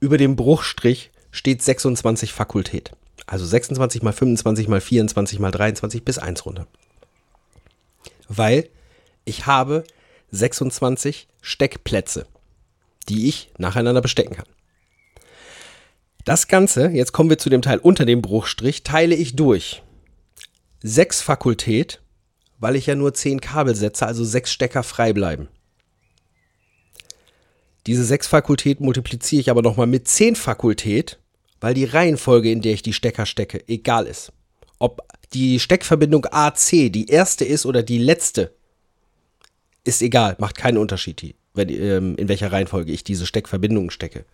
über 0.01 0.19
dem 0.19 0.37
Bruchstrich 0.37 1.11
steht 1.31 1.63
26 1.63 2.33
Fakultät. 2.33 2.93
Also 3.27 3.45
26 3.45 4.03
mal 4.03 4.13
25 4.13 4.69
mal 4.69 4.81
24 4.81 5.39
mal 5.39 5.51
23 5.51 6.05
bis 6.05 6.19
1 6.19 6.45
runter. 6.47 6.67
Weil 8.29 8.69
ich 9.25 9.47
habe 9.47 9.85
26 10.31 11.29
Steckplätze, 11.41 12.27
die 13.09 13.29
ich 13.29 13.51
nacheinander 13.59 14.03
bestecken 14.03 14.37
kann. 14.37 14.47
Das 16.25 16.49
Ganze, 16.49 16.89
jetzt 16.89 17.13
kommen 17.13 17.31
wir 17.31 17.39
zu 17.39 17.51
dem 17.51 17.63
Teil 17.63 17.79
unter 17.79 18.05
dem 18.05 18.23
Bruchstrich, 18.23 18.83
teile 18.83 19.15
ich 19.15 19.37
durch. 19.37 19.83
6 20.83 21.23
Fakultät 21.23 22.01
weil 22.65 22.77
ich 22.77 22.87
ja 22.87 22.95
nur 22.95 23.13
10 23.13 23.43
Kabel 23.43 23.75
setze, 23.75 24.07
also 24.07 24.25
6 24.25 24.51
Stecker 24.51 24.83
frei 24.83 25.13
bleiben. 25.13 25.49
Diese 27.87 28.03
6 28.03 28.27
Fakultät 28.27 28.81
multipliziere 28.81 29.41
ich 29.41 29.51
aber 29.51 29.61
nochmal 29.61 29.87
mit 29.87 30.09
10 30.09 30.35
Fakultät, 30.35 31.19
weil 31.61 31.75
die 31.75 31.85
Reihenfolge, 31.85 32.51
in 32.51 32.63
der 32.63 32.73
ich 32.73 32.81
die 32.81 32.95
Stecker 32.95 33.27
stecke, 33.27 33.63
egal 33.69 34.07
ist. 34.07 34.33
Ob 34.79 35.03
die 35.35 35.61
Steckverbindung 35.61 36.25
AC 36.31 36.91
die 36.91 37.11
erste 37.11 37.45
ist 37.45 37.67
oder 37.67 37.83
die 37.83 37.99
letzte, 37.99 38.55
ist 39.85 40.01
egal, 40.01 40.35
macht 40.39 40.57
keinen 40.57 40.79
Unterschied, 40.79 41.35
wenn, 41.53 41.69
ähm, 41.69 42.17
in 42.17 42.29
welcher 42.29 42.51
Reihenfolge 42.51 42.93
ich 42.93 43.05
diese 43.05 43.27
Steckverbindungen 43.27 43.91
stecke. 43.91 44.25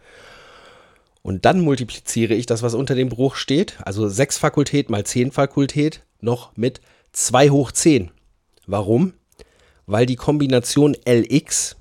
Und 1.22 1.46
dann 1.46 1.62
multipliziere 1.62 2.34
ich 2.34 2.46
das, 2.46 2.62
was 2.62 2.74
unter 2.74 2.94
dem 2.94 3.08
Bruch 3.08 3.34
steht, 3.34 3.78
also 3.84 4.08
6 4.08 4.38
Fakultät 4.38 4.88
mal 4.88 5.04
10 5.04 5.32
Fakultät, 5.32 6.04
noch 6.20 6.56
mit 6.56 6.80
2 7.10 7.50
hoch 7.50 7.72
10. 7.72 8.12
Warum? 8.70 9.12
Weil 9.86 10.06
die 10.06 10.16
Kombination 10.16 10.96
LX 11.06 11.76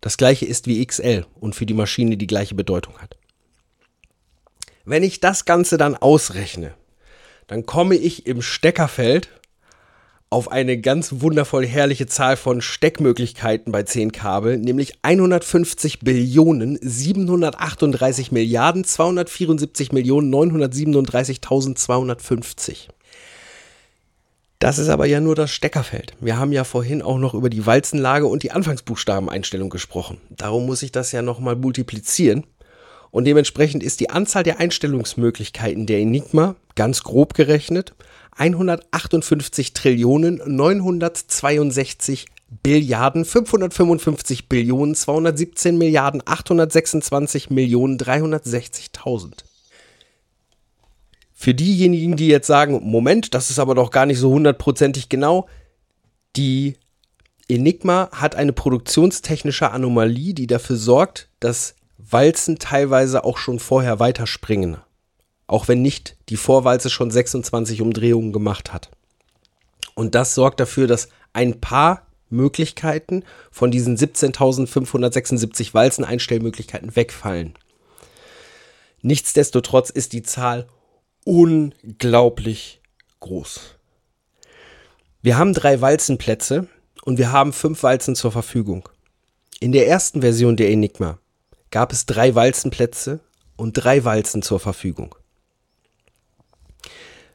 das 0.00 0.16
gleiche 0.16 0.46
ist 0.46 0.68
wie 0.68 0.86
XL 0.86 1.26
und 1.40 1.56
für 1.56 1.66
die 1.66 1.74
Maschine 1.74 2.16
die 2.16 2.28
gleiche 2.28 2.54
Bedeutung 2.54 2.96
hat. 2.98 3.16
Wenn 4.84 5.02
ich 5.02 5.18
das 5.18 5.44
Ganze 5.44 5.76
dann 5.78 5.96
ausrechne, 5.96 6.74
dann 7.48 7.66
komme 7.66 7.96
ich 7.96 8.26
im 8.26 8.42
Steckerfeld 8.42 9.30
auf 10.30 10.48
eine 10.50 10.78
ganz 10.78 11.20
wundervoll 11.22 11.66
herrliche 11.66 12.06
Zahl 12.06 12.36
von 12.36 12.60
Steckmöglichkeiten 12.60 13.72
bei 13.72 13.82
10 13.84 14.12
Kabeln, 14.12 14.60
nämlich 14.60 14.98
150 15.02 16.00
Billionen 16.00 16.78
738 16.80 18.32
Milliarden 18.32 18.84
274 18.84 19.92
Millionen 19.92 20.30
937.250. 20.32 22.88
Das 24.58 24.78
ist 24.78 24.88
aber 24.88 25.06
ja 25.06 25.20
nur 25.20 25.34
das 25.34 25.50
Steckerfeld. 25.50 26.14
Wir 26.20 26.38
haben 26.38 26.52
ja 26.52 26.64
vorhin 26.64 27.02
auch 27.02 27.18
noch 27.18 27.34
über 27.34 27.50
die 27.50 27.66
Walzenlage 27.66 28.26
und 28.26 28.42
die 28.42 28.52
Anfangsbuchstabeneinstellung 28.52 29.68
gesprochen. 29.68 30.18
Darum 30.30 30.64
muss 30.66 30.82
ich 30.82 30.92
das 30.92 31.12
ja 31.12 31.20
nochmal 31.20 31.56
multiplizieren. 31.56 32.46
Und 33.10 33.24
dementsprechend 33.24 33.82
ist 33.82 34.00
die 34.00 34.10
Anzahl 34.10 34.42
der 34.42 34.58
Einstellungsmöglichkeiten 34.58 35.86
der 35.86 36.00
Enigma, 36.00 36.56
ganz 36.74 37.02
grob 37.02 37.34
gerechnet, 37.34 37.94
158 38.36 39.72
Trillionen 39.72 40.42
962 40.44 42.26
Billiarden 42.62 43.24
555 43.24 44.48
Billionen 44.48 44.94
217 44.94 45.78
Milliarden 45.78 46.22
826 46.24 47.50
Millionen 47.50 47.98
360.000. 47.98 49.44
Für 51.38 51.52
diejenigen, 51.52 52.16
die 52.16 52.28
jetzt 52.28 52.46
sagen, 52.46 52.80
Moment, 52.82 53.34
das 53.34 53.50
ist 53.50 53.58
aber 53.58 53.74
doch 53.74 53.90
gar 53.90 54.06
nicht 54.06 54.18
so 54.18 54.30
hundertprozentig 54.30 55.10
genau, 55.10 55.46
die 56.34 56.78
Enigma 57.46 58.08
hat 58.10 58.34
eine 58.34 58.54
produktionstechnische 58.54 59.70
Anomalie, 59.70 60.32
die 60.32 60.46
dafür 60.46 60.76
sorgt, 60.76 61.28
dass 61.38 61.74
Walzen 61.98 62.58
teilweise 62.58 63.22
auch 63.22 63.36
schon 63.36 63.58
vorher 63.58 64.00
weiterspringen. 64.00 64.78
Auch 65.46 65.68
wenn 65.68 65.82
nicht 65.82 66.16
die 66.30 66.38
Vorwalze 66.38 66.88
schon 66.88 67.10
26 67.10 67.82
Umdrehungen 67.82 68.32
gemacht 68.32 68.72
hat. 68.72 68.90
Und 69.94 70.14
das 70.14 70.34
sorgt 70.34 70.58
dafür, 70.58 70.86
dass 70.86 71.10
ein 71.34 71.60
paar 71.60 72.06
Möglichkeiten 72.30 73.24
von 73.50 73.70
diesen 73.70 73.98
17.576 73.98 75.74
Walzeneinstellmöglichkeiten 75.74 76.96
wegfallen. 76.96 77.54
Nichtsdestotrotz 79.02 79.90
ist 79.90 80.14
die 80.14 80.22
Zahl 80.22 80.66
unglaublich 81.26 82.80
groß. 83.18 83.74
Wir 85.22 85.36
haben 85.36 85.52
drei 85.52 85.80
Walzenplätze 85.80 86.68
und 87.04 87.18
wir 87.18 87.32
haben 87.32 87.52
fünf 87.52 87.82
Walzen 87.82 88.14
zur 88.14 88.30
Verfügung. 88.30 88.88
In 89.58 89.72
der 89.72 89.88
ersten 89.88 90.20
Version 90.20 90.56
der 90.56 90.70
Enigma 90.70 91.18
gab 91.72 91.90
es 91.90 92.06
drei 92.06 92.36
Walzenplätze 92.36 93.18
und 93.56 93.72
drei 93.72 94.04
Walzen 94.04 94.40
zur 94.40 94.60
Verfügung. 94.60 95.16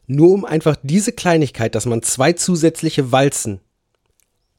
Nur 0.08 0.32
um 0.32 0.46
einfach 0.46 0.78
diese 0.82 1.12
Kleinigkeit, 1.12 1.76
dass 1.76 1.86
man 1.86 2.02
zwei 2.02 2.32
zusätzliche 2.32 3.12
Walzen 3.12 3.60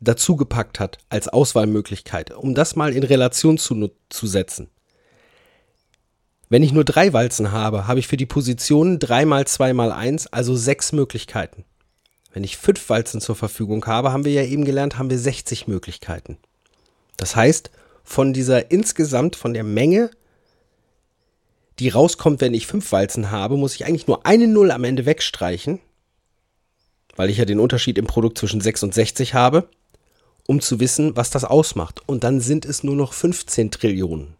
dazugepackt 0.00 0.78
hat 0.78 0.98
als 1.08 1.28
Auswahlmöglichkeit, 1.28 2.32
um 2.32 2.54
das 2.54 2.76
mal 2.76 2.92
in 2.94 3.02
Relation 3.02 3.56
zu, 3.56 3.92
zu 4.10 4.26
setzen. 4.26 4.68
Wenn 6.52 6.62
ich 6.62 6.74
nur 6.74 6.84
drei 6.84 7.14
Walzen 7.14 7.50
habe, 7.50 7.86
habe 7.86 7.98
ich 7.98 8.06
für 8.06 8.18
die 8.18 8.26
Positionen 8.26 8.98
3 8.98 9.24
mal 9.24 9.46
2 9.46 9.72
mal 9.72 9.90
1, 9.90 10.26
also 10.34 10.54
sechs 10.54 10.92
Möglichkeiten. 10.92 11.64
Wenn 12.30 12.44
ich 12.44 12.58
fünf 12.58 12.90
Walzen 12.90 13.22
zur 13.22 13.36
Verfügung 13.36 13.86
habe, 13.86 14.12
haben 14.12 14.26
wir 14.26 14.32
ja 14.32 14.42
eben 14.42 14.66
gelernt, 14.66 14.98
haben 14.98 15.08
wir 15.08 15.18
60 15.18 15.66
Möglichkeiten. 15.66 16.36
Das 17.16 17.36
heißt, 17.36 17.70
von 18.04 18.34
dieser 18.34 18.70
insgesamt, 18.70 19.34
von 19.34 19.54
der 19.54 19.64
Menge, 19.64 20.10
die 21.78 21.88
rauskommt, 21.88 22.42
wenn 22.42 22.52
ich 22.52 22.66
fünf 22.66 22.92
Walzen 22.92 23.30
habe, 23.30 23.56
muss 23.56 23.74
ich 23.74 23.86
eigentlich 23.86 24.06
nur 24.06 24.26
eine 24.26 24.46
Null 24.46 24.72
am 24.72 24.84
Ende 24.84 25.06
wegstreichen, 25.06 25.80
weil 27.16 27.30
ich 27.30 27.38
ja 27.38 27.46
den 27.46 27.60
Unterschied 27.60 27.96
im 27.96 28.06
Produkt 28.06 28.36
zwischen 28.36 28.60
6 28.60 28.82
und 28.82 28.92
60 28.92 29.32
habe, 29.32 29.70
um 30.46 30.60
zu 30.60 30.80
wissen, 30.80 31.16
was 31.16 31.30
das 31.30 31.44
ausmacht. 31.44 32.02
Und 32.04 32.24
dann 32.24 32.42
sind 32.42 32.66
es 32.66 32.84
nur 32.84 32.94
noch 32.94 33.14
15 33.14 33.70
Trillionen 33.70 34.36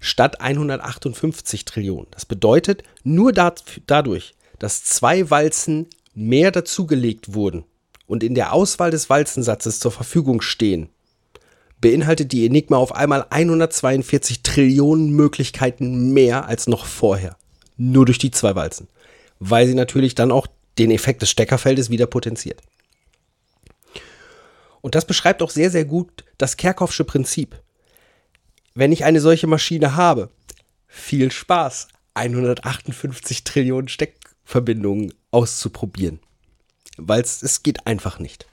statt 0.00 0.40
158 0.40 1.64
Trillionen. 1.64 2.06
Das 2.10 2.24
bedeutet, 2.24 2.82
nur 3.04 3.32
dadurch, 3.32 4.34
dass 4.58 4.84
zwei 4.84 5.30
Walzen 5.30 5.86
mehr 6.14 6.50
dazugelegt 6.50 7.34
wurden 7.34 7.64
und 8.06 8.22
in 8.22 8.34
der 8.34 8.52
Auswahl 8.52 8.90
des 8.90 9.10
Walzensatzes 9.10 9.80
zur 9.80 9.92
Verfügung 9.92 10.40
stehen, 10.40 10.88
beinhaltet 11.80 12.32
die 12.32 12.46
Enigma 12.46 12.76
auf 12.78 12.94
einmal 12.94 13.26
142 13.30 14.42
Trillionen 14.42 15.10
Möglichkeiten 15.10 16.12
mehr 16.12 16.46
als 16.46 16.66
noch 16.66 16.86
vorher. 16.86 17.36
Nur 17.76 18.06
durch 18.06 18.18
die 18.18 18.30
zwei 18.30 18.54
Walzen. 18.54 18.88
Weil 19.38 19.66
sie 19.66 19.74
natürlich 19.74 20.14
dann 20.14 20.32
auch 20.32 20.46
den 20.78 20.90
Effekt 20.90 21.22
des 21.22 21.30
Steckerfeldes 21.30 21.90
wieder 21.90 22.06
potenziert. 22.06 22.62
Und 24.80 24.94
das 24.94 25.04
beschreibt 25.04 25.42
auch 25.42 25.50
sehr, 25.50 25.70
sehr 25.70 25.84
gut 25.84 26.24
das 26.38 26.56
Kerkhoffsche 26.56 27.04
Prinzip 27.04 27.60
wenn 28.76 28.92
ich 28.92 29.04
eine 29.04 29.20
solche 29.20 29.46
Maschine 29.48 29.96
habe, 29.96 30.30
viel 30.86 31.32
Spaß, 31.32 31.88
158 32.14 33.42
Trillionen 33.42 33.88
Steckverbindungen 33.88 35.12
auszuprobieren. 35.30 36.20
weil 36.98 37.20
es 37.22 37.62
geht 37.62 37.86
einfach 37.86 38.18
nicht. 38.18 38.46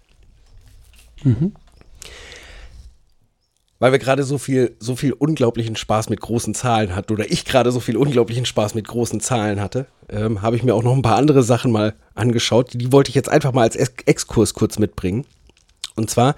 Weil 3.80 3.92
wir 3.92 4.00
gerade 4.00 4.24
so 4.24 4.38
viel, 4.38 4.76
so 4.80 4.96
viel 4.96 5.14
unglaublichen 5.14 5.76
Spaß 5.76 6.10
mit 6.10 6.22
großen 6.22 6.54
Zahlen 6.56 6.96
hatten, 6.96 7.14
oder 7.14 7.30
ich 7.32 7.44
gerade 7.46 7.72
so 7.72 7.80
viel 7.82 7.98
unglaublichen 7.98 8.46
Spaß 8.46 8.76
mit 8.76 8.88
großen 8.88 9.20
Zahlen 9.20 9.60
hatte, 9.60 9.88
ähm, 10.10 10.42
habe 10.42 10.56
ich 10.56 10.64
mir 10.64 10.74
auch 10.74 10.84
noch 10.84 10.94
ein 10.94 11.02
paar 11.02 11.18
andere 11.18 11.44
Sachen 11.44 11.72
mal 11.72 11.96
angeschaut. 12.16 12.72
Die 12.74 12.92
wollte 12.92 13.10
ich 13.10 13.16
jetzt 13.16 13.30
einfach 13.30 13.52
mal 13.52 13.64
als 13.64 13.76
Ex 13.76 13.94
Exkurs 14.06 14.54
kurz 14.54 14.80
mitbringen. 14.80 15.26
Und 15.96 16.10
zwar, 16.10 16.36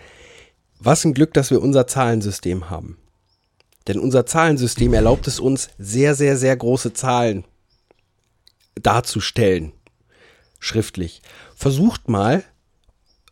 was 0.79 1.05
ein 1.05 1.13
Glück, 1.13 1.33
dass 1.33 1.51
wir 1.51 1.61
unser 1.61 1.85
Zahlensystem 1.87 2.69
haben. 2.71 2.97
Denn 3.87 3.99
unser 3.99 4.25
Zahlensystem 4.25 4.93
erlaubt 4.93 5.27
es 5.27 5.39
uns, 5.39 5.69
sehr, 5.77 6.15
sehr, 6.15 6.37
sehr 6.37 6.55
große 6.55 6.93
Zahlen 6.93 7.45
darzustellen. 8.75 9.73
Schriftlich. 10.59 11.21
Versucht 11.55 12.09
mal, 12.09 12.43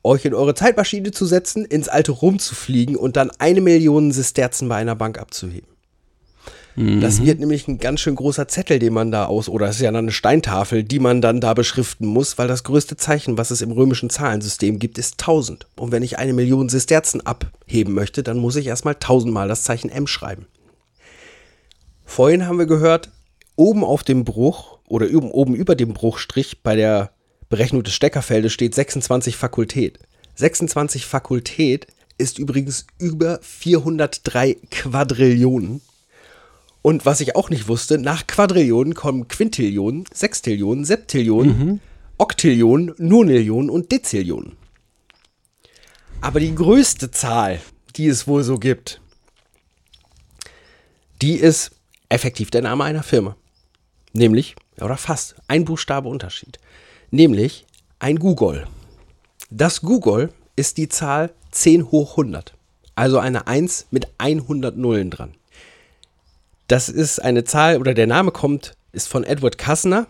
euch 0.03 0.25
in 0.25 0.33
eure 0.33 0.53
Zeitmaschine 0.53 1.11
zu 1.11 1.25
setzen, 1.25 1.65
ins 1.65 1.87
alte 1.87 2.11
Rom 2.11 2.39
zu 2.39 2.55
fliegen 2.55 2.95
und 2.95 3.15
dann 3.15 3.31
eine 3.39 3.61
Million 3.61 4.11
Sesterzen 4.11 4.69
bei 4.69 4.75
einer 4.75 4.95
Bank 4.95 5.17
abzuheben. 5.17 5.72
Das 6.75 7.23
wird 7.23 7.39
nämlich 7.39 7.67
ein 7.67 7.77
ganz 7.77 7.99
schön 7.99 8.15
großer 8.15 8.47
Zettel, 8.47 8.79
den 8.79 8.93
man 8.93 9.11
da 9.11 9.25
aus, 9.25 9.47
oder 9.47 9.67
es 9.67 9.75
ist 9.75 9.83
ja 9.83 9.91
dann 9.91 10.05
eine 10.05 10.11
Steintafel, 10.11 10.83
die 10.83 10.99
man 10.99 11.21
dann 11.21 11.39
da 11.39 11.53
beschriften 11.53 12.07
muss, 12.07 12.39
weil 12.39 12.47
das 12.47 12.63
größte 12.63 12.97
Zeichen, 12.97 13.37
was 13.37 13.51
es 13.51 13.61
im 13.61 13.71
römischen 13.71 14.09
Zahlensystem 14.09 14.79
gibt, 14.79 14.97
ist 14.97 15.21
1000. 15.21 15.67
Und 15.75 15.91
wenn 15.91 16.01
ich 16.01 16.17
eine 16.17 16.33
Million 16.33 16.69
Sesterzen 16.69 17.21
abheben 17.21 17.93
möchte, 17.93 18.23
dann 18.23 18.39
muss 18.39 18.55
ich 18.55 18.65
erstmal 18.65 18.95
1000 18.95 19.31
mal 19.31 19.47
das 19.47 19.63
Zeichen 19.63 19.89
M 19.89 20.07
schreiben. 20.07 20.47
Vorhin 22.05 22.47
haben 22.47 22.57
wir 22.57 22.65
gehört, 22.65 23.11
oben 23.55 23.83
auf 23.83 24.03
dem 24.03 24.23
Bruch 24.23 24.79
oder 24.87 25.07
oben, 25.13 25.31
oben 25.31 25.55
über 25.55 25.75
dem 25.75 25.93
Bruchstrich 25.93 26.63
bei 26.63 26.75
der 26.75 27.11
Berechnung 27.49 27.83
des 27.83 27.93
Steckerfeldes 27.93 28.51
steht 28.51 28.73
26 28.73 29.35
Fakultät. 29.35 29.99
26 30.35 31.05
Fakultät 31.05 31.85
ist 32.17 32.39
übrigens 32.39 32.87
über 32.97 33.39
403 33.43 34.57
Quadrillionen. 34.71 35.81
Und 36.83 37.05
was 37.05 37.21
ich 37.21 37.35
auch 37.35 37.49
nicht 37.49 37.69
wusste, 37.69 37.97
nach 37.97 38.27
Quadrillionen 38.27 38.93
kommen 38.93 39.29
Quintillionen, 39.29 40.03
Sextillionen, 40.13 40.83
Septillionen, 40.83 41.79
Oktillionen, 42.17 42.93
Nonillionen 42.97 43.69
und 43.69 43.91
Dezillionen. 43.91 44.57
Aber 46.19 46.41
die 46.41 46.53
größte 46.53 47.09
Zahl, 47.09 47.61
die 47.95 48.07
es 48.07 48.27
wohl 48.27 48.43
so 48.43 48.59
gibt, 48.59 48.99
die 51.21 51.35
ist 51.35 51.71
effektiv 52.09 52.51
der 52.51 52.61
Name 52.61 52.83
einer 52.83 53.03
Firma. 53.03 53.37
Nämlich, 54.11 54.55
oder 54.81 54.97
fast, 54.97 55.35
ein 55.47 55.63
Buchstabe 55.63 56.09
Unterschied. 56.09 56.59
Nämlich 57.11 57.65
ein 57.99 58.19
Google. 58.19 58.67
Das 59.49 59.81
Google 59.81 60.33
ist 60.57 60.77
die 60.77 60.89
Zahl 60.89 61.33
10 61.51 61.91
hoch 61.91 62.11
100. 62.11 62.53
Also 62.95 63.19
eine 63.19 63.47
1 63.47 63.87
mit 63.91 64.07
100 64.17 64.75
Nullen 64.75 65.09
dran. 65.09 65.33
Das 66.73 66.89
ist 66.89 67.19
eine 67.19 67.43
Zahl, 67.43 67.77
oder 67.77 67.93
der 67.93 68.07
Name 68.07 68.31
kommt, 68.31 68.73
ist 68.93 69.07
von 69.07 69.23
Edward 69.23 69.59
Kassner 69.59 70.07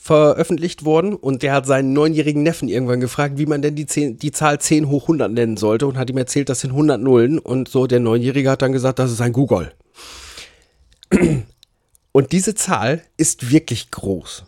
veröffentlicht 0.00 0.84
worden 0.84 1.12
und 1.16 1.42
der 1.42 1.52
hat 1.52 1.66
seinen 1.66 1.92
neunjährigen 1.92 2.44
Neffen 2.44 2.68
irgendwann 2.68 3.00
gefragt, 3.00 3.36
wie 3.36 3.46
man 3.46 3.62
denn 3.62 3.74
die, 3.74 3.86
10, 3.86 4.16
die 4.16 4.30
Zahl 4.30 4.60
10 4.60 4.90
hoch 4.90 5.02
100 5.02 5.32
nennen 5.32 5.56
sollte 5.56 5.88
und 5.88 5.98
hat 5.98 6.08
ihm 6.08 6.16
erzählt, 6.16 6.50
das 6.50 6.60
sind 6.60 6.70
100 6.70 7.00
Nullen 7.00 7.40
und 7.40 7.66
so 7.66 7.88
der 7.88 7.98
Neunjährige 7.98 8.48
hat 8.48 8.62
dann 8.62 8.70
gesagt, 8.70 9.00
das 9.00 9.10
ist 9.10 9.20
ein 9.20 9.32
Google. 9.32 9.72
Und 12.12 12.30
diese 12.30 12.54
Zahl 12.54 13.02
ist 13.16 13.50
wirklich 13.50 13.90
groß. 13.90 14.44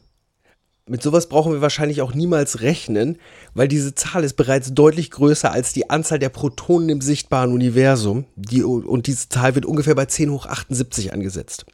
Mit 0.91 1.05
sowas 1.05 1.29
brauchen 1.29 1.53
wir 1.53 1.61
wahrscheinlich 1.61 2.03
auch 2.03 2.15
niemals 2.15 2.63
rechnen, 2.63 3.17
weil 3.55 3.69
diese 3.69 3.95
Zahl 3.95 4.25
ist 4.25 4.35
bereits 4.35 4.75
deutlich 4.75 5.13
größer 5.13 5.53
als 5.53 5.73
die 5.73 5.89
Anzahl 5.89 6.19
der 6.19 6.31
Protonen 6.31 6.89
im 6.89 7.01
sichtbaren 7.01 7.53
Universum. 7.53 8.25
Die, 8.35 8.65
und 8.65 9.07
diese 9.07 9.29
Zahl 9.29 9.55
wird 9.55 9.67
ungefähr 9.67 9.95
bei 9.95 10.07
10 10.07 10.33
hoch 10.33 10.47
78 10.47 11.13
angesetzt. 11.13 11.65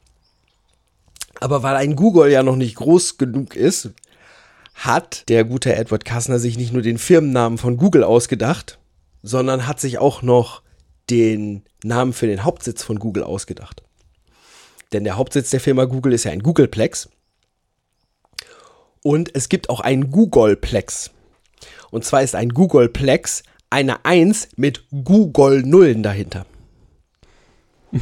Aber 1.41 1.63
weil 1.63 1.77
ein 1.77 1.97
Google 1.97 2.31
ja 2.31 2.43
noch 2.43 2.57
nicht 2.57 2.75
groß 2.75 3.17
genug 3.17 3.57
ist, 3.57 3.89
hat 4.75 5.27
der 5.31 5.45
gute 5.45 5.75
Edward 5.75 6.05
Kassner 6.05 6.39
sich 6.39 6.59
nicht 6.59 6.75
nur 6.75 6.83
den 6.83 6.99
Firmennamen 6.99 7.57
von 7.57 7.79
Google 7.79 8.05
ausgedacht, 8.05 8.79
sondern 9.23 9.67
hat 9.67 9.81
sich 9.81 9.97
auch 9.97 10.21
noch 10.21 10.61
den 11.09 11.63
Namen 11.83 12.13
für 12.13 12.27
den 12.27 12.45
Hauptsitz 12.45 12.83
von 12.83 12.99
Google 12.99 13.23
ausgedacht. 13.23 13.83
Denn 14.93 15.05
der 15.05 15.17
Hauptsitz 15.17 15.49
der 15.49 15.61
Firma 15.61 15.87
Google 15.87 16.13
ist 16.13 16.25
ja 16.25 16.33
ein 16.33 16.43
Googleplex. 16.43 17.09
Und 19.07 19.37
es 19.37 19.49
gibt 19.49 19.71
auch 19.71 19.79
einen 19.79 20.11
Googleplex. 20.11 21.13
Und 21.93 22.05
zwar 22.05 22.25
ist 22.25 22.35
ein 22.35 22.49
Googleplex 22.49 23.45
eine 23.71 24.05
1 24.05 24.49
mit 24.57 24.83
Google 24.91 25.63
Nullen 25.63 26.03
dahinter. 26.03 26.45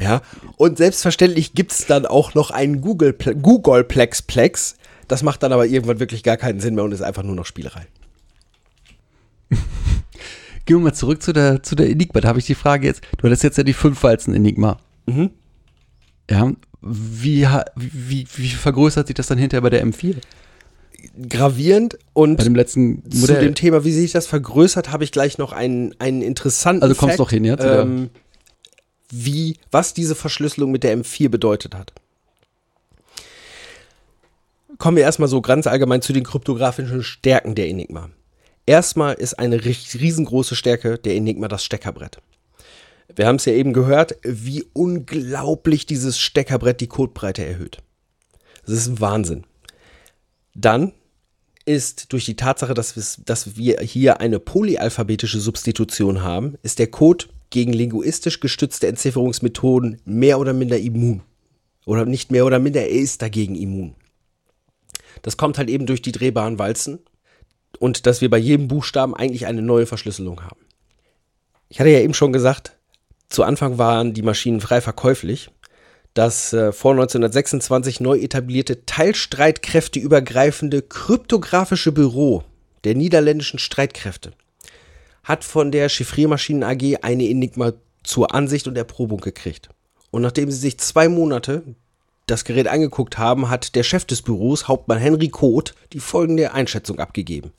ja, 0.00 0.22
und 0.56 0.78
selbstverständlich 0.78 1.54
gibt 1.54 1.72
es 1.72 1.86
dann 1.86 2.06
auch 2.06 2.34
noch 2.34 2.52
einen 2.52 2.80
Google 2.80 3.12
Googleplex 3.12 4.22
Plex. 4.22 4.76
Das 5.08 5.24
macht 5.24 5.42
dann 5.42 5.52
aber 5.52 5.66
irgendwann 5.66 5.98
wirklich 5.98 6.22
gar 6.22 6.36
keinen 6.36 6.60
Sinn 6.60 6.76
mehr 6.76 6.84
und 6.84 6.92
ist 6.92 7.02
einfach 7.02 7.24
nur 7.24 7.34
noch 7.34 7.46
Spielerei. 7.46 7.88
Gehen 10.64 10.76
wir 10.76 10.78
mal 10.78 10.94
zurück 10.94 11.24
zu 11.24 11.32
der, 11.32 11.64
zu 11.64 11.74
der 11.74 11.90
Enigma. 11.90 12.20
Da 12.20 12.28
habe 12.28 12.38
ich 12.38 12.46
die 12.46 12.54
Frage 12.54 12.86
jetzt, 12.86 13.02
du 13.16 13.24
hattest 13.24 13.42
jetzt 13.42 13.58
ja 13.58 13.64
die 13.64 13.72
fünf 13.72 14.00
Walzen 14.04 14.32
Enigma. 14.32 14.78
Mhm. 15.06 15.30
Ja, 16.30 16.52
wie, 16.86 17.46
wie, 17.76 18.26
wie 18.36 18.48
vergrößert 18.48 19.06
sich 19.06 19.14
das 19.14 19.26
dann 19.26 19.38
hinterher 19.38 19.62
bei 19.62 19.70
der 19.70 19.84
M4? 19.86 20.16
Gravierend 21.28 21.98
und 22.12 22.36
Bei 22.36 22.44
dem 22.44 22.54
letzten 22.54 23.02
zu 23.10 23.18
Modell? 23.18 23.40
dem 23.40 23.54
Thema, 23.54 23.84
wie 23.84 23.92
sich 23.92 24.12
das 24.12 24.26
vergrößert, 24.26 24.90
habe 24.90 25.04
ich 25.04 25.12
gleich 25.12 25.38
noch 25.38 25.52
einen, 25.52 25.94
einen 25.98 26.22
interessanten 26.22 26.82
Also 26.82 26.94
kommst 26.94 27.12
Fact, 27.16 27.20
doch 27.20 27.30
hin, 27.30 27.44
zu 27.44 27.56
der- 27.56 27.80
ähm, 27.80 28.10
wie, 29.10 29.56
was 29.70 29.94
diese 29.94 30.14
Verschlüsselung 30.14 30.72
mit 30.72 30.82
der 30.82 30.96
M4 30.96 31.28
bedeutet 31.28 31.74
hat. 31.74 31.92
Kommen 34.78 34.96
wir 34.96 35.04
erstmal 35.04 35.28
so 35.28 35.40
ganz 35.40 35.66
allgemein 35.66 36.02
zu 36.02 36.12
den 36.12 36.24
kryptografischen 36.24 37.02
Stärken 37.02 37.54
der 37.54 37.68
Enigma. 37.68 38.10
Erstmal 38.66 39.14
ist 39.14 39.38
eine 39.38 39.58
ri- 39.58 40.00
riesengroße 40.00 40.56
Stärke 40.56 40.98
der 40.98 41.14
Enigma 41.14 41.48
das 41.48 41.64
Steckerbrett. 41.64 42.18
Wir 43.14 43.26
haben 43.26 43.36
es 43.36 43.44
ja 43.44 43.52
eben 43.52 43.72
gehört, 43.72 44.16
wie 44.22 44.64
unglaublich 44.72 45.86
dieses 45.86 46.18
Steckerbrett 46.18 46.80
die 46.80 46.86
Codebreite 46.88 47.44
erhöht. 47.44 47.78
Das 48.66 48.74
ist 48.74 48.86
ein 48.88 49.00
Wahnsinn. 49.00 49.44
Dann 50.54 50.92
ist 51.66 52.12
durch 52.12 52.24
die 52.24 52.36
Tatsache, 52.36 52.74
dass, 52.74 52.96
wir- 52.96 53.24
dass 53.24 53.56
wir 53.56 53.80
hier 53.80 54.20
eine 54.20 54.38
polyalphabetische 54.38 55.40
Substitution 55.40 56.22
haben, 56.22 56.56
ist 56.62 56.78
der 56.78 56.88
Code 56.88 57.26
gegen 57.50 57.72
linguistisch 57.72 58.40
gestützte 58.40 58.86
Entzifferungsmethoden 58.86 60.00
mehr 60.04 60.38
oder 60.38 60.52
minder 60.52 60.78
immun. 60.78 61.22
Oder 61.86 62.04
nicht 62.06 62.30
mehr 62.30 62.46
oder 62.46 62.58
minder, 62.58 62.80
er 62.82 62.88
ist 62.90 63.22
dagegen 63.22 63.54
immun. 63.54 63.94
Das 65.22 65.36
kommt 65.36 65.58
halt 65.58 65.68
eben 65.70 65.86
durch 65.86 66.02
die 66.02 66.12
drehbaren 66.12 66.58
Walzen 66.58 66.98
und 67.78 68.06
dass 68.06 68.20
wir 68.20 68.30
bei 68.30 68.38
jedem 68.38 68.68
Buchstaben 68.68 69.14
eigentlich 69.14 69.46
eine 69.46 69.62
neue 69.62 69.86
Verschlüsselung 69.86 70.42
haben. 70.42 70.60
Ich 71.68 71.80
hatte 71.80 71.90
ja 71.90 72.00
eben 72.00 72.14
schon 72.14 72.32
gesagt, 72.32 72.76
zu 73.28 73.42
Anfang 73.42 73.78
waren 73.78 74.14
die 74.14 74.22
Maschinen 74.22 74.60
frei 74.60 74.80
verkäuflich. 74.80 75.50
Das 76.14 76.52
äh, 76.52 76.72
vor 76.72 76.92
1926 76.92 78.00
neu 78.00 78.18
etablierte 78.18 78.84
teilstreitkräfteübergreifende 78.86 80.82
kryptografische 80.82 81.90
Büro 81.92 82.44
der 82.84 82.94
niederländischen 82.94 83.58
Streitkräfte 83.58 84.32
hat 85.24 85.42
von 85.42 85.72
der 85.72 85.88
Chiffriermaschinen 85.88 86.62
AG 86.62 87.02
eine 87.02 87.28
Enigma 87.28 87.72
zur 88.04 88.34
Ansicht 88.34 88.68
und 88.68 88.76
Erprobung 88.76 89.20
gekriegt. 89.20 89.70
Und 90.10 90.22
nachdem 90.22 90.50
sie 90.50 90.58
sich 90.58 90.78
zwei 90.78 91.08
Monate 91.08 91.74
das 92.26 92.44
Gerät 92.44 92.68
angeguckt 92.68 93.18
haben, 93.18 93.50
hat 93.50 93.74
der 93.74 93.82
Chef 93.82 94.04
des 94.04 94.22
Büros, 94.22 94.68
Hauptmann 94.68 94.98
Henry 94.98 95.28
Koth, 95.28 95.74
die 95.92 96.00
folgende 96.00 96.52
Einschätzung 96.52 96.98
abgegeben. 97.00 97.52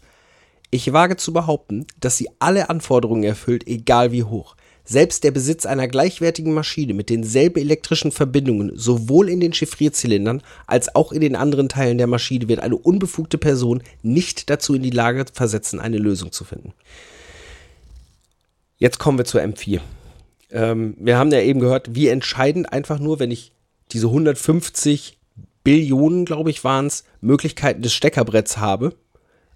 Ich 0.72 0.94
wage 0.94 1.18
zu 1.18 1.34
behaupten, 1.34 1.86
dass 2.00 2.18
sie 2.18 2.30
alle 2.40 2.70
Anforderungen 2.70 3.24
erfüllt, 3.24 3.68
egal 3.68 4.12
wie 4.12 4.24
hoch. 4.24 4.56
Selbst 4.86 5.24
der 5.24 5.32
Besitz 5.32 5.66
einer 5.66 5.88
gleichwertigen 5.88 6.54
Maschine 6.54 6.94
mit 6.94 7.10
denselben 7.10 7.60
elektrischen 7.60 8.12
Verbindungen 8.12 8.72
sowohl 8.76 9.30
in 9.30 9.40
den 9.40 9.52
Chiffrierzylindern 9.52 10.44
als 10.68 10.94
auch 10.94 11.12
in 11.12 11.22
den 11.22 11.36
anderen 11.36 11.70
Teilen 11.70 11.98
der 11.98 12.06
Maschine 12.06 12.48
wird 12.48 12.60
eine 12.60 12.78
unbefugte 12.78 13.40
Person 13.40 13.82
nicht 14.04 14.50
dazu 14.50 14.76
in 14.76 14.84
die 14.84 14.92
Lage 14.92 15.26
versetzen, 15.34 15.80
eine 15.80 15.98
Lösung 15.98 16.32
zu 16.32 16.44
finden. 16.44 16.74
Jetzt 18.78 19.00
kommen 19.00 19.18
wir 19.18 19.26
zur 19.26 19.42
M4. 19.42 19.82
Ähm, 20.52 20.96
wir 21.00 21.18
haben 21.18 21.32
ja 21.32 21.40
eben 21.42 21.60
gehört, 21.60 21.96
wie 21.96 22.08
entscheidend 22.08 22.72
einfach 22.72 23.00
nur, 23.00 23.20
wenn 23.20 23.32
ich 23.32 23.54
diese 23.92 24.08
150 24.08 25.18
Billionen, 25.64 26.26
glaube 26.26 26.52
ich, 26.52 26.64
waren 26.64 26.86
es, 26.86 27.06
Möglichkeiten 27.22 27.82
des 27.82 27.94
Steckerbretts 27.94 28.58
habe, 28.58 28.96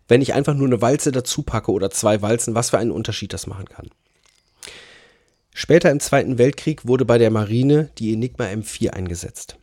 wenn 0.08 0.24
ich 0.24 0.34
einfach 0.34 0.56
nur 0.56 0.66
eine 0.66 0.82
Walze 0.82 1.12
dazu 1.12 1.44
packe 1.44 1.72
oder 1.72 1.92
zwei 1.92 2.24
Walzen, 2.24 2.56
was 2.56 2.72
für 2.72 2.80
einen 2.80 2.90
Unterschied 2.90 3.32
das 3.32 3.46
machen 3.46 3.70
kann. 3.70 3.90
Später 5.60 5.92
im 5.92 6.00
Zweiten 6.00 6.38
Weltkrieg 6.38 6.88
wurde 6.88 7.06
bei 7.06 7.18
der 7.18 7.32
Marine 7.32 7.90
die 7.98 8.14
Enigma 8.14 8.46
M4 8.46 8.92
eingesetzt. 8.92 9.58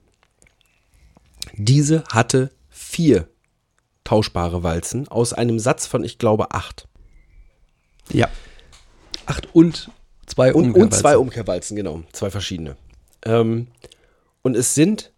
Diese 1.56 2.04
hatte 2.12 2.50
vier 2.68 3.28
austauschbare 4.06 4.62
Walzen 4.62 5.08
aus 5.08 5.32
einem 5.32 5.58
Satz 5.58 5.86
von, 5.86 6.04
ich 6.04 6.18
glaube, 6.18 6.52
acht. 6.52 6.86
Ja. 8.12 8.28
Acht 9.26 9.48
und 9.52 9.90
zwei 10.26 10.54
Und, 10.54 10.64
und 10.64 10.68
Umkehrwalzen. 10.70 11.00
zwei 11.00 11.18
Umkehrwalzen, 11.18 11.76
genau. 11.76 12.02
Zwei 12.12 12.30
verschiedene. 12.30 12.76
Ähm, 13.24 13.66
und 14.42 14.56
es 14.56 14.74
sind 14.74 15.12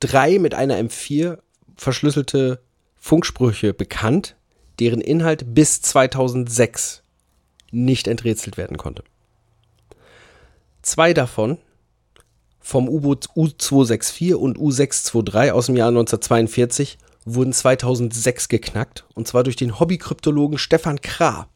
drei 0.00 0.38
mit 0.38 0.54
einer 0.54 0.78
M4 0.78 1.38
verschlüsselte 1.76 2.62
Funksprüche 2.96 3.74
bekannt, 3.74 4.36
deren 4.78 5.02
Inhalt 5.02 5.54
bis 5.54 5.82
2006 5.82 7.02
nicht 7.70 8.08
enträtselt 8.08 8.56
werden 8.56 8.78
konnte. 8.78 9.04
Zwei 10.90 11.14
davon 11.14 11.58
vom 12.58 12.88
U-Boot 12.88 13.28
U-264 13.36 14.34
und 14.34 14.58
U-623 14.58 15.52
aus 15.52 15.66
dem 15.66 15.76
Jahr 15.76 15.86
1942 15.86 16.98
wurden 17.24 17.52
2006 17.52 18.48
geknackt, 18.48 19.04
und 19.14 19.28
zwar 19.28 19.44
durch 19.44 19.54
den 19.54 19.78
Hobbykryptologen 19.78 20.58
Stefan 20.58 21.00
Krah. 21.00 21.46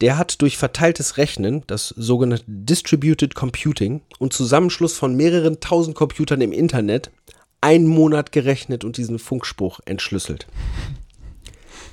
Der 0.00 0.18
hat 0.18 0.40
durch 0.40 0.56
verteiltes 0.56 1.16
Rechnen, 1.16 1.64
das 1.66 1.88
sogenannte 1.88 2.44
Distributed 2.46 3.34
Computing 3.34 4.02
und 4.20 4.32
Zusammenschluss 4.32 4.96
von 4.96 5.16
mehreren 5.16 5.58
tausend 5.58 5.96
Computern 5.96 6.40
im 6.40 6.52
Internet, 6.52 7.10
einen 7.60 7.88
Monat 7.88 8.30
gerechnet 8.30 8.84
und 8.84 8.98
diesen 8.98 9.18
Funkspruch 9.18 9.80
entschlüsselt. 9.84 10.46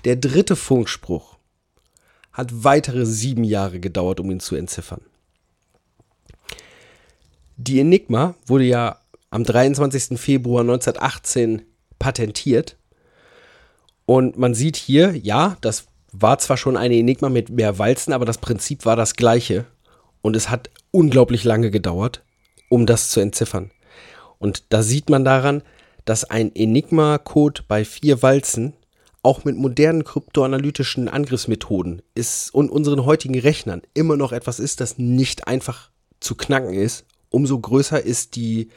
Der 0.06 0.16
dritte 0.16 0.56
Funkspruch 0.56 1.38
hat 2.32 2.64
weitere 2.64 3.08
sieben 3.08 3.46
Jahre 3.46 3.80
gedauert, 3.80 4.20
um 4.20 4.30
ihn 4.30 4.40
zu 4.40 4.56
entziffern. 4.56 5.02
Die 7.64 7.80
Enigma 7.80 8.34
wurde 8.48 8.64
ja 8.64 8.98
am 9.30 9.44
23. 9.44 10.20
Februar 10.20 10.62
1918 10.62 11.62
patentiert. 12.00 12.76
Und 14.08 14.36
man 14.36 14.56
sieht 14.56 14.76
hier, 14.76 15.16
ja, 15.16 15.58
das 15.62 15.86
war 16.12 16.40
zwar 16.40 16.58
schon 16.58 16.76
eine 16.76 16.96
Enigma 16.96 17.30
mit 17.30 17.52
mehr 17.52 17.78
Walzen, 17.78 18.14
aber 18.14 18.26
das 18.26 18.40
Prinzip 18.40 18.86
war 18.86 18.96
das 18.96 19.16
gleiche. 19.16 19.66
Und 20.24 20.36
es 20.36 20.50
hat 20.50 20.72
unglaublich 20.90 21.44
lange 21.44 21.70
gedauert, 21.70 22.24
um 22.70 22.88
das 22.88 23.12
zu 23.12 23.20
entziffern. 23.20 23.70
Und 24.40 24.64
da 24.70 24.82
sieht 24.82 25.12
man 25.12 25.24
daran, 25.24 25.62
dass 26.04 26.24
ein 26.24 26.56
Enigma-Code 26.56 27.62
bei 27.68 27.86
vier 27.86 28.24
Walzen 28.24 28.74
auch 29.22 29.44
mit 29.44 29.56
modernen 29.56 30.04
kryptoanalytischen 30.04 31.08
Angriffsmethoden 31.08 32.02
ist 32.16 32.52
und 32.56 32.72
unseren 32.72 33.06
heutigen 33.06 33.40
Rechnern 33.40 33.84
immer 33.94 34.18
noch 34.18 34.32
etwas 34.32 34.60
ist, 34.60 34.82
das 34.82 34.98
nicht 34.98 35.48
einfach 35.48 35.92
zu 36.20 36.34
knacken 36.34 36.74
ist. 36.74 37.06
Umso 37.32 37.58
größer 37.60 38.00
ist 38.04 38.36
die, 38.36 38.70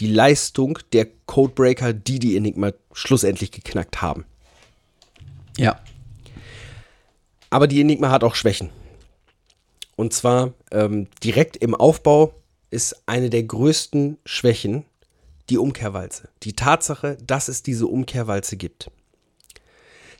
die 0.00 0.08
Leistung 0.08 0.78
der 0.92 1.06
Codebreaker, 1.26 1.94
die 1.94 2.18
die 2.18 2.36
Enigma 2.36 2.72
schlussendlich 2.92 3.52
geknackt 3.52 4.02
haben. 4.02 4.26
Ja. 5.56 5.80
Aber 7.48 7.66
die 7.66 7.80
Enigma 7.80 8.10
hat 8.10 8.24
auch 8.24 8.34
Schwächen. 8.34 8.70
Und 9.96 10.12
zwar 10.12 10.52
ähm, 10.72 11.08
direkt 11.22 11.56
im 11.56 11.74
Aufbau 11.74 12.34
ist 12.70 13.02
eine 13.06 13.30
der 13.30 13.44
größten 13.44 14.18
Schwächen 14.24 14.84
die 15.50 15.58
Umkehrwalze. 15.58 16.28
Die 16.42 16.54
Tatsache, 16.54 17.16
dass 17.26 17.48
es 17.48 17.62
diese 17.62 17.86
Umkehrwalze 17.86 18.56
gibt. 18.56 18.90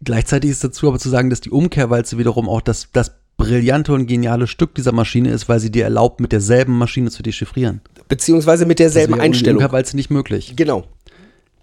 Gleichzeitig 0.03 0.51
ist 0.51 0.65
dazu 0.65 0.89
aber 0.89 0.99
zu 0.99 1.09
sagen, 1.09 1.31
dass 1.31 1.41
die 1.41 1.51
Umkehrwalze 1.51 2.19
wiederum 2.19 2.49
auch 2.49 2.61
das, 2.61 2.89
das 2.93 3.13
brillante 3.41 3.93
und 3.93 4.07
geniale 4.07 4.47
Stück 4.47 4.75
dieser 4.75 4.93
Maschine 4.93 5.31
ist, 5.31 5.49
weil 5.49 5.61
sie 5.61 5.71
dir 5.71 5.85
erlaubt, 5.85 6.21
mit 6.21 6.33
derselben 6.33 6.77
Maschine 6.79 7.11
zu 7.11 7.23
dechiffrieren. 7.23 7.81
Beziehungsweise 8.09 8.67
mit 8.67 8.79
Das 8.79 8.93
derselben 8.93 9.15
wäre 9.15 9.21
ohne 9.21 9.23
die 9.23 9.37
Einstellung. 9.37 9.63
Umkehrwalze 9.63 9.97
nicht 9.97 10.11
möglich. 10.11 10.55
Genau. 10.57 10.85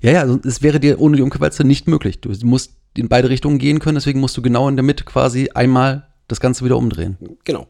Ja, 0.01 0.11
ja, 0.11 0.21
also 0.21 0.39
es 0.43 0.61
wäre 0.61 0.79
dir 0.79 0.99
ohne 0.99 1.17
die 1.17 1.23
Umkehrwalze 1.23 1.63
nicht 1.63 1.87
möglich. 1.87 2.21
Du 2.21 2.31
musst 2.43 2.73
in 2.95 3.09
beide 3.09 3.29
Richtungen 3.29 3.57
gehen 3.57 3.79
können, 3.79 3.95
deswegen 3.95 4.19
musst 4.19 4.37
du 4.37 4.41
genau 4.41 4.67
in 4.69 4.75
der 4.75 4.83
Mitte 4.83 5.03
quasi 5.03 5.49
einmal 5.53 6.07
das 6.27 6.39
Ganze 6.39 6.65
wieder 6.65 6.77
umdrehen. 6.77 7.17
Genau. 7.43 7.67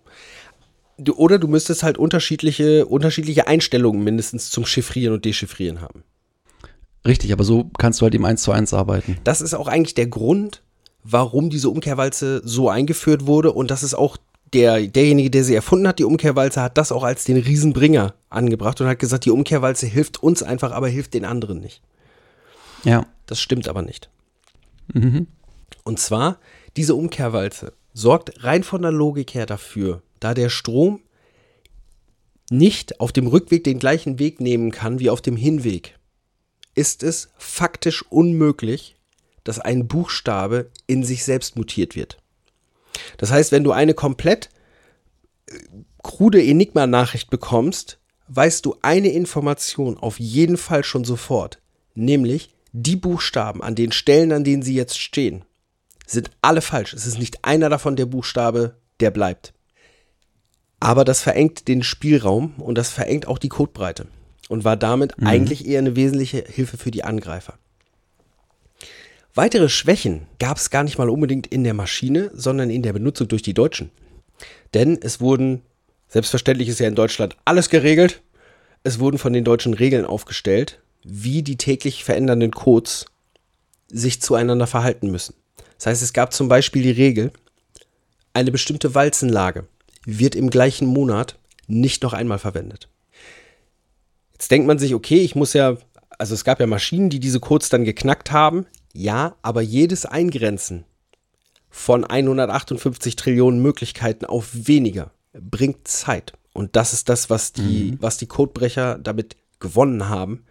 Du, 0.97 1.13
oder 1.13 1.37
du 1.37 1.47
müsstest 1.47 1.83
halt 1.83 1.97
unterschiedliche, 1.97 2.85
unterschiedliche 2.85 3.47
Einstellungen 3.47 4.03
mindestens 4.03 4.49
zum 4.49 4.65
Chiffrieren 4.65 5.13
und 5.13 5.25
Dechiffrieren 5.25 5.81
haben. 5.81 6.03
Richtig, 7.05 7.31
aber 7.31 7.43
so 7.43 7.69
kannst 7.77 8.01
du 8.01 8.03
halt 8.03 8.15
im 8.15 8.25
1 8.25 8.41
zu 8.41 8.51
1 8.51 8.73
arbeiten. 8.73 9.17
Das 9.23 9.41
ist 9.41 9.53
auch 9.53 9.67
eigentlich 9.67 9.93
der 9.93 10.07
Grund, 10.07 10.63
warum 11.09 11.49
diese 11.49 11.69
Umkehrwalze 11.69 12.41
so 12.43 12.69
eingeführt 12.69 13.25
wurde. 13.25 13.51
Und 13.51 13.71
das 13.71 13.83
ist 13.83 13.93
auch 13.93 14.17
der, 14.53 14.87
derjenige, 14.87 15.29
der 15.29 15.43
sie 15.43 15.55
erfunden 15.55 15.87
hat, 15.87 15.99
die 15.99 16.05
Umkehrwalze, 16.05 16.61
hat 16.61 16.77
das 16.77 16.91
auch 16.91 17.03
als 17.03 17.25
den 17.25 17.37
Riesenbringer 17.37 18.13
angebracht 18.29 18.79
und 18.81 18.87
hat 18.87 18.99
gesagt, 18.99 19.25
die 19.25 19.31
Umkehrwalze 19.31 19.87
hilft 19.87 20.21
uns 20.23 20.43
einfach, 20.43 20.71
aber 20.71 20.87
hilft 20.87 21.13
den 21.13 21.25
anderen 21.25 21.59
nicht. 21.59 21.81
Ja. 22.83 23.05
Das 23.25 23.41
stimmt 23.41 23.67
aber 23.67 23.81
nicht. 23.81 24.09
Und 25.83 25.99
zwar, 25.99 26.39
diese 26.77 26.95
Umkehrwalze 26.95 27.73
sorgt 27.93 28.43
rein 28.43 28.63
von 28.63 28.81
der 28.81 28.91
Logik 28.91 29.33
her 29.33 29.45
dafür, 29.45 30.01
da 30.19 30.33
der 30.33 30.49
Strom 30.49 31.01
nicht 32.49 33.01
auf 33.01 33.11
dem 33.11 33.27
Rückweg 33.27 33.63
den 33.63 33.79
gleichen 33.79 34.19
Weg 34.19 34.39
nehmen 34.39 34.71
kann 34.71 34.99
wie 34.99 35.09
auf 35.09 35.21
dem 35.21 35.35
Hinweg, 35.35 35.97
ist 36.75 37.03
es 37.03 37.29
faktisch 37.37 38.03
unmöglich, 38.09 38.96
dass 39.47 39.59
ein 39.59 39.87
Buchstabe 39.87 40.69
in 40.87 41.03
sich 41.03 41.23
selbst 41.23 41.55
mutiert 41.55 41.95
wird. 41.95 42.17
Das 43.17 43.31
heißt, 43.31 43.51
wenn 43.51 43.63
du 43.63 43.71
eine 43.71 43.93
komplett 43.93 44.49
äh, 45.47 45.53
krude 46.03 46.43
Enigma-Nachricht 46.43 47.29
bekommst, 47.29 47.99
weißt 48.27 48.65
du 48.65 48.75
eine 48.81 49.09
Information 49.09 49.97
auf 49.97 50.19
jeden 50.19 50.57
Fall 50.57 50.83
schon 50.83 51.05
sofort, 51.05 51.61
nämlich 51.95 52.49
die 52.73 52.97
Buchstaben 52.97 53.63
an 53.63 53.75
den 53.75 53.91
Stellen, 53.91 54.31
an 54.31 54.43
denen 54.43 54.63
sie 54.63 54.75
jetzt 54.75 54.99
stehen, 54.99 55.45
sind 56.05 56.31
alle 56.41 56.61
falsch. 56.61 56.93
Es 56.93 57.05
ist 57.05 57.17
nicht 57.17 57.45
einer 57.45 57.69
davon 57.69 57.95
der 57.95 58.05
Buchstabe, 58.05 58.75
der 58.99 59.11
bleibt. 59.11 59.53
Aber 60.79 61.05
das 61.05 61.21
verengt 61.21 61.67
den 61.67 61.83
Spielraum 61.83 62.55
und 62.57 62.77
das 62.77 62.89
verengt 62.89 63.27
auch 63.27 63.39
die 63.39 63.49
Codebreite 63.49 64.07
und 64.49 64.63
war 64.63 64.77
damit 64.77 65.15
eigentlich 65.23 65.65
eher 65.65 65.79
eine 65.79 65.95
wesentliche 65.95 66.43
Hilfe 66.47 66.77
für 66.77 66.91
die 66.91 67.03
Angreifer. 67.03 67.57
Weitere 69.37 69.69
Schwächen 69.69 70.25
gab 70.39 70.57
es 70.57 70.71
gar 70.71 70.83
nicht 70.83 70.97
mal 70.97 71.11
unbedingt 71.11 71.45
in 71.45 71.63
der 71.63 71.75
Maschine, 71.75 72.31
sondern 72.33 72.71
in 72.71 72.81
der 72.81 72.93
Benutzung 72.93 73.27
durch 73.27 73.43
die 73.43 73.53
Deutschen. 73.53 73.91
Denn 74.73 74.97
es 74.99 75.21
wurden, 75.21 75.61
selbstverständlich 76.07 76.69
ist 76.69 76.79
ja 76.79 76.87
in 76.87 76.95
Deutschland 76.95 77.37
alles 77.45 77.69
geregelt, 77.69 78.23
es 78.83 78.97
wurden 78.97 79.19
von 79.19 79.33
den 79.33 79.43
Deutschen 79.43 79.75
Regeln 79.75 80.05
aufgestellt, 80.05 80.79
wie 81.03 81.43
die 81.43 81.55
täglich 81.55 82.03
verändernden 82.03 82.49
Codes 82.49 83.05
sich 83.89 84.23
zueinander 84.23 84.65
verhalten 84.65 85.11
müssen. 85.11 85.35
Das 85.77 85.85
heißt, 85.85 86.01
es 86.01 86.13
gab 86.13 86.33
zum 86.33 86.47
Beispiel 86.47 86.81
die 86.81 86.89
Regel, 86.89 87.31
eine 88.33 88.51
bestimmte 88.51 88.95
Walzenlage 88.95 89.67
wird 90.03 90.33
im 90.33 90.49
gleichen 90.49 90.87
Monat 90.87 91.37
nicht 91.67 92.01
noch 92.01 92.13
einmal 92.13 92.39
verwendet. 92.39 92.89
Jetzt 94.33 94.49
denkt 94.49 94.65
man 94.65 94.79
sich, 94.79 94.95
okay, 94.95 95.19
ich 95.19 95.35
muss 95.35 95.53
ja, 95.53 95.77
also 96.17 96.33
es 96.33 96.43
gab 96.43 96.59
ja 96.59 96.65
Maschinen, 96.65 97.11
die 97.11 97.19
diese 97.19 97.39
Codes 97.39 97.69
dann 97.69 97.85
geknackt 97.85 98.31
haben. 98.31 98.65
Ja, 98.97 99.35
aber 99.43 99.61
jedes 99.61 100.07
Eingrenzen 100.07 100.83
von 101.69 102.03
158 102.03 103.15
Trillionen 103.15 103.61
Möglichkeiten 103.61 104.25
auf 104.25 104.49
weniger 104.51 105.11
bringt 105.33 105.87
Zeit. 105.87 106.33
Und 106.51 106.75
das 106.75 106.93
ist 106.93 107.07
das, 107.07 107.29
was 107.29 107.53
die, 107.53 107.95
was 108.01 108.17
die 108.17 108.25
Codebrecher 108.25 108.97
damit 108.97 109.35
gewonnen 109.59 110.09
haben. 110.09 110.45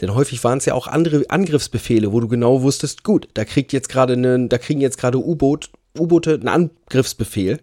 Denn 0.00 0.12
häufig 0.12 0.42
waren 0.42 0.58
es 0.58 0.64
ja 0.64 0.74
auch 0.74 0.88
andere 0.88 1.24
Angriffsbefehle, 1.28 2.12
wo 2.12 2.18
du 2.18 2.26
genau 2.26 2.62
wusstest, 2.62 3.04
gut, 3.04 3.28
da 3.34 3.44
kriegt 3.44 3.72
jetzt 3.72 3.88
gerade 3.88 4.14
einen, 4.14 4.48
da 4.48 4.58
kriegen 4.58 4.80
jetzt 4.80 4.98
gerade 4.98 5.24
U-Boot, 5.24 5.70
U-Boote 5.96 6.34
einen 6.34 6.48
Angriffsbefehl 6.48 7.60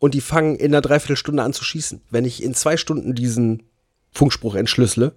und 0.00 0.12
die 0.12 0.20
fangen 0.20 0.56
in 0.56 0.74
einer 0.74 0.82
Dreiviertelstunde 0.82 1.42
an 1.42 1.54
zu 1.54 1.64
schießen. 1.64 2.02
Wenn 2.10 2.26
ich 2.26 2.42
in 2.42 2.52
zwei 2.52 2.76
Stunden 2.76 3.14
diesen 3.14 3.62
Funkspruch 4.12 4.54
entschlüssele, 4.54 5.14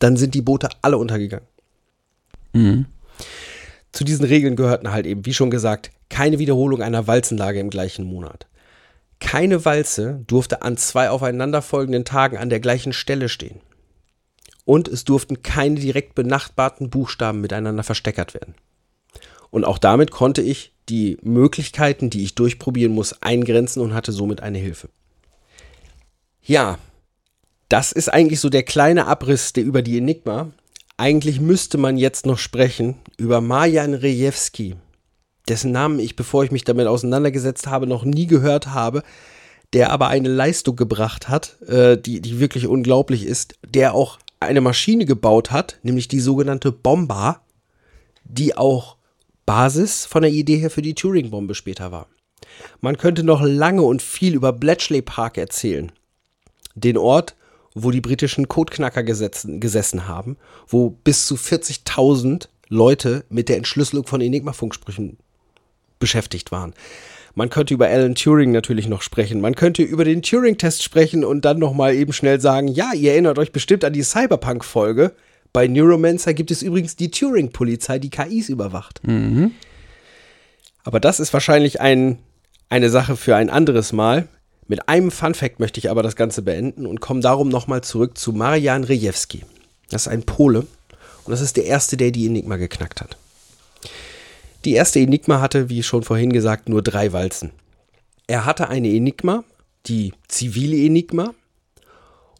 dann 0.00 0.16
sind 0.16 0.34
die 0.34 0.42
Boote 0.42 0.70
alle 0.82 0.98
untergegangen. 0.98 1.46
Zu 3.92 4.04
diesen 4.04 4.24
Regeln 4.24 4.56
gehörten 4.56 4.90
halt 4.90 5.06
eben, 5.06 5.24
wie 5.24 5.34
schon 5.34 5.50
gesagt, 5.50 5.90
keine 6.08 6.38
Wiederholung 6.38 6.82
einer 6.82 7.06
Walzenlage 7.06 7.60
im 7.60 7.70
gleichen 7.70 8.04
Monat. 8.04 8.46
Keine 9.20 9.64
Walze 9.64 10.22
durfte 10.26 10.62
an 10.62 10.76
zwei 10.76 11.10
aufeinanderfolgenden 11.10 12.04
Tagen 12.04 12.36
an 12.36 12.50
der 12.50 12.60
gleichen 12.60 12.92
Stelle 12.92 13.28
stehen. 13.28 13.60
Und 14.64 14.88
es 14.88 15.04
durften 15.04 15.42
keine 15.42 15.78
direkt 15.78 16.14
benachbarten 16.14 16.90
Buchstaben 16.90 17.40
miteinander 17.40 17.84
versteckert 17.84 18.34
werden. 18.34 18.54
Und 19.50 19.64
auch 19.64 19.78
damit 19.78 20.10
konnte 20.10 20.42
ich 20.42 20.72
die 20.88 21.16
Möglichkeiten, 21.22 22.10
die 22.10 22.24
ich 22.24 22.34
durchprobieren 22.34 22.92
muss, 22.92 23.22
eingrenzen 23.22 23.80
und 23.80 23.94
hatte 23.94 24.12
somit 24.12 24.42
eine 24.42 24.58
Hilfe. 24.58 24.88
Ja, 26.42 26.78
das 27.68 27.92
ist 27.92 28.12
eigentlich 28.12 28.40
so 28.40 28.50
der 28.50 28.64
kleine 28.64 29.06
Abriss 29.06 29.52
der 29.52 29.64
über 29.64 29.82
die 29.82 29.98
Enigma. 29.98 30.50
Eigentlich 30.96 31.40
müsste 31.40 31.76
man 31.76 31.96
jetzt 31.96 32.24
noch 32.24 32.38
sprechen 32.38 32.96
über 33.16 33.40
Marjan 33.40 33.94
Rejewski, 33.94 34.76
dessen 35.48 35.72
Namen 35.72 35.98
ich, 35.98 36.14
bevor 36.14 36.44
ich 36.44 36.52
mich 36.52 36.62
damit 36.62 36.86
auseinandergesetzt 36.86 37.66
habe, 37.66 37.86
noch 37.88 38.04
nie 38.04 38.26
gehört 38.26 38.68
habe, 38.68 39.02
der 39.72 39.90
aber 39.90 40.06
eine 40.08 40.28
Leistung 40.28 40.76
gebracht 40.76 41.28
hat, 41.28 41.60
äh, 41.62 41.98
die, 41.98 42.20
die 42.20 42.38
wirklich 42.38 42.68
unglaublich 42.68 43.26
ist, 43.26 43.56
der 43.68 43.94
auch 43.94 44.18
eine 44.38 44.60
Maschine 44.60 45.04
gebaut 45.04 45.50
hat, 45.50 45.78
nämlich 45.82 46.06
die 46.06 46.20
sogenannte 46.20 46.70
Bomba, 46.70 47.40
die 48.24 48.56
auch 48.56 48.96
Basis 49.46 50.06
von 50.06 50.22
der 50.22 50.30
Idee 50.30 50.58
her 50.58 50.70
für 50.70 50.82
die 50.82 50.94
Turing-Bombe 50.94 51.56
später 51.56 51.90
war. 51.90 52.06
Man 52.80 52.98
könnte 52.98 53.24
noch 53.24 53.42
lange 53.42 53.82
und 53.82 54.00
viel 54.00 54.34
über 54.34 54.52
Bletchley 54.52 55.02
Park 55.02 55.38
erzählen. 55.38 55.90
Den 56.76 56.96
Ort, 56.96 57.34
wo 57.74 57.90
die 57.90 58.00
britischen 58.00 58.48
Codeknacker 58.48 59.02
gesetzen, 59.02 59.60
gesessen 59.60 60.06
haben, 60.08 60.36
wo 60.68 60.90
bis 60.90 61.26
zu 61.26 61.34
40.000 61.34 62.48
Leute 62.68 63.24
mit 63.28 63.48
der 63.48 63.56
Entschlüsselung 63.56 64.06
von 64.06 64.20
Enigma-Funksprüchen 64.20 65.18
beschäftigt 65.98 66.52
waren. 66.52 66.74
Man 67.34 67.50
könnte 67.50 67.74
über 67.74 67.88
Alan 67.88 68.14
Turing 68.14 68.52
natürlich 68.52 68.86
noch 68.86 69.02
sprechen. 69.02 69.40
Man 69.40 69.56
könnte 69.56 69.82
über 69.82 70.04
den 70.04 70.22
Turing-Test 70.22 70.84
sprechen 70.84 71.24
und 71.24 71.44
dann 71.44 71.58
nochmal 71.58 71.94
eben 71.94 72.12
schnell 72.12 72.40
sagen, 72.40 72.68
ja, 72.68 72.92
ihr 72.94 73.12
erinnert 73.12 73.38
euch 73.38 73.50
bestimmt 73.50 73.84
an 73.84 73.92
die 73.92 74.04
Cyberpunk-Folge. 74.04 75.12
Bei 75.52 75.66
Neuromancer 75.66 76.32
gibt 76.32 76.52
es 76.52 76.62
übrigens 76.62 76.94
die 76.94 77.10
Turing-Polizei, 77.10 77.98
die 77.98 78.10
KIs 78.10 78.48
überwacht. 78.48 79.00
Aber 80.84 81.00
das 81.00 81.18
ist 81.18 81.32
wahrscheinlich 81.32 81.80
ein, 81.80 82.18
eine 82.68 82.88
Sache 82.88 83.16
für 83.16 83.34
ein 83.34 83.50
anderes 83.50 83.92
Mal. 83.92 84.28
Mit 84.66 84.88
einem 84.88 85.10
Fun-Fact 85.10 85.60
möchte 85.60 85.78
ich 85.78 85.90
aber 85.90 86.02
das 86.02 86.16
Ganze 86.16 86.42
beenden 86.42 86.86
und 86.86 87.00
komme 87.00 87.20
darum 87.20 87.48
nochmal 87.48 87.82
zurück 87.82 88.16
zu 88.16 88.32
Marian 88.32 88.84
Rejewski. 88.84 89.42
Das 89.90 90.02
ist 90.02 90.08
ein 90.08 90.22
Pole 90.22 90.66
und 91.24 91.30
das 91.30 91.40
ist 91.40 91.56
der 91.56 91.66
erste, 91.66 91.96
der 91.96 92.10
die 92.10 92.26
Enigma 92.26 92.56
geknackt 92.56 93.00
hat. 93.00 93.16
Die 94.64 94.72
erste 94.72 95.00
Enigma 95.00 95.40
hatte, 95.40 95.68
wie 95.68 95.82
schon 95.82 96.02
vorhin 96.02 96.32
gesagt, 96.32 96.68
nur 96.68 96.82
drei 96.82 97.12
Walzen. 97.12 97.50
Er 98.26 98.46
hatte 98.46 98.68
eine 98.68 98.88
Enigma, 98.88 99.44
die 99.86 100.14
zivile 100.28 100.76
Enigma, 100.76 101.34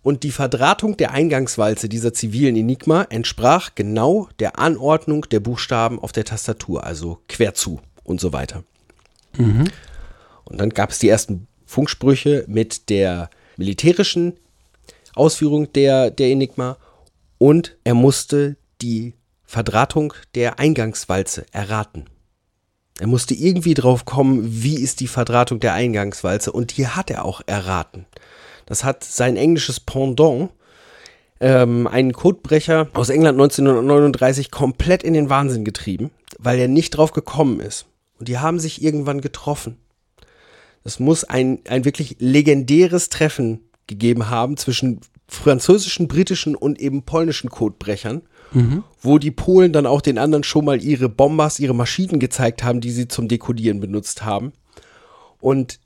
und 0.02 0.22
die 0.22 0.30
Verdrahtung 0.30 0.98
der 0.98 1.12
Eingangswalze 1.12 1.88
dieser 1.88 2.12
zivilen 2.12 2.56
Enigma 2.56 3.06
entsprach 3.08 3.70
genau 3.74 4.28
der 4.38 4.58
Anordnung 4.58 5.26
der 5.30 5.40
Buchstaben 5.40 5.98
auf 5.98 6.12
der 6.12 6.26
Tastatur, 6.26 6.84
also 6.84 7.20
quer 7.26 7.54
zu 7.54 7.80
und 8.04 8.20
so 8.20 8.32
weiter. 8.32 8.64
Und 10.44 10.60
dann 10.60 10.70
gab 10.70 10.90
es 10.90 10.98
die 10.98 11.08
ersten 11.08 11.46
Funksprüche 11.66 12.44
mit 12.46 12.90
der 12.90 13.30
militärischen 13.56 14.34
Ausführung 15.14 15.72
der, 15.72 16.10
der 16.10 16.28
Enigma 16.28 16.76
und 17.38 17.76
er 17.84 17.94
musste 17.94 18.56
die 18.82 19.14
Verdrahtung 19.44 20.12
der 20.34 20.58
Eingangswalze 20.58 21.46
erraten. 21.52 22.06
Er 22.98 23.06
musste 23.06 23.34
irgendwie 23.34 23.74
drauf 23.74 24.04
kommen, 24.04 24.62
wie 24.62 24.76
ist 24.76 25.00
die 25.00 25.08
Verdrahtung 25.08 25.60
der 25.60 25.74
Eingangswalze 25.74 26.52
und 26.52 26.76
die 26.76 26.86
hat 26.86 27.10
er 27.10 27.24
auch 27.24 27.40
erraten. 27.46 28.06
Das 28.66 28.84
hat 28.84 29.04
sein 29.04 29.36
englisches 29.36 29.80
Pendant, 29.80 30.50
ähm, 31.40 31.86
einen 31.86 32.12
Codebrecher 32.12 32.88
aus 32.94 33.10
England 33.10 33.40
1939, 33.40 34.50
komplett 34.50 35.02
in 35.02 35.14
den 35.14 35.28
Wahnsinn 35.28 35.64
getrieben, 35.64 36.10
weil 36.38 36.58
er 36.58 36.68
nicht 36.68 36.90
drauf 36.90 37.12
gekommen 37.12 37.60
ist. 37.60 37.86
Und 38.18 38.28
die 38.28 38.38
haben 38.38 38.60
sich 38.60 38.82
irgendwann 38.82 39.20
getroffen. 39.20 39.76
Es 40.84 41.00
muss 41.00 41.24
ein, 41.24 41.60
ein 41.66 41.84
wirklich 41.84 42.16
legendäres 42.18 43.08
Treffen 43.08 43.60
gegeben 43.86 44.30
haben 44.30 44.56
zwischen 44.56 45.00
französischen, 45.26 46.08
britischen 46.08 46.54
und 46.54 46.78
eben 46.78 47.02
polnischen 47.02 47.50
Codebrechern, 47.50 48.22
wo 49.00 49.18
die 49.18 49.30
Polen 49.30 49.72
dann 49.72 49.86
auch 49.86 50.00
den 50.00 50.18
anderen 50.18 50.44
schon 50.44 50.64
mal 50.64 50.82
ihre 50.82 51.08
Bombers, 51.08 51.58
ihre 51.58 51.74
Maschinen 51.74 52.20
gezeigt 52.20 52.62
haben, 52.62 52.80
die 52.80 52.90
sie 52.90 53.08
zum 53.08 53.26
Dekodieren 53.26 53.80
benutzt 53.80 54.24
haben. 54.24 54.52
Und 55.40 55.80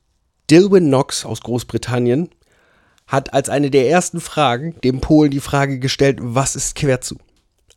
Dilwyn 0.50 0.86
Knox 0.86 1.24
aus 1.24 1.40
Großbritannien 1.40 2.28
hat 3.06 3.32
als 3.32 3.48
eine 3.48 3.70
der 3.70 3.88
ersten 3.88 4.20
Fragen 4.20 4.74
dem 4.84 5.00
Polen 5.00 5.30
die 5.30 5.40
Frage 5.40 5.78
gestellt, 5.78 6.18
was 6.20 6.56
ist 6.56 6.74
Querzu? 6.74 7.16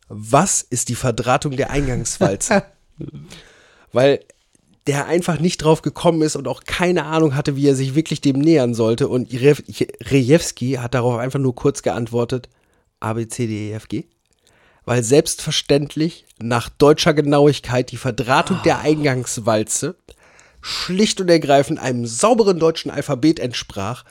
Was 0.10 0.62
ist 0.62 0.90
die 0.90 0.96
Verdrahtung 0.96 1.56
der 1.56 1.70
Eingangswalze? 1.70 2.66
Weil 3.94 4.20
der 4.92 5.06
einfach 5.06 5.40
nicht 5.40 5.64
drauf 5.64 5.82
gekommen 5.82 6.22
ist 6.22 6.36
und 6.36 6.50
auch 6.50 6.66
keine 6.66 7.06
Ahnung 7.06 7.34
hatte, 7.34 7.56
wie 7.56 7.66
er 7.66 7.76
sich 7.76 7.96
wirklich 7.96 8.20
dem 8.20 8.40
nähern 8.40 8.74
sollte. 8.74 9.08
Und 9.08 9.32
Re- 9.32 9.56
Rejewski 10.02 10.74
hat 10.74 10.94
darauf 10.94 11.18
einfach 11.18 11.40
nur 11.40 11.56
kurz 11.56 11.82
geantwortet, 11.82 12.50
A, 13.00 13.14
B, 13.14 13.26
C, 13.26 13.48
D, 13.48 13.70
E, 13.70 13.72
F, 13.72 13.88
G. 13.88 14.04
Weil 14.84 15.02
selbstverständlich 15.02 16.26
nach 16.42 16.68
deutscher 16.68 17.14
Genauigkeit 17.14 17.90
die 17.94 17.98
Verdrahtung 17.98 18.60
der 18.66 18.80
Eingangswalze 18.80 19.96
schlicht 20.60 21.22
und 21.22 21.30
ergreifend 21.30 21.80
einem 21.80 22.06
sauberen 22.06 22.60
deutschen 22.60 22.92
Alphabet 22.92 23.40
entsprach, 23.40 24.04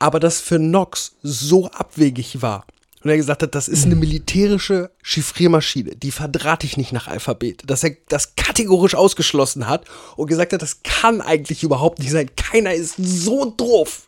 aber 0.00 0.18
das 0.18 0.40
für 0.40 0.58
Knox 0.58 1.14
so 1.22 1.68
abwegig 1.68 2.42
war. 2.42 2.66
Und 3.04 3.10
er 3.10 3.16
gesagt 3.18 3.42
hat, 3.42 3.54
das 3.54 3.68
ist 3.68 3.84
eine 3.84 3.94
militärische 3.96 4.90
Chiffriermaschine, 5.02 5.94
die 5.96 6.10
verdrahte 6.10 6.66
ich 6.66 6.76
nicht 6.78 6.92
nach 6.92 7.06
Alphabet. 7.06 7.62
Dass 7.66 7.84
er 7.84 7.96
das 8.08 8.34
kategorisch 8.34 8.94
ausgeschlossen 8.94 9.68
hat 9.68 9.84
und 10.16 10.26
gesagt 10.26 10.54
hat, 10.54 10.62
das 10.62 10.82
kann 10.82 11.20
eigentlich 11.20 11.62
überhaupt 11.62 11.98
nicht 11.98 12.10
sein. 12.10 12.30
Keiner 12.34 12.72
ist 12.72 12.94
so 12.96 13.44
doof. 13.50 14.06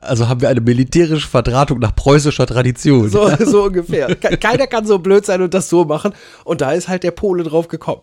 Also 0.00 0.28
haben 0.28 0.40
wir 0.40 0.48
eine 0.48 0.62
militärische 0.62 1.28
Verdrahtung 1.28 1.78
nach 1.78 1.94
preußischer 1.94 2.46
Tradition. 2.46 3.08
So, 3.10 3.30
so 3.44 3.64
ungefähr. 3.64 4.16
Ke- 4.16 4.36
Keiner 4.38 4.66
kann 4.66 4.86
so 4.86 4.98
blöd 4.98 5.24
sein 5.26 5.42
und 5.42 5.52
das 5.54 5.68
so 5.68 5.84
machen. 5.84 6.12
Und 6.44 6.60
da 6.62 6.72
ist 6.72 6.88
halt 6.88 7.02
der 7.04 7.12
Pole 7.12 7.44
drauf 7.44 7.68
gekommen. 7.68 8.02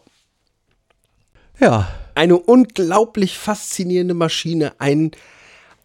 Ja. 1.60 1.88
Eine 2.16 2.38
unglaublich 2.38 3.38
faszinierende 3.38 4.14
Maschine, 4.14 4.74
ein, 4.80 5.12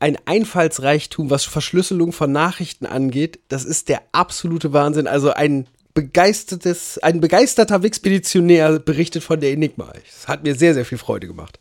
ein 0.01 0.17
Einfallsreichtum, 0.27 1.31
was 1.31 1.45
Verschlüsselung 1.45 2.13
von 2.13 2.31
Nachrichten 2.31 2.87
angeht. 2.87 3.41
Das 3.49 3.65
ist 3.65 3.89
der 3.89 4.03
absolute 4.13 4.73
Wahnsinn. 4.73 5.07
Also 5.07 5.33
ein 5.33 5.67
begeistertes, 5.95 6.99
ein 6.99 7.21
begeisterter 7.21 7.83
Wixpeditionär 7.83 8.79
berichtet 8.79 9.25
von 9.25 9.41
der 9.41 9.53
Enigma. 9.53 9.93
Es 10.09 10.29
hat 10.29 10.45
mir 10.45 10.55
sehr, 10.55 10.75
sehr 10.75 10.85
viel 10.85 10.99
Freude 10.99 11.27
gemacht. 11.27 11.59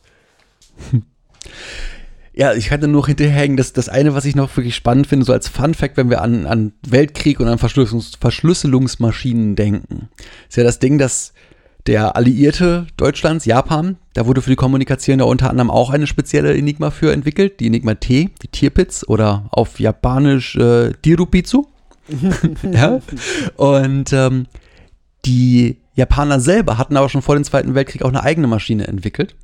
Ja, 2.38 2.54
ich 2.54 2.70
hatte 2.70 2.88
nur 2.88 3.08
hinterherhängen, 3.08 3.58
dass 3.58 3.74
das 3.74 3.90
eine, 3.90 4.14
was 4.14 4.24
ich 4.24 4.36
noch 4.36 4.56
wirklich 4.56 4.76
spannend 4.76 5.08
finde, 5.08 5.26
so 5.26 5.34
als 5.34 5.48
Fun 5.48 5.74
Fact, 5.74 5.98
wenn 5.98 6.12
wir 6.12 6.22
an, 6.22 6.46
an 6.46 6.72
Weltkrieg 6.88 7.40
und 7.40 7.48
an 7.48 7.58
Verschlüsselungs 7.58 8.12
Verschlüsselungsmaschinen 8.20 9.56
denken, 9.56 10.10
ist 10.48 10.56
ja 10.56 10.64
das 10.64 10.78
Ding, 10.78 11.00
dass 11.00 11.34
der 11.88 12.16
Alliierte 12.18 12.86
Deutschlands, 12.98 13.46
Japan, 13.46 13.98
da 14.14 14.26
wurde 14.26 14.42
für 14.42 14.50
die 14.50 14.56
Kommunikation 14.58 15.20
ja 15.20 15.26
unter 15.26 15.50
anderem 15.50 15.72
auch 15.72 15.90
eine 15.90 16.06
spezielle 16.06 16.56
Enigma 16.56 16.92
für 16.92 17.14
entwickelt, 17.14 17.60
die 17.60 17.68
Enigma 17.68 17.96
T, 17.96 18.30
die 18.42 18.48
Tierpitz 18.50 19.06
oder 19.08 19.48
auf 19.52 19.80
Japanisch 19.80 20.56
äh, 20.58 20.92
Dirupitsu. 21.06 21.66
ja. 22.72 23.00
Und 23.56 24.14
ähm, 24.14 24.48
die 25.26 25.78
Japaner 25.96 26.40
selber 26.40 26.78
hatten 26.78 26.98
aber 26.98 27.10
schon 27.10 27.22
vor 27.22 27.36
dem 27.36 27.44
Zweiten 27.44 27.74
Weltkrieg 27.74 28.04
auch 28.04 28.10
eine 28.10 28.24
eigene 28.24 28.48
Maschine 28.48 28.88
entwickelt. 28.88 29.36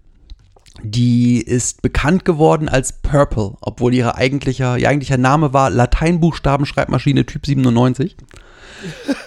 Die 0.81 1.41
ist 1.41 1.81
bekannt 1.81 2.25
geworden 2.25 2.67
als 2.67 2.93
Purple, 3.01 3.53
obwohl 3.61 3.93
ihre 3.93 4.15
eigentlicher, 4.15 4.77
ihr 4.77 4.89
eigentlicher 4.89 5.17
Name 5.17 5.53
war 5.53 5.69
Lateinbuchstabenschreibmaschine 5.69 7.25
Typ 7.25 7.45
97. 7.45 8.17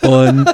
Und 0.02 0.46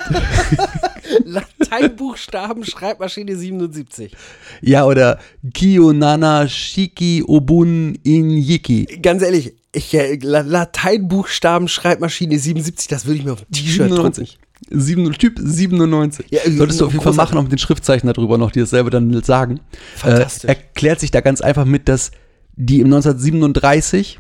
Lateinbuchstaben, 1.80 2.64
Schreibmaschine 2.64 3.36
77. 3.36 4.14
ja, 4.60 4.84
oder 4.84 5.18
Kiyonana 5.54 6.48
Shiki 6.48 7.22
Obun 7.26 7.98
Inyiki. 8.02 8.84
Ganz 9.02 9.22
ehrlich, 9.22 9.54
ich, 9.74 9.92
äh, 9.94 10.18
La- 10.22 10.40
Lateinbuchstaben, 10.40 11.68
Schreibmaschine 11.68 12.38
77, 12.38 12.88
das 12.88 13.06
würde 13.06 13.18
ich 13.18 13.24
mir 13.24 13.32
auf 13.32 13.40
ein 13.42 13.52
T-Shirt 13.52 13.90
drucken. 13.90 14.26
7, 14.70 15.12
typ 15.14 15.40
97. 15.42 16.26
Ja, 16.30 16.40
Solltest 16.48 16.80
du 16.80 16.86
auf 16.86 16.92
jeden 16.92 17.02
Fall 17.02 17.14
machen, 17.14 17.36
auch 17.36 17.42
mit 17.42 17.50
den 17.52 17.58
Schriftzeichen 17.58 18.06
darüber 18.12 18.38
noch, 18.38 18.52
die 18.52 18.60
dasselbe 18.60 18.90
dann 18.90 19.22
sagen. 19.22 19.60
Fantastisch. 19.96 20.44
Äh, 20.44 20.48
erklärt 20.48 21.00
sich 21.00 21.10
da 21.10 21.20
ganz 21.20 21.40
einfach 21.40 21.64
mit, 21.64 21.88
dass 21.88 22.12
die 22.54 22.78
im 22.80 22.86
1937 22.86 24.18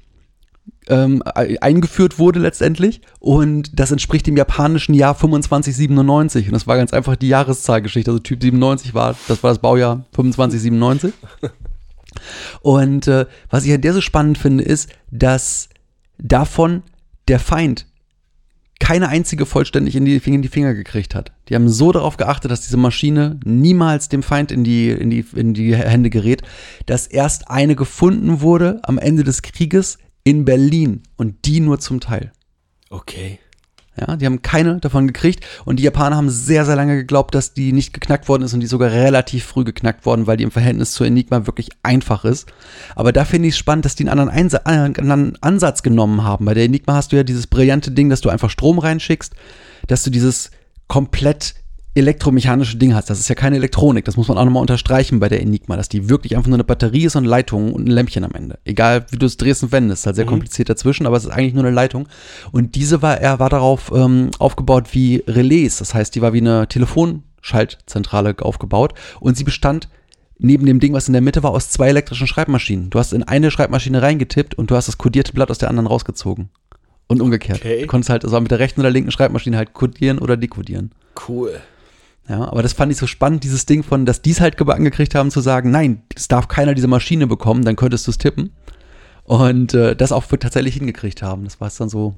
ähm, 0.88 1.22
e- 1.36 1.58
eingeführt 1.58 2.18
wurde 2.18 2.40
letztendlich. 2.40 3.00
Und 3.20 3.78
das 3.78 3.90
entspricht 3.90 4.26
dem 4.26 4.36
japanischen 4.36 4.94
Jahr 4.94 5.16
2597 5.16 6.46
und 6.46 6.52
das 6.52 6.66
war 6.66 6.76
ganz 6.76 6.92
einfach 6.92 7.16
die 7.16 7.28
Jahreszahlgeschichte, 7.28 8.10
also 8.10 8.20
Typ 8.20 8.42
97 8.42 8.94
war, 8.94 9.16
das 9.28 9.42
war 9.42 9.50
das 9.50 9.58
Baujahr 9.58 10.04
2597 10.12 11.12
und 12.62 13.06
äh, 13.08 13.26
was 13.50 13.64
ich 13.64 13.72
an 13.72 13.80
der 13.80 13.94
so 13.94 14.00
spannend 14.00 14.38
finde, 14.38 14.64
ist, 14.64 14.90
dass 15.10 15.68
davon 16.18 16.82
der 17.28 17.38
Feind 17.38 17.86
keine 18.78 19.08
einzige 19.08 19.46
vollständig 19.46 19.94
in 19.94 20.04
die, 20.04 20.18
Finger, 20.18 20.36
in 20.36 20.42
die 20.42 20.48
Finger 20.48 20.74
gekriegt 20.74 21.14
hat. 21.14 21.30
Die 21.48 21.54
haben 21.54 21.68
so 21.68 21.92
darauf 21.92 22.16
geachtet, 22.16 22.50
dass 22.50 22.62
diese 22.62 22.76
Maschine 22.76 23.38
niemals 23.44 24.08
dem 24.08 24.24
Feind 24.24 24.50
in 24.50 24.64
die, 24.64 24.90
in 24.90 25.08
die, 25.08 25.24
in 25.36 25.54
die 25.54 25.76
Hände 25.76 26.10
gerät, 26.10 26.42
dass 26.86 27.06
erst 27.06 27.48
eine 27.48 27.76
gefunden 27.76 28.40
wurde 28.40 28.80
am 28.82 28.98
Ende 28.98 29.22
des 29.22 29.42
Krieges 29.42 29.98
in 30.24 30.44
Berlin 30.44 31.02
und 31.16 31.44
die 31.44 31.60
nur 31.60 31.80
zum 31.80 32.00
Teil. 32.00 32.32
Okay. 32.90 33.38
Ja, 34.00 34.16
die 34.16 34.24
haben 34.24 34.40
keine 34.40 34.80
davon 34.80 35.06
gekriegt 35.06 35.44
und 35.66 35.78
die 35.78 35.82
Japaner 35.82 36.16
haben 36.16 36.30
sehr, 36.30 36.64
sehr 36.64 36.76
lange 36.76 36.96
geglaubt, 36.96 37.34
dass 37.34 37.52
die 37.52 37.72
nicht 37.72 37.92
geknackt 37.92 38.26
worden 38.26 38.42
ist 38.42 38.54
und 38.54 38.60
die 38.60 38.66
sogar 38.66 38.90
relativ 38.90 39.44
früh 39.44 39.64
geknackt 39.64 40.06
worden, 40.06 40.26
weil 40.26 40.38
die 40.38 40.44
im 40.44 40.50
Verhältnis 40.50 40.92
zur 40.92 41.06
Enigma 41.06 41.46
wirklich 41.46 41.68
einfach 41.82 42.24
ist. 42.24 42.50
Aber 42.96 43.12
da 43.12 43.26
finde 43.26 43.48
ich 43.48 43.54
es 43.54 43.58
spannend, 43.58 43.84
dass 43.84 43.94
die 43.94 44.04
einen 44.04 44.18
anderen, 44.18 44.30
Einsa 44.30 44.58
äh, 44.64 44.70
einen 44.70 44.96
anderen 44.96 45.42
Ansatz 45.42 45.82
genommen 45.82 46.24
haben. 46.24 46.46
Bei 46.46 46.54
der 46.54 46.64
Enigma 46.64 46.94
hast 46.94 47.12
du 47.12 47.16
ja 47.16 47.22
dieses 47.22 47.46
brillante 47.46 47.90
Ding, 47.90 48.08
dass 48.08 48.22
du 48.22 48.30
einfach 48.30 48.48
Strom 48.48 48.78
reinschickst, 48.78 49.34
dass 49.88 50.02
du 50.04 50.10
dieses 50.10 50.50
komplett 50.88 51.54
elektromechanische 51.94 52.76
Ding 52.76 52.94
hast. 52.94 53.10
Das 53.10 53.18
ist 53.18 53.28
ja 53.28 53.34
keine 53.34 53.56
Elektronik, 53.56 54.04
das 54.04 54.16
muss 54.16 54.28
man 54.28 54.38
auch 54.38 54.44
nochmal 54.44 54.62
unterstreichen 54.62 55.20
bei 55.20 55.28
der 55.28 55.40
Enigma, 55.42 55.76
dass 55.76 55.88
die 55.88 56.08
wirklich 56.08 56.36
einfach 56.36 56.48
nur 56.48 56.56
eine 56.56 56.64
Batterie 56.64 57.04
ist 57.04 57.16
und 57.16 57.24
Leitung 57.24 57.72
und 57.72 57.86
ein 57.86 57.90
Lämpchen 57.90 58.24
am 58.24 58.32
Ende. 58.32 58.58
Egal 58.64 59.06
wie 59.10 59.18
du 59.18 59.26
es 59.26 59.36
drehst 59.36 59.62
und 59.62 59.72
wendest, 59.72 60.02
ist 60.02 60.06
halt 60.06 60.16
sehr 60.16 60.24
kompliziert 60.24 60.70
dazwischen, 60.70 61.06
aber 61.06 61.16
es 61.16 61.24
ist 61.24 61.30
eigentlich 61.30 61.54
nur 61.54 61.64
eine 61.64 61.74
Leitung. 61.74 62.08
Und 62.50 62.74
diese 62.74 63.02
war, 63.02 63.20
er 63.20 63.38
war 63.38 63.50
darauf 63.50 63.92
ähm, 63.94 64.30
aufgebaut 64.38 64.88
wie 64.92 65.22
Relais, 65.26 65.78
das 65.78 65.94
heißt, 65.94 66.14
die 66.14 66.22
war 66.22 66.32
wie 66.32 66.40
eine 66.40 66.66
Telefonschaltzentrale 66.66 68.36
aufgebaut 68.40 68.94
und 69.20 69.36
sie 69.36 69.44
bestand 69.44 69.88
neben 70.38 70.66
dem 70.66 70.80
Ding, 70.80 70.92
was 70.92 71.06
in 71.06 71.12
der 71.12 71.22
Mitte 71.22 71.42
war, 71.42 71.52
aus 71.52 71.70
zwei 71.70 71.88
elektrischen 71.88 72.26
Schreibmaschinen. 72.26 72.90
Du 72.90 72.98
hast 72.98 73.12
in 73.12 73.22
eine 73.22 73.50
Schreibmaschine 73.50 74.02
reingetippt 74.02 74.54
und 74.54 74.70
du 74.70 74.76
hast 74.76 74.88
das 74.88 74.98
kodierte 74.98 75.32
Blatt 75.32 75.50
aus 75.50 75.58
der 75.58 75.68
anderen 75.68 75.86
rausgezogen. 75.86 76.48
Und 77.06 77.20
umgekehrt. 77.20 77.58
Okay. 77.58 77.82
Du 77.82 77.86
konntest 77.86 78.10
halt 78.10 78.24
also 78.24 78.40
mit 78.40 78.50
der 78.50 78.58
rechten 78.58 78.80
oder 78.80 78.90
linken 78.90 79.10
Schreibmaschine 79.10 79.56
halt 79.56 79.74
kodieren 79.74 80.18
oder 80.18 80.36
dekodieren. 80.36 80.92
Cool. 81.28 81.60
Ja, 82.32 82.48
aber 82.48 82.62
das 82.62 82.72
fand 82.72 82.90
ich 82.90 82.96
so 82.96 83.06
spannend, 83.06 83.44
dieses 83.44 83.66
Ding 83.66 83.82
von, 83.82 84.06
dass 84.06 84.22
die 84.22 84.30
es 84.30 84.40
halt 84.40 84.58
angekriegt 84.58 85.14
haben, 85.14 85.30
zu 85.30 85.42
sagen, 85.42 85.70
nein, 85.70 86.02
es 86.16 86.28
darf 86.28 86.48
keiner 86.48 86.72
diese 86.72 86.88
Maschine 86.88 87.26
bekommen, 87.26 87.62
dann 87.62 87.76
könntest 87.76 88.06
du 88.06 88.10
es 88.10 88.16
tippen. 88.16 88.54
Und 89.24 89.74
äh, 89.74 89.94
das 89.94 90.12
auch 90.12 90.24
tatsächlich 90.24 90.76
hingekriegt 90.76 91.20
haben. 91.20 91.44
Das 91.44 91.60
war 91.60 91.68
es 91.68 91.76
dann 91.76 91.90
so 91.90 92.14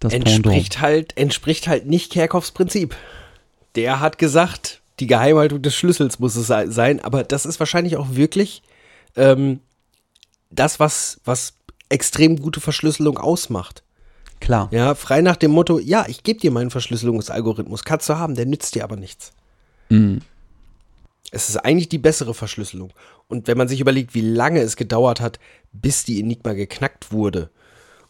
das 0.00 0.14
Entspricht 0.14 0.80
halt, 0.80 1.14
entspricht 1.18 1.68
halt 1.68 1.84
nicht 1.84 2.10
Kerkhoffs 2.10 2.52
Prinzip. 2.52 2.96
Der 3.74 4.00
hat 4.00 4.16
gesagt, 4.16 4.80
die 4.98 5.06
Geheimhaltung 5.06 5.60
des 5.60 5.74
Schlüssels 5.76 6.18
muss 6.18 6.36
es 6.36 6.46
sei- 6.46 6.68
sein, 6.68 7.04
aber 7.04 7.22
das 7.22 7.44
ist 7.44 7.60
wahrscheinlich 7.60 7.98
auch 7.98 8.14
wirklich 8.14 8.62
ähm, 9.14 9.60
das, 10.50 10.80
was, 10.80 11.20
was 11.26 11.52
extrem 11.90 12.40
gute 12.40 12.60
Verschlüsselung 12.60 13.18
ausmacht. 13.18 13.82
Klar. 14.40 14.68
Ja, 14.72 14.94
frei 14.94 15.22
nach 15.22 15.36
dem 15.36 15.52
Motto, 15.52 15.78
ja, 15.78 16.04
ich 16.08 16.22
gebe 16.22 16.40
dir 16.40 16.50
meinen 16.50 16.70
Verschlüsselungsalgorithmus, 16.70 17.84
kannst 17.84 18.08
du 18.08 18.18
haben, 18.18 18.34
der 18.34 18.46
nützt 18.46 18.74
dir 18.74 18.84
aber 18.84 18.96
nichts. 18.96 19.32
Es 21.30 21.48
ist 21.48 21.56
eigentlich 21.58 21.88
die 21.88 21.98
bessere 21.98 22.34
Verschlüsselung. 22.34 22.92
Und 23.28 23.46
wenn 23.46 23.56
man 23.58 23.68
sich 23.68 23.80
überlegt, 23.80 24.14
wie 24.14 24.20
lange 24.20 24.60
es 24.60 24.76
gedauert 24.76 25.20
hat, 25.20 25.38
bis 25.72 26.04
die 26.04 26.20
Enigma 26.20 26.52
geknackt 26.52 27.10
wurde 27.12 27.50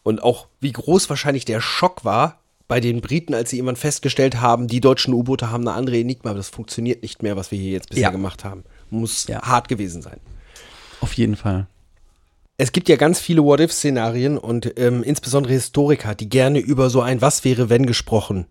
und 0.02 0.22
auch 0.22 0.48
wie 0.60 0.72
groß 0.72 1.08
wahrscheinlich 1.10 1.44
der 1.44 1.60
Schock 1.60 2.04
war 2.04 2.40
bei 2.68 2.80
den 2.80 3.00
Briten, 3.02 3.34
als 3.34 3.50
sie 3.50 3.58
irgendwann 3.58 3.76
festgestellt 3.76 4.40
haben, 4.40 4.66
die 4.66 4.80
deutschen 4.80 5.12
U-Boote 5.14 5.50
haben 5.50 5.68
eine 5.68 5.76
andere 5.76 5.98
Enigma, 5.98 6.32
das 6.34 6.48
funktioniert 6.48 7.02
nicht 7.02 7.22
mehr, 7.22 7.36
was 7.36 7.50
wir 7.50 7.58
hier 7.58 7.72
jetzt 7.72 7.90
bisher 7.90 8.04
Ja. 8.04 8.10
gemacht 8.10 8.44
haben. 8.44 8.64
Muss 8.90 9.26
Ja. 9.26 9.42
hart 9.42 9.68
gewesen 9.68 10.00
sein. 10.02 10.18
Auf 11.00 11.12
jeden 11.14 11.36
Fall. 11.36 11.66
Es 12.56 12.70
gibt 12.70 12.88
ja 12.88 12.96
ganz 12.96 13.18
viele 13.18 13.42
What-If-Szenarien 13.42 14.38
und 14.38 14.78
ähm, 14.78 15.02
insbesondere 15.02 15.52
Historiker, 15.52 16.14
die 16.14 16.28
gerne 16.28 16.60
über 16.60 16.88
so 16.88 17.00
ein 17.00 17.20
Was 17.20 17.44
wäre 17.44 17.68
wenn 17.68 17.86
gesprochen 17.86 18.46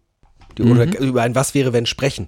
die, 0.57 0.63
oder 0.63 0.99
über 0.99 1.21
ein 1.21 1.35
Was 1.35 1.53
wäre 1.53 1.73
wenn 1.73 1.85
sprechen. 1.85 2.27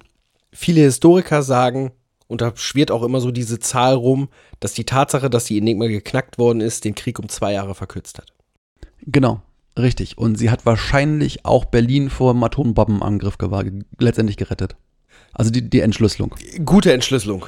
Viele 0.52 0.80
Historiker 0.80 1.42
sagen, 1.42 1.92
und 2.28 2.40
da 2.40 2.52
schwirrt 2.56 2.90
auch 2.90 3.02
immer 3.02 3.20
so 3.20 3.30
diese 3.30 3.58
Zahl 3.58 3.94
rum, 3.94 4.28
dass 4.58 4.72
die 4.72 4.84
Tatsache, 4.84 5.28
dass 5.28 5.44
die 5.44 5.58
Enigma 5.58 5.86
geknackt 5.86 6.38
worden 6.38 6.60
ist, 6.60 6.84
den 6.84 6.94
Krieg 6.94 7.18
um 7.18 7.28
zwei 7.28 7.52
Jahre 7.52 7.74
verkürzt 7.74 8.18
hat. 8.18 8.32
Genau, 9.02 9.42
richtig. 9.78 10.18
Und 10.18 10.36
sie 10.36 10.50
hat 10.50 10.66
wahrscheinlich 10.66 11.44
auch 11.44 11.66
Berlin 11.66 12.10
vor 12.10 12.32
dem 12.32 12.42
Atombombenangriff 12.42 13.36
letztendlich 13.98 14.38
gerettet. 14.38 14.76
Also 15.32 15.50
die, 15.50 15.68
die 15.68 15.80
Entschlüsselung. 15.80 16.34
Gute 16.64 16.92
Entschlüsselung. 16.92 17.46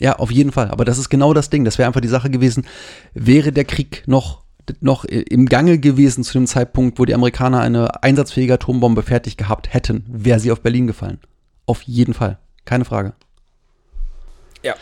Ja, 0.00 0.16
auf 0.16 0.30
jeden 0.30 0.52
Fall. 0.52 0.70
Aber 0.70 0.84
das 0.84 0.98
ist 0.98 1.08
genau 1.08 1.34
das 1.34 1.50
Ding. 1.50 1.64
Das 1.64 1.78
wäre 1.78 1.86
einfach 1.86 2.00
die 2.00 2.08
Sache 2.08 2.30
gewesen. 2.30 2.66
Wäre 3.14 3.52
der 3.52 3.64
Krieg 3.64 4.02
noch, 4.06 4.42
noch 4.80 5.04
im 5.04 5.46
Gange 5.46 5.78
gewesen 5.78 6.24
zu 6.24 6.32
dem 6.32 6.46
Zeitpunkt, 6.46 6.98
wo 6.98 7.04
die 7.04 7.14
Amerikaner 7.14 7.60
eine 7.60 8.02
einsatzfähige 8.02 8.54
Atombombe 8.54 9.02
fertig 9.02 9.36
gehabt 9.36 9.72
hätten, 9.72 10.04
wäre 10.08 10.40
sie 10.40 10.50
auf 10.50 10.60
Berlin 10.60 10.86
gefallen. 10.86 11.20
Auf 11.66 11.82
jeden 11.82 12.14
Fall. 12.14 12.38
Keine 12.64 12.84
Frage. 12.84 13.14
Ja. 14.62 14.74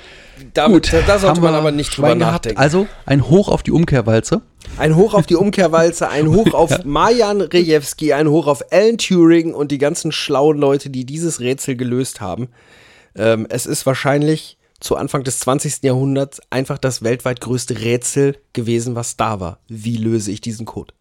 Damit, 0.55 0.93
da, 0.93 1.03
da 1.03 1.19
sollte 1.19 1.41
man 1.41 1.55
aber 1.55 1.73
nicht 1.73 1.95
drüber 1.95 2.09
Schwein 2.09 2.19
gehabt. 2.21 2.35
nachdenken. 2.35 2.59
Also 2.59 2.87
ein 3.05 3.29
Hoch 3.29 3.49
auf 3.49 3.63
die 3.63 3.71
Umkehrwalze. 3.71 4.43
Ein 4.79 4.97
Hoch 4.97 5.13
auf 5.15 5.27
die 5.27 5.35
Umkehrwalze, 5.35 6.09
ein 6.09 6.29
Hoch 6.35 6.55
auf 6.55 6.85
Marian 6.85 7.43
Rejewski, 7.43 8.13
ein 8.13 8.29
Hoch 8.29 8.47
auf 8.47 8.73
Alan 8.73 8.97
Turing 8.97 9.55
und 9.55 9.71
die 9.71 9.79
ganzen 9.79 10.11
schlauen 10.11 10.59
Leute, 10.59 10.89
die 10.89 11.05
dieses 11.05 11.41
Rätsel 11.41 11.77
gelöst 11.77 12.21
haben. 12.21 12.49
Ähm, 13.15 13.47
es 13.51 13.67
ist 13.67 13.85
wahrscheinlich 13.85 14.57
zu 14.83 14.97
Anfang 14.97 15.25
des 15.25 15.41
20. 15.41 15.83
Jahrhunderts 15.83 16.41
einfach 16.51 16.79
das 16.79 17.03
weltweit 17.03 17.41
größte 17.41 17.81
Rätsel 17.81 18.37
gewesen, 18.53 18.95
was 18.95 19.17
da 19.17 19.41
war. 19.41 19.59
Wie 19.69 19.97
löse 19.97 20.31
ich 20.31 20.41
diesen 20.41 20.67
Code? 20.67 20.93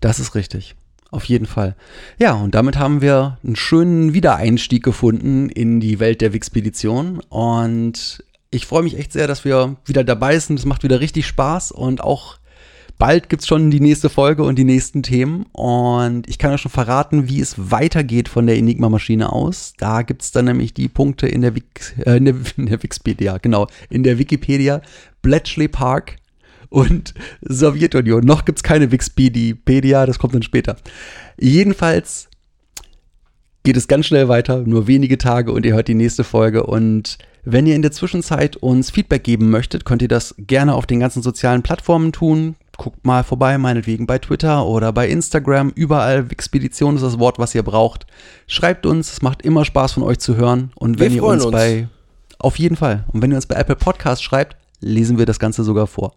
Das 0.00 0.20
ist 0.20 0.34
richtig. 0.34 0.74
Auf 1.10 1.24
jeden 1.24 1.46
Fall. 1.46 1.76
Ja, 2.18 2.32
und 2.32 2.54
damit 2.54 2.78
haben 2.78 3.02
wir 3.02 3.38
einen 3.44 3.56
schönen 3.56 4.14
Wiedereinstieg 4.14 4.82
gefunden 4.82 5.50
in 5.50 5.78
die 5.78 6.00
Welt 6.00 6.22
der 6.22 6.32
Wixpedition. 6.32 7.20
Und 7.28 8.24
ich 8.50 8.66
freue 8.66 8.82
mich 8.82 8.98
echt 8.98 9.12
sehr, 9.12 9.26
dass 9.26 9.44
wir 9.44 9.76
wieder 9.84 10.04
dabei 10.04 10.38
sind. 10.38 10.58
Es 10.58 10.64
macht 10.64 10.82
wieder 10.82 11.00
richtig 11.00 11.26
Spaß 11.26 11.70
und 11.70 12.02
auch 12.02 12.38
bald 13.02 13.28
gibt 13.28 13.42
es 13.42 13.48
schon 13.48 13.72
die 13.72 13.80
nächste 13.80 14.08
Folge 14.08 14.44
und 14.44 14.60
die 14.60 14.64
nächsten 14.64 15.02
Themen. 15.02 15.46
Und 15.50 16.28
ich 16.28 16.38
kann 16.38 16.52
euch 16.52 16.60
schon 16.60 16.70
verraten, 16.70 17.28
wie 17.28 17.40
es 17.40 17.56
weitergeht 17.72 18.28
von 18.28 18.46
der 18.46 18.56
Enigma-Maschine 18.56 19.32
aus. 19.32 19.74
Da 19.76 20.02
gibt 20.02 20.22
es 20.22 20.30
dann 20.30 20.44
nämlich 20.44 20.72
die 20.72 20.86
Punkte 20.86 21.26
in 21.26 21.40
der, 21.40 21.56
Wix, 21.56 21.94
äh, 21.98 22.18
in 22.18 22.26
der, 22.26 22.36
in 22.56 22.66
der 22.66 22.80
Wikipedia, 22.80 23.38
genau, 23.38 23.66
in 23.90 24.04
der 24.04 24.18
Wikipedia. 24.18 24.82
Bletchley 25.20 25.66
Park 25.66 26.18
und 26.68 27.12
Sowjetunion. 27.40 28.24
Noch 28.24 28.44
gibt 28.44 28.60
es 28.60 28.62
keine 28.62 28.92
Wikipedia, 28.92 30.06
das 30.06 30.20
kommt 30.20 30.36
dann 30.36 30.44
später. 30.44 30.76
Jedenfalls 31.40 32.28
geht 33.64 33.76
es 33.76 33.88
ganz 33.88 34.06
schnell 34.06 34.28
weiter, 34.28 34.62
nur 34.64 34.86
wenige 34.86 35.18
Tage 35.18 35.50
und 35.50 35.66
ihr 35.66 35.74
hört 35.74 35.88
die 35.88 35.94
nächste 35.94 36.22
Folge. 36.22 36.62
Und 36.66 37.18
wenn 37.42 37.66
ihr 37.66 37.74
in 37.74 37.82
der 37.82 37.90
Zwischenzeit 37.90 38.54
uns 38.58 38.92
Feedback 38.92 39.24
geben 39.24 39.50
möchtet, 39.50 39.84
könnt 39.84 40.02
ihr 40.02 40.08
das 40.08 40.36
gerne 40.38 40.74
auf 40.74 40.86
den 40.86 41.00
ganzen 41.00 41.20
sozialen 41.20 41.64
Plattformen 41.64 42.12
tun. 42.12 42.54
Guckt 42.78 43.04
mal 43.04 43.22
vorbei, 43.22 43.58
meinetwegen 43.58 44.06
bei 44.06 44.18
Twitter 44.18 44.66
oder 44.66 44.92
bei 44.92 45.08
Instagram. 45.08 45.70
Überall 45.74 46.30
Wixpedition 46.30 46.96
ist 46.96 47.02
das 47.02 47.18
Wort, 47.18 47.38
was 47.38 47.54
ihr 47.54 47.62
braucht. 47.62 48.06
Schreibt 48.46 48.86
uns, 48.86 49.12
es 49.12 49.22
macht 49.22 49.42
immer 49.42 49.64
Spaß 49.64 49.92
von 49.92 50.02
euch 50.02 50.18
zu 50.18 50.36
hören. 50.36 50.72
Und 50.74 50.98
Wir 50.98 51.06
wenn 51.06 51.14
ihr 51.14 51.20
freuen 51.20 51.36
uns 51.36 51.44
uns. 51.46 51.52
bei, 51.52 51.88
auf 52.38 52.58
jeden 52.58 52.76
Fall, 52.76 53.04
und 53.12 53.22
wenn 53.22 53.30
ihr 53.30 53.36
uns 53.36 53.46
bei 53.46 53.56
Apple 53.56 53.76
Podcast 53.76 54.22
schreibt, 54.22 54.56
lesen 54.80 55.18
wir 55.18 55.26
das 55.26 55.38
Ganze 55.38 55.64
sogar 55.64 55.86
vor. 55.86 56.14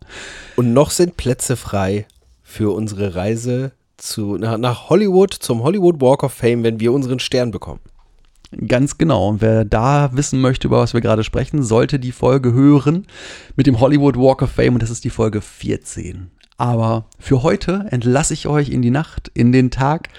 Und 0.56 0.74
noch 0.74 0.91
sind 0.91 1.18
Plätze 1.18 1.56
frei 1.56 2.08
für 2.41 2.74
unsere 2.74 3.16
Reise 3.16 3.72
zu, 3.97 4.38
nach, 4.38 4.58
nach 4.58 4.89
Hollywood, 4.89 5.34
zum 5.34 5.64
Hollywood 5.64 6.01
Walk 6.01 6.24
of 6.24 6.34
Fame, 6.34 6.64
wenn 6.64 6.80
wir 6.80 6.91
unseren 6.93 7.20
Stern 7.20 7.51
bekommen. 7.51 7.80
Ganz 8.68 8.97
genau. 8.97 9.30
Und 9.30 9.41
wer 9.41 9.66
da 9.66 10.12
wissen 10.14 10.39
möchte, 10.39 10.68
über 10.68 10.80
was 10.80 10.93
wir 10.93 11.01
gerade 11.01 11.24
sprechen, 11.24 11.64
sollte 11.64 11.99
die 11.99 12.12
Folge 12.12 12.53
hören 12.53 13.08
mit 13.56 13.68
dem 13.68 13.80
Hollywood 13.80 14.18
Walk 14.18 14.41
of 14.41 14.51
Fame 14.51 14.76
und 14.76 14.84
das 14.84 14.89
ist 14.89 15.03
die 15.03 15.10
Folge 15.10 15.41
14. 15.41 16.32
Aber 16.58 17.06
für 17.20 17.43
heute 17.43 17.86
entlasse 17.91 18.34
ich 18.34 18.47
euch 18.47 18.70
in 18.70 18.82
die 18.82 18.91
Nacht, 18.91 19.30
in 19.34 19.51
den 19.51 19.72
Tag, 19.72 20.10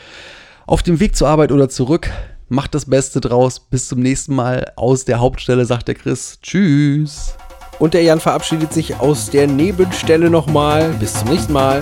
auf 0.67 0.83
dem 0.83 1.01
Weg 1.01 1.17
zur 1.17 1.29
Arbeit 1.29 1.53
oder 1.53 1.69
zurück. 1.69 2.11
Macht 2.49 2.75
das 2.75 2.87
Beste 2.87 3.21
draus. 3.21 3.61
Bis 3.61 3.89
zum 3.89 4.01
nächsten 4.01 4.35
Mal. 4.35 4.73
Aus 4.77 5.05
der 5.05 5.21
Hauptstelle 5.21 5.65
sagt 5.65 5.89
der 5.89 5.95
Chris. 5.95 6.39
Tschüss. 6.43 7.35
Und 7.79 7.95
der 7.95 8.03
Jan 8.03 8.21
verabschiedet 8.21 8.73
sich 8.73 8.97
aus 8.97 9.31
der 9.31 9.47
Nebenstelle 9.47 10.31
nochmal. 10.31 10.95
Bis 11.01 11.15
zum 11.15 11.29
nächsten 11.29 11.53
Mal. 11.53 11.81